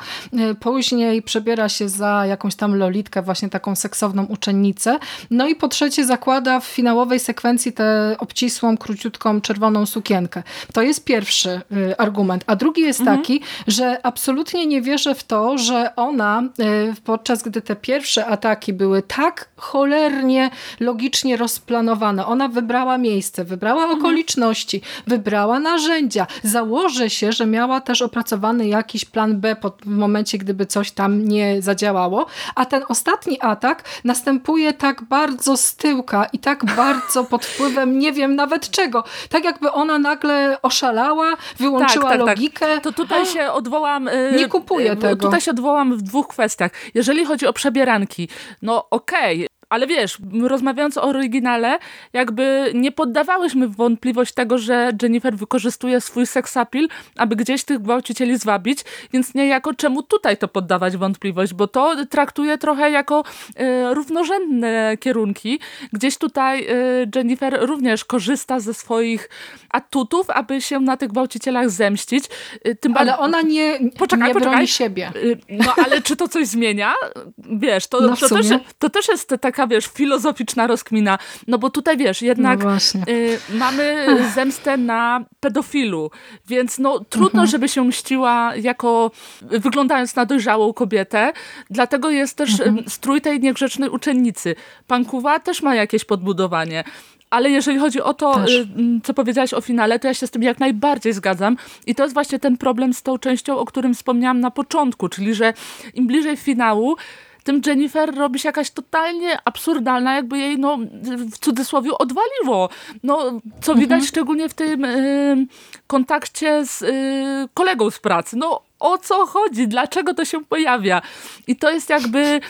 [0.61, 4.99] Później przebiera się za jakąś tam lolitkę, właśnie taką seksowną uczennicę.
[5.31, 10.43] No i po trzecie zakłada w finałowej sekwencji tę obcisłą, króciutką, czerwoną sukienkę.
[10.73, 12.45] To jest pierwszy y, argument.
[12.47, 13.19] A drugi jest mhm.
[13.19, 18.73] taki, że absolutnie nie wierzę w to, że ona y, podczas gdy te pierwsze ataki
[18.73, 22.27] były tak cholernie logicznie rozplanowane.
[22.27, 24.01] Ona wybrała miejsce, wybrała mhm.
[24.01, 26.27] okoliczności, wybrała narzędzia.
[26.43, 31.29] Założę się, że miała też opracowany jakiś plan B pod, w momencie, gdyby coś tam
[31.29, 32.27] nie zadziałało.
[32.55, 38.13] A ten ostatni atak następuje tak bardzo z tyłka i tak bardzo pod wpływem nie
[38.13, 39.05] wiem nawet czego.
[39.29, 42.39] Tak jakby ona nagle oszalała, wyłączyła tak, tak, tak.
[42.39, 42.67] logikę.
[42.75, 42.85] Tak.
[42.85, 44.09] To tutaj się odwołam...
[44.09, 45.25] Y, nie kupuję y, tego.
[45.25, 46.71] Tutaj się odwołam w dwóch kwestiach.
[46.95, 48.29] Jeżeli chodzi o przebieranki,
[48.63, 51.79] no okej, ale wiesz, rozmawiając o oryginale,
[52.13, 58.79] jakby nie poddawałyśmy wątpliwość tego, że Jennifer wykorzystuje swój seksapil, aby gdzieś tych gwałcicieli zwabić,
[59.13, 63.25] więc niejako czemu tutaj to poddawać wątpliwość, bo to traktuje trochę jako
[63.57, 65.61] e, równorzędne kierunki.
[65.93, 66.75] Gdzieś tutaj e,
[67.17, 69.29] Jennifer również korzysta ze swoich
[69.71, 72.25] atutów, aby się na tych gwałcicielach zemścić.
[72.65, 74.67] E, tym ale ona nie, poczekaj, nie poczekaj.
[74.67, 75.13] siebie.
[75.49, 76.95] No ale czy to coś zmienia?
[77.39, 78.47] Wiesz, to, no to, też,
[78.79, 81.19] to też jest taka taka, wiesz, filozoficzna rozkmina.
[81.49, 82.77] No bo tutaj, wiesz, jednak no
[83.09, 86.11] y, mamy zemstę na pedofilu,
[86.49, 87.49] więc no trudno, mhm.
[87.49, 89.11] żeby się mściła jako,
[89.43, 91.33] wyglądając na dojrzałą kobietę,
[91.71, 92.85] dlatego jest też mhm.
[92.89, 94.55] strój tej niegrzecznej uczennicy.
[94.87, 96.85] Pankuwa też ma jakieś podbudowanie.
[97.31, 98.55] Ale jeżeli chodzi o to, Też.
[98.55, 98.67] Y,
[99.03, 101.57] co powiedziałaś o finale, to ja się z tym jak najbardziej zgadzam.
[101.87, 105.35] I to jest właśnie ten problem z tą częścią, o którym wspomniałam na początku, czyli
[105.35, 105.55] że
[105.95, 106.97] im bliżej finału,
[107.43, 112.69] tym Jennifer robi się jakaś totalnie absurdalna, jakby jej, no, w cudzysłowie odwaliło.
[113.03, 114.03] No, co widać mhm.
[114.03, 115.47] szczególnie w tym y,
[115.87, 118.37] kontakcie z y, kolegą z pracy.
[118.37, 121.03] No, o co chodzi, dlaczego to się pojawia.
[121.47, 122.41] I to jest jakby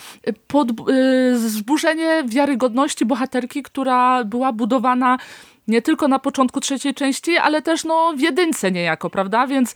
[0.47, 5.19] pod, y, zburzenie wiarygodności bohaterki, która była budowana
[5.69, 9.47] nie tylko na początku trzeciej części, ale też no, w jedynce niejako, prawda?
[9.47, 9.74] Więc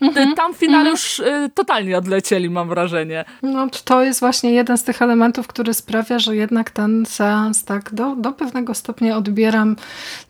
[0.00, 0.34] Mhm.
[0.34, 0.92] Tam w finale mhm.
[0.92, 3.24] już y, totalnie odlecieli, mam wrażenie.
[3.42, 7.94] No to jest właśnie jeden z tych elementów, który sprawia, że jednak ten seans tak
[7.94, 9.76] do, do pewnego stopnia odbieram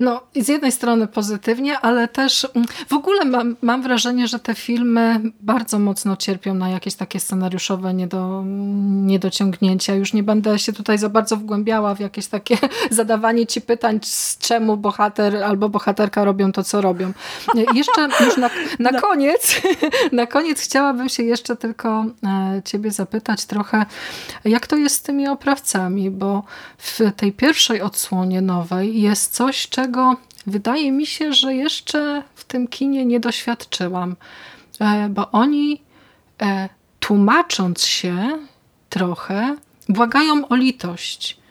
[0.00, 4.54] no z jednej strony pozytywnie, ale też mm, w ogóle mam, mam wrażenie, że te
[4.54, 8.42] filmy bardzo mocno cierpią na jakieś takie scenariuszowe niedo,
[8.86, 9.94] niedociągnięcia.
[9.94, 12.58] Już nie będę się tutaj za bardzo wgłębiała w jakieś takie
[12.90, 17.12] zadawanie ci pytań, z czemu bohater albo bohaterka robią to, co robią.
[17.74, 19.00] Jeszcze już na, na no.
[19.00, 19.53] koniec
[20.12, 23.86] na koniec chciałabym się jeszcze tylko e, ciebie zapytać trochę,
[24.44, 26.42] jak to jest z tymi oprawcami, bo
[26.78, 30.16] w tej pierwszej odsłonie nowej jest coś, czego
[30.46, 34.16] wydaje mi się, że jeszcze w tym kinie nie doświadczyłam,
[34.80, 35.82] e, bo oni
[36.42, 36.68] e,
[37.00, 38.38] tłumacząc się
[38.88, 39.56] trochę,
[39.88, 41.43] błagają o litość.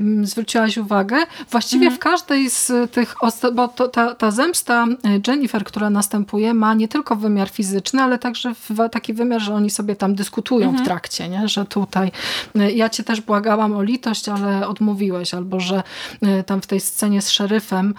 [0.00, 1.16] Mm, zwróciłaś uwagę.
[1.50, 1.96] Właściwie mhm.
[1.96, 3.14] w każdej z tych,
[3.54, 8.18] bo to, ta, ta zemsta e, Jennifer, która następuje, ma nie tylko wymiar fizyczny, ale
[8.18, 8.52] także
[8.92, 10.84] taki wymiar, że oni sobie tam dyskutują mhm.
[10.84, 11.48] w trakcie, nie?
[11.48, 12.12] że tutaj
[12.54, 15.82] e, ja cię też błagałam o litość, ale odmówiłeś, albo że
[16.22, 17.94] e, tam w tej scenie z szeryfem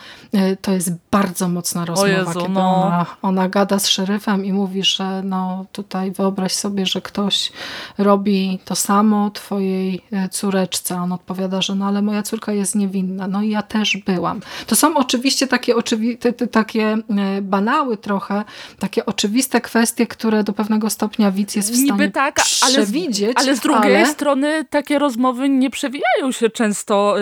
[0.62, 2.86] to jest bardzo mocna rozmowa, Jezu, kiedy no.
[2.86, 7.52] ona, ona gada z szeryfem i mówi, że no tutaj wyobraź sobie, że ktoś
[7.98, 10.02] robi to samo twojej
[10.32, 11.02] córeczce.
[11.02, 13.28] On odpowiada, że no ale moja córka jest niewinna.
[13.28, 14.42] No i ja też byłam.
[14.68, 16.18] To są oczywiście takie, oczywi
[16.52, 18.44] takie e, banały trochę,
[18.80, 23.38] takie oczywiste kwestie, które do pewnego stopnia widz jest w stanie Niby tak, ale przewidzieć.
[23.38, 24.06] Ale z drugiej ale...
[24.06, 27.22] strony takie rozmowy nie przewijają się często y,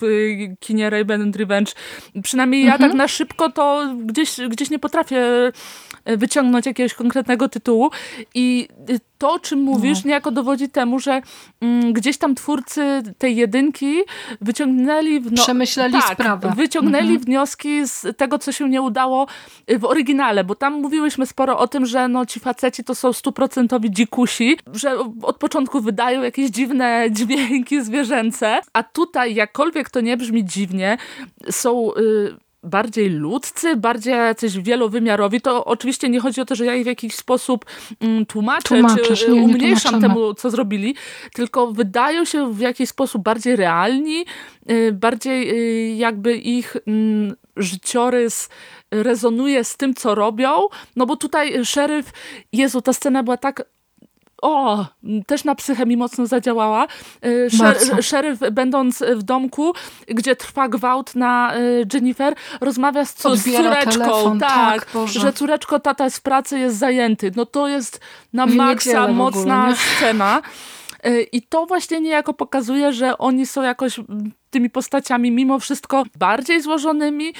[0.60, 1.72] kinie Raven Revenge.
[2.22, 2.90] Przynajmniej ja mhm.
[2.90, 5.52] tak na szybko to gdzieś, gdzieś nie potrafię
[6.06, 7.90] wyciągnąć jakiegoś konkretnego tytułu
[8.34, 8.68] i
[9.18, 10.08] to, o czym mówisz, no.
[10.08, 11.22] niejako dowodzi temu, że
[11.60, 13.96] mm, gdzieś tam twórcy tej jedynki
[14.40, 15.20] wyciągnęli...
[15.20, 16.52] No, Przemyśleli tak, sprawę.
[16.56, 17.20] wyciągnęli mhm.
[17.20, 19.26] wnioski z tego, co się nie udało
[19.78, 23.90] w oryginale, bo tam mówiłyśmy sporo o tym, że no, ci faceci to są stuprocentowi
[23.90, 30.44] dzikusi, że od początku wydają jakieś dziwne dźwięki zwierzęce, a tutaj, jakkolwiek to nie brzmi
[30.44, 30.98] dziwnie,
[31.50, 31.94] są...
[31.94, 36.82] Y bardziej ludzcy, bardziej jacyś wielowymiarowi, to oczywiście nie chodzi o to, że ja ich
[36.84, 37.64] w jakiś sposób
[38.00, 40.94] mm, tłumaczę, Tłumaczysz, czy nie, umniejszam temu, co zrobili,
[41.32, 44.24] tylko wydają się w jakiś sposób bardziej realni,
[44.70, 48.48] y, bardziej y, jakby ich mm, życiorys
[48.90, 50.50] rezonuje z tym, co robią,
[50.96, 52.12] no bo tutaj szeryf,
[52.52, 53.73] Jezu, ta scena była tak
[54.44, 54.86] o,
[55.26, 56.86] też na psychę mi mocno zadziałała.
[57.26, 59.72] Y, szer szeryf, będąc w domku,
[60.06, 63.90] gdzie trwa gwałt na y, Jennifer, rozmawia z, z córeczką.
[63.90, 67.30] Telefon, tak, tak że córeczko, tata z pracy, jest zajęty.
[67.36, 68.00] No to jest
[68.32, 70.42] na maksa mocna ogóle, scena.
[71.06, 74.00] Y, I to właśnie niejako pokazuje, że oni są jakoś
[74.50, 77.34] tymi postaciami mimo wszystko bardziej złożonymi.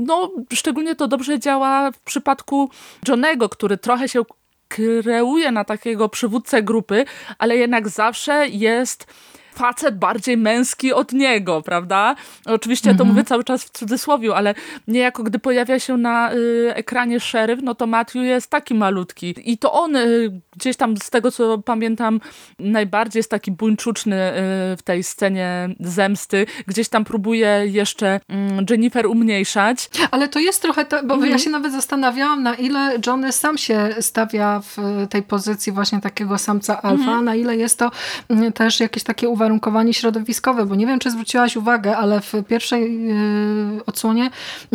[0.00, 2.70] No, szczególnie to dobrze działa w przypadku
[3.08, 4.22] Johnego, który trochę się
[4.70, 7.04] kreuje na takiego przywódcę grupy,
[7.38, 9.06] ale jednak zawsze jest
[9.54, 12.14] facet bardziej męski od niego, prawda?
[12.46, 13.08] Oczywiście to mhm.
[13.08, 14.54] mówię cały czas w cudzysłowie, ale
[14.88, 19.34] niejako gdy pojawia się na y, ekranie szeryf, no to Matthew jest taki malutki.
[19.44, 22.20] I to on y, gdzieś tam z tego, co pamiętam,
[22.58, 26.46] najbardziej jest taki buńczuczny y, w tej scenie zemsty.
[26.66, 29.90] Gdzieś tam próbuje jeszcze mm, Jennifer umniejszać.
[30.10, 31.32] Ale to jest trochę, to, bo mhm.
[31.32, 36.38] ja się nawet zastanawiałam, na ile Johnny sam się stawia w tej pozycji właśnie takiego
[36.38, 37.24] samca alfa, mhm.
[37.24, 37.90] na ile jest to
[38.28, 43.06] mm, też jakieś takie uwarunkowanie środowiskowe, bo nie wiem, czy zwróciłaś uwagę, ale w pierwszej
[43.06, 44.30] yy, odsłonie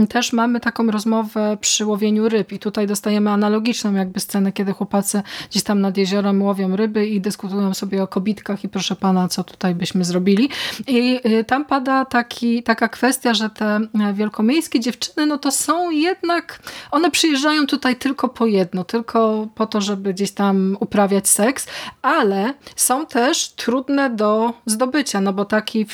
[0.10, 5.22] też mamy taką rozmowę przy łowieniu ryb i tutaj dostajemy analogiczną jakby scenę, kiedy chłopacy
[5.50, 9.44] gdzieś tam nad jeziorem łowią ryby i dyskutują sobie o kobitkach i proszę pana, co
[9.44, 10.50] tutaj byśmy zrobili.
[10.88, 13.80] I yy, tam pada taki, taka kwestia, że te
[14.14, 16.60] wielkomiejskie dziewczyny, no to są jednak,
[16.92, 21.68] one przyjeżdżają tutaj tylko po jedno, tylko po to, żeby gdzieś tam uprawiać seks,
[22.02, 25.86] ale są też trudne do zdobycia, no bo taki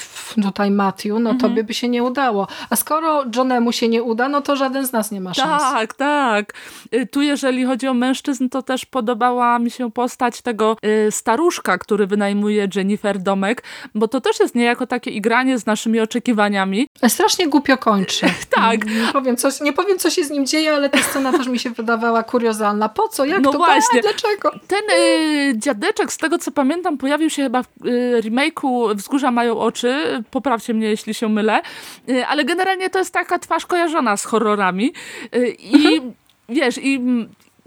[0.44, 1.38] tutaj Matthew, no mhm.
[1.38, 2.48] tobie by się nie udało.
[2.70, 5.64] A skoro Johnemu się nie uda, no to żaden z nas nie ma szans.
[5.64, 6.54] Tak, tak.
[6.94, 10.78] Y, tu jeżeli chodzi o mężczyzn, to też podobała mi się postać tego
[11.08, 13.64] y, staruszka, który wynajmuje Jennifer domek,
[13.96, 16.88] bo to też jest niejako takie igranie z naszymi oczekiwaniami.
[17.08, 18.26] Strasznie głupio kończy.
[18.56, 18.86] tak.
[18.86, 21.60] Nie powiem, co, nie powiem, co się z nim dzieje, ale ta scena też mi
[21.60, 22.90] się wydawała kuriozalna.
[22.90, 23.26] Po co?
[23.26, 23.58] Jak no to?
[23.58, 24.02] Właśnie.
[24.02, 24.52] dlaczego?
[24.68, 28.22] Ten y, dziadeczek, z tego co pamiętam, pojawił się chyba w y,
[28.52, 31.62] remake'u Wzgórza mają oczy, poprawcie mnie jeśli się mylę,
[32.10, 34.94] y, ale generalnie to jest taka twarz kojarzona z horrorami
[35.36, 36.02] y, i
[36.50, 37.02] wiesz, i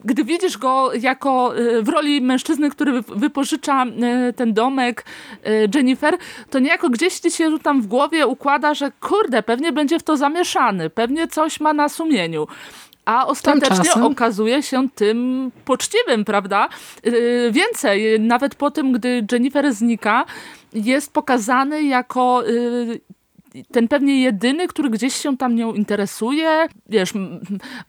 [0.04, 3.84] gdy widzisz go jako y, w roli mężczyzny, który wypożycza
[4.36, 5.04] ten domek
[5.74, 6.18] Jennifer,
[6.50, 10.16] to niejako gdzieś ci się tam w głowie układa, że kurde, pewnie będzie w to
[10.16, 12.46] zamieszany, pewnie coś ma na sumieniu.
[13.04, 14.04] a ostatecznie Tymczasem.
[14.04, 16.68] okazuje się tym poczciwym, prawda?
[17.50, 20.24] Więcej, nawet po tym, gdy Jennifer znika,
[20.74, 23.00] jest pokazany jako yy,
[23.72, 27.12] ten pewnie jedyny, który gdzieś się tam nią interesuje, wiesz,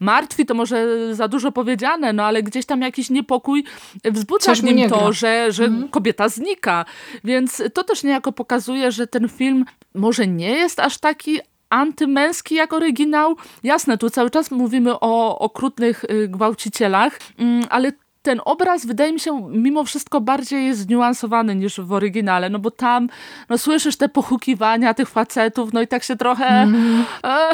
[0.00, 3.64] martwi to może za dużo powiedziane, no ale gdzieś tam jakiś niepokój
[4.04, 5.88] wzbudza w nim to, że, że mhm.
[5.88, 6.84] kobieta znika.
[7.24, 9.64] Więc to też niejako pokazuje, że ten film
[9.94, 11.40] może nie jest aż taki
[11.70, 13.36] antymęski jak oryginał.
[13.62, 17.92] Jasne, tu cały czas mówimy o okrutnych y, gwałcicielach, mm, ale
[18.26, 22.70] ten obraz wydaje mi się mimo wszystko bardziej jest zniuansowany niż w oryginale, no bo
[22.70, 23.08] tam
[23.48, 27.04] no, słyszysz te pochukiwania tych facetów, no i tak się trochę mm.
[27.24, 27.48] e,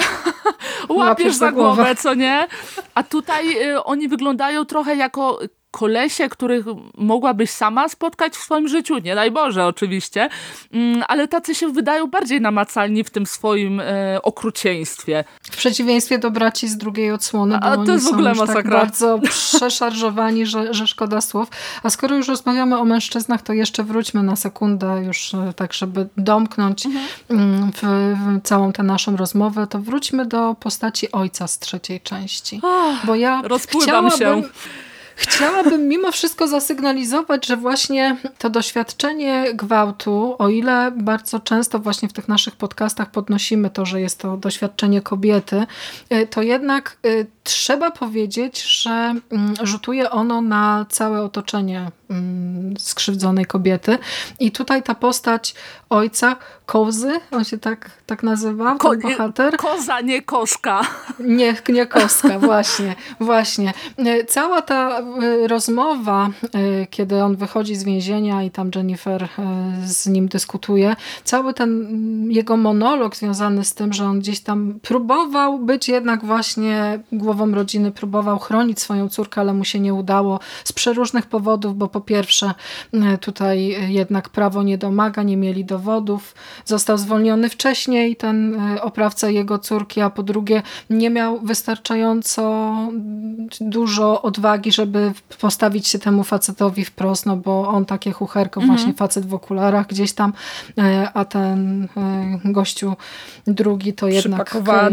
[0.89, 2.47] łapiesz za głowę, głowę, co nie?
[2.95, 5.39] A tutaj y, oni wyglądają trochę jako
[5.73, 6.67] kolesie, których
[6.97, 10.29] mogłabyś sama spotkać w swoim życiu, nie daj Boże oczywiście,
[10.73, 15.25] mm, ale tacy się wydają bardziej namacalni w tym swoim e, okrucieństwie.
[15.43, 18.63] W przeciwieństwie do braci z drugiej odsłony, bo A, to jest w ogóle tak masakra.
[18.63, 21.49] Tak bardzo przeszarżowani, że, że szkoda słów.
[21.83, 26.09] A skoro już rozmawiamy o mężczyznach, to jeszcze wróćmy na sekundę już e, tak, żeby
[26.17, 27.07] domknąć mhm.
[27.31, 32.61] Mm, w, w, całą tę naszą rozmowę, to wróćmy do postaci ojca z trzeciej części.
[33.05, 34.43] bo ja rozpływam się
[35.23, 42.13] Chciałabym mimo wszystko zasygnalizować, że właśnie to doświadczenie gwałtu, o ile bardzo często właśnie w
[42.13, 45.67] tych naszych podcastach podnosimy to, że jest to doświadczenie kobiety,
[46.13, 53.45] y, to jednak y, trzeba powiedzieć, że mm, rzutuje ono na całe otoczenie mm, skrzywdzonej
[53.45, 53.99] kobiety.
[54.41, 55.55] I tutaj ta postać
[55.91, 56.37] ojca,
[56.73, 59.57] Kozy, on się tak, tak nazywa, Ko bohater.
[59.57, 60.81] Koza, nie koszka.
[61.21, 63.73] Nie, nie koska, właśnie, właśnie.
[64.29, 66.31] Cała ta y, rozmowa,
[66.83, 69.29] y, kiedy on wychodzi z więzienia i tam Jennifer y,
[69.85, 74.81] z nim dyskutuje, cały ten mm, jego monolog związany z tym, że on gdzieś tam
[74.83, 80.41] próbował być jednak właśnie głową rodziny, próbował chronić swoją córkę, ale mu się nie udało
[80.65, 82.55] z przeróżnych powodów, bo po pierwsze
[83.21, 89.59] tutaj jednak prawo nie domaga, nie mieli dowodów, został zwolniony wcześniej ten e, oprawca jego
[89.59, 92.73] córki, a po drugie nie miał wystarczająco
[93.61, 98.79] dużo odwagi, żeby postawić się temu facetowi wprost, no bo on takie chucherko, mhm.
[98.79, 100.33] właśnie facet w okularach gdzieś tam,
[100.79, 102.97] e, a ten e, gościu
[103.47, 104.91] drugi to jednak kawał,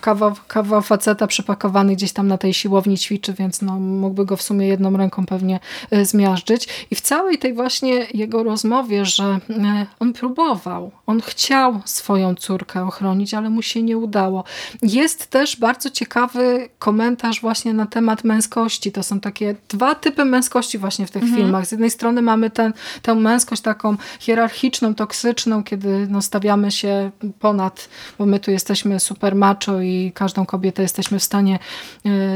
[0.00, 4.42] kawał, kawał faceta przypakowany gdzieś tam na tej siłowni ćwiczy, więc no, mógłby go w
[4.42, 5.60] sumie jedną ręką pewnie
[6.02, 6.86] zmiażdżyć.
[6.90, 9.38] I w całej tej właśnie jego rozmowie, że
[10.00, 14.44] on próbował, on chciał swoją córkę ochronić, ale mu się nie udało.
[14.82, 18.92] Jest też bardzo ciekawy komentarz właśnie na temat męskości.
[18.92, 21.40] To są takie dwa typy męskości właśnie w tych mhm.
[21.42, 21.66] filmach.
[21.66, 22.72] Z jednej strony mamy ten,
[23.02, 27.10] tę męskość taką hierarchiczną, toksyczną, kiedy no, stawiamy się
[27.40, 27.88] ponad,
[28.18, 31.58] bo my tu jesteśmy super macho i każdą kobietę jesteśmy w stanie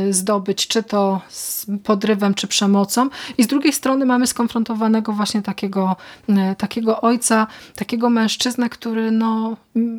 [0.08, 3.08] y, zdobyć, czy to z podrywem, czy przemocą.
[3.38, 5.96] I z drugiej strony mamy skonfrontowanego właśnie takiego,
[6.28, 9.56] y, takiego ojca, takiego mężczyznę, który no,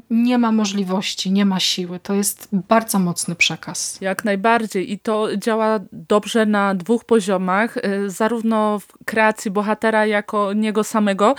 [0.09, 1.99] nie ma możliwości, nie ma siły.
[1.99, 3.97] To jest bardzo mocny przekaz.
[4.01, 10.53] Jak najbardziej i to działa dobrze na dwóch poziomach, y, zarówno w kreacji bohatera jako
[10.53, 11.35] niego samego,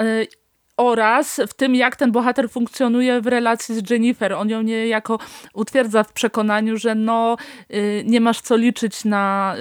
[0.00, 0.26] y,
[0.76, 4.32] oraz w tym, jak ten bohater funkcjonuje w relacji z Jennifer.
[4.32, 5.18] On ją niejako
[5.54, 7.36] utwierdza w przekonaniu, że no,
[7.70, 9.54] y, nie masz co liczyć na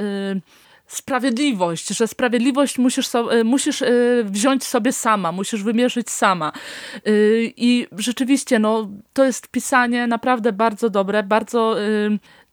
[0.91, 3.87] sprawiedliwość, że sprawiedliwość musisz, so, e, musisz e,
[4.23, 6.51] wziąć sobie sama, musisz wymierzyć sama.
[6.95, 7.11] E,
[7.57, 11.75] I rzeczywiście, no, to jest pisanie naprawdę bardzo dobre, bardzo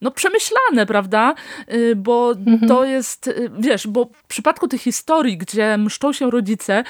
[0.00, 1.34] no, przemyślane, prawda?
[1.96, 2.68] Bo mhm.
[2.68, 6.84] to jest, wiesz, bo w przypadku tych historii, gdzie mszczą się rodzice,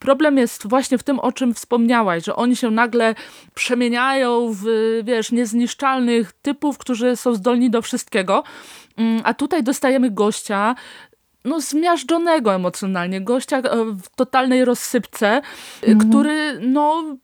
[0.00, 3.14] Problem jest właśnie w tym, o czym wspomniałaś, że oni się nagle
[3.54, 4.64] przemieniają w,
[5.04, 8.42] wiesz, niezniszczalnych typów, którzy są zdolni do wszystkiego.
[8.96, 10.74] Mm, a tutaj dostajemy gościa,
[11.44, 15.42] no zmiażdżonego emocjonalnie, gościa e, w totalnej rozsypce,
[15.82, 16.10] mhm.
[16.10, 17.16] który no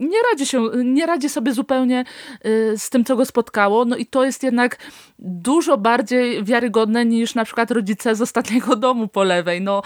[0.00, 2.04] nie radzi, się, nie radzi sobie zupełnie
[2.46, 3.84] y, z tym, co go spotkało.
[3.84, 4.78] No i to jest jednak
[5.18, 9.60] dużo bardziej wiarygodne niż na przykład rodzice z ostatniego domu po lewej.
[9.60, 9.82] No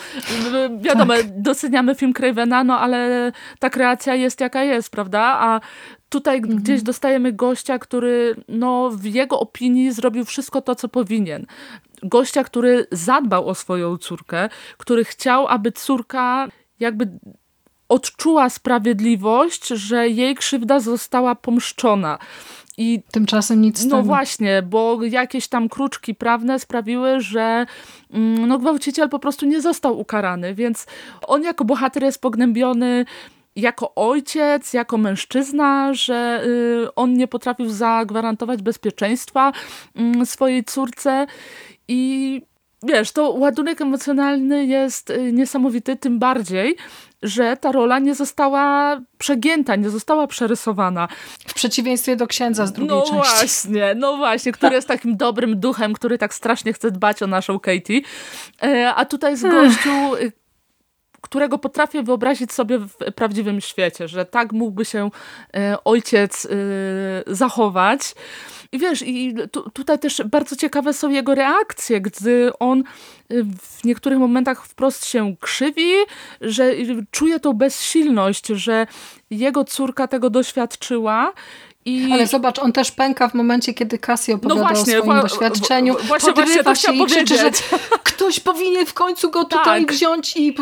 [0.80, 1.42] wiadomo, tak.
[1.42, 5.20] doceniamy film Cravena, no ale ta kreacja jest jaka jest, prawda?
[5.20, 5.60] A
[6.08, 6.56] tutaj mhm.
[6.56, 11.46] gdzieś dostajemy gościa, który no, w jego opinii zrobił wszystko to, co powinien.
[12.02, 16.48] Gościa, który zadbał o swoją córkę, który chciał, aby córka
[16.80, 17.08] jakby
[17.88, 22.18] odczuła sprawiedliwość, że jej krzywda została pomszczona.
[22.76, 27.66] I tymczasem nic No właśnie, bo jakieś tam kruczki prawne sprawiły, że
[28.12, 30.86] mm, no, gwałciciel po prostu nie został ukarany, więc
[31.26, 33.04] on jako bohater jest pognębiony
[33.56, 39.52] jako ojciec, jako mężczyzna, że y, on nie potrafił zagwarantować bezpieczeństwa
[39.96, 41.26] mm, swojej córce
[41.88, 42.42] i
[42.84, 46.76] wiesz, to ładunek emocjonalny jest y, niesamowity, tym bardziej,
[47.22, 51.08] że ta rola nie została przegięta, nie została przerysowana.
[51.46, 53.14] W przeciwieństwie do księdza z drugiej no części.
[53.14, 57.26] No właśnie, no właśnie, który jest takim dobrym duchem, który tak strasznie chce dbać o
[57.26, 58.00] naszą Katie.
[58.62, 60.32] E, a tutaj jest gościu, y,
[61.24, 65.10] którego potrafię wyobrazić sobie w prawdziwym świecie, że tak mógłby się
[65.56, 66.50] e, ojciec y,
[67.26, 68.14] zachować.
[68.72, 72.84] I wiesz, i tu, tutaj też bardzo ciekawe są jego reakcje, gdy on
[73.32, 75.92] y, w niektórych momentach wprost się krzywi,
[76.40, 76.72] że
[77.10, 78.86] czuje tą bezsilność, że
[79.30, 81.32] jego córka tego doświadczyła
[81.84, 82.12] i...
[82.12, 85.96] Ale zobacz, on też pęka w momencie, kiedy Cassie opowiada no właśnie, o swoim doświadczeniu.
[86.02, 87.50] Właśnie, właśnie to się i krzyczy, że
[88.04, 89.94] ktoś powinien w końcu go tutaj tak.
[89.94, 90.54] wziąć i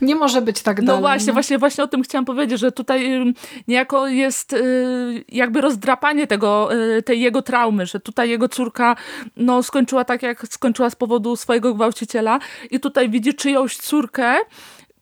[0.00, 1.00] nie może być tak no dalej.
[1.00, 3.32] Właśnie, no właśnie, właśnie o tym chciałam powiedzieć, że tutaj
[3.68, 8.96] niejako jest y, jakby rozdrapanie tego, y, tej jego traumy, że tutaj jego córka
[9.36, 12.38] no, skończyła tak, jak skończyła z powodu swojego gwałciciela
[12.70, 14.36] i tutaj widzi czyjąś córkę,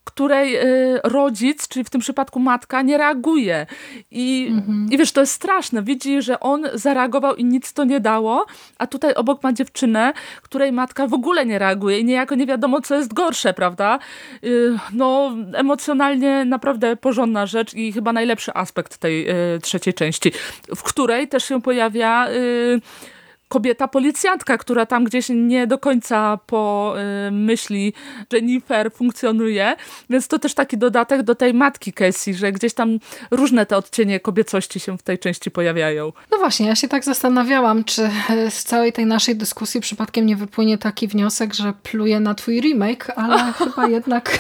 [0.05, 3.67] której y, rodzic, czyli w tym przypadku matka, nie reaguje.
[4.11, 4.89] I, mhm.
[4.91, 5.83] I wiesz, to jest straszne.
[5.83, 8.47] Widzi, że on zareagował i nic to nie dało,
[8.79, 10.13] a tutaj obok ma dziewczynę,
[10.43, 13.99] której matka w ogóle nie reaguje i niejako nie wiadomo, co jest gorsze, prawda?
[14.45, 20.33] Y, no, emocjonalnie naprawdę porządna rzecz i chyba najlepszy aspekt tej y, trzeciej części,
[20.77, 22.27] w której też się pojawia
[23.49, 26.95] kobieta policjantka, która tam gdzieś nie do końca po
[27.29, 27.93] y, myśli
[28.33, 29.77] Jennifer funkcjonuje,
[30.11, 32.99] więc to też taki dodatek do tej matki Casey, że gdzieś tam
[33.31, 36.13] różne te odcienie kobiecości się w tej części pojawiają.
[36.33, 38.11] No właśnie, ja się tak zastanawiałam, czy
[38.51, 43.13] z całej tej naszej dyskusji przypadkiem nie wypłynie taki wniosek, że pluje na twój remake,
[43.17, 44.39] ale chyba jednak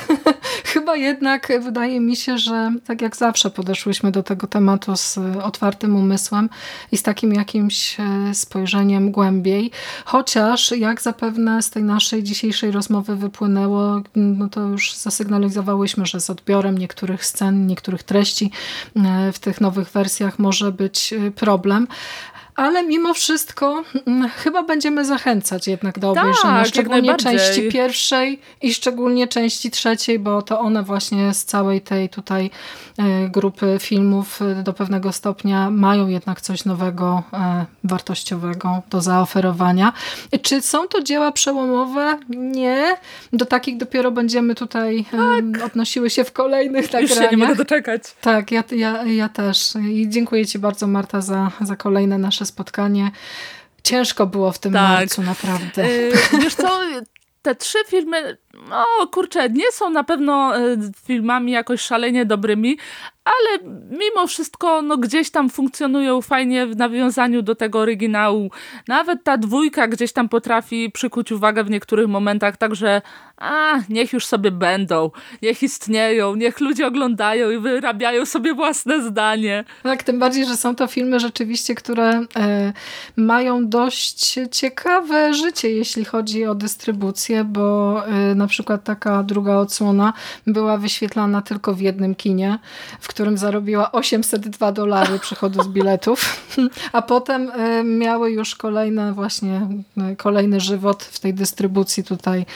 [0.75, 5.97] chyba jednak wydaje mi się, że tak jak zawsze podeszłyśmy do tego tematu z otwartym
[5.97, 6.49] umysłem
[6.93, 9.71] i z takim jakimś e, spojrzeniem głębiej.
[10.05, 16.31] Chociaż, jak zapewne z tej naszej dzisiejszej rozmowy wypłynęło, no to już zasygnalizowałyśmy, że z
[16.31, 18.51] odbiorem niektórych scen, niektórych treści
[18.97, 21.87] e, w tych nowych wersjach może być e, problem
[22.57, 28.75] ale mimo wszystko mm, chyba będziemy zachęcać jednak do obejrzenia, tak, szczególnie części pierwszej i
[28.75, 32.51] szczególnie części trzeciej, bo to one właśnie z całej tej tutaj
[32.99, 39.93] e, grupy filmów e, do pewnego stopnia mają jednak coś nowego, e, wartościowego do zaoferowania.
[40.43, 42.19] Czy są to dzieła przełomowe?
[42.29, 42.97] Nie.
[43.33, 45.65] Do takich dopiero będziemy tutaj tak.
[45.65, 47.11] odnosiły się w kolejnych nagraniach.
[47.11, 48.03] Już się nie mogę doczekać.
[48.21, 49.73] Tak, ja, ja, ja też.
[49.91, 53.11] I dziękuję Ci bardzo Marta za, za kolejne nasze nasze spotkanie.
[53.83, 54.83] Ciężko było w tym tak.
[54.83, 55.89] marcu, naprawdę.
[55.89, 56.81] Yy, wiesz co,
[57.43, 58.39] te trzy filmy,
[58.69, 60.77] no kurczę, nie są na pewno e,
[61.07, 62.79] filmami jakoś szalenie dobrymi,
[63.25, 68.51] ale mimo wszystko no, gdzieś tam funkcjonują fajnie w nawiązaniu do tego oryginału.
[68.89, 73.03] Nawet ta dwójka gdzieś tam potrafi przykuć uwagę w niektórych momentach, także
[73.37, 75.11] a, niech już sobie będą,
[75.43, 79.65] niech istnieją, niech ludzie oglądają i wyrabiają sobie własne zdanie.
[79.83, 82.73] Tak, tym bardziej, że są to filmy rzeczywiście, które e,
[83.17, 90.13] mają dość ciekawe życie, jeśli chodzi o dystrybucję, bo e, na przykład taka druga odsłona
[90.47, 92.59] była wyświetlana tylko w jednym kinie,
[93.01, 96.47] w którym zarobiła 802 dolary przychodu z biletów,
[96.93, 102.47] a potem e, miały już kolejne właśnie, e, kolejny żywot w tej dystrybucji tutaj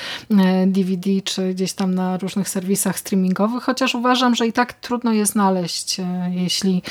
[0.66, 5.12] DVD, e, czy gdzieś tam na różnych serwisach streamingowych, chociaż uważam, że i tak trudno
[5.12, 5.97] je znaleźć.
[6.31, 6.82] Jeśli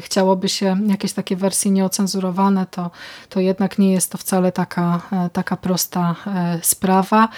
[0.00, 2.90] chciałoby się jakieś takie wersje nieocenzurowane, to,
[3.28, 5.00] to jednak nie jest to wcale taka,
[5.32, 6.14] taka prosta
[6.62, 7.28] sprawa.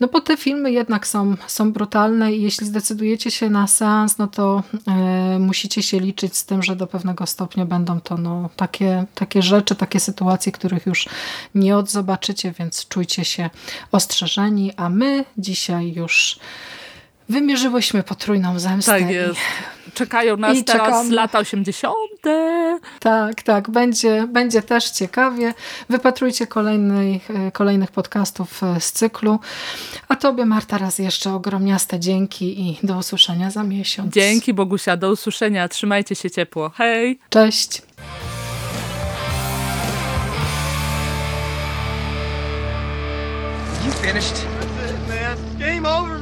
[0.00, 4.26] No bo te filmy jednak są, są brutalne i jeśli zdecydujecie się na seans, no
[4.26, 9.04] to E, musicie się liczyć z tym, że do pewnego stopnia będą to no, takie,
[9.14, 11.08] takie rzeczy, takie sytuacje, których już
[11.54, 13.50] nie odzobaczycie, więc czujcie się
[13.92, 16.38] ostrzeżeni, a my dzisiaj już
[17.28, 18.92] wymierzyłyśmy potrójną zemstę.
[19.00, 19.40] Tak jest.
[19.94, 21.14] Czekają nas I teraz czekamy.
[21.14, 21.94] lata 80.
[23.00, 23.70] Tak, tak.
[23.70, 25.54] Będzie, będzie też ciekawie.
[25.88, 29.40] Wypatrujcie kolejnych, kolejnych podcastów e, z cyklu.
[30.08, 34.14] A tobie, Marta, raz jeszcze ogromniaste dzięki i do usłyszenia za miesiąc.
[34.14, 34.96] Dzięki, Bogusia.
[34.96, 35.68] Do usłyszenia.
[35.68, 36.70] Trzymajcie się ciepło.
[36.74, 37.18] Hej!
[37.30, 37.82] Cześć!
[43.84, 44.34] You finished?
[44.78, 45.58] That's it, man.
[45.58, 46.21] Game over,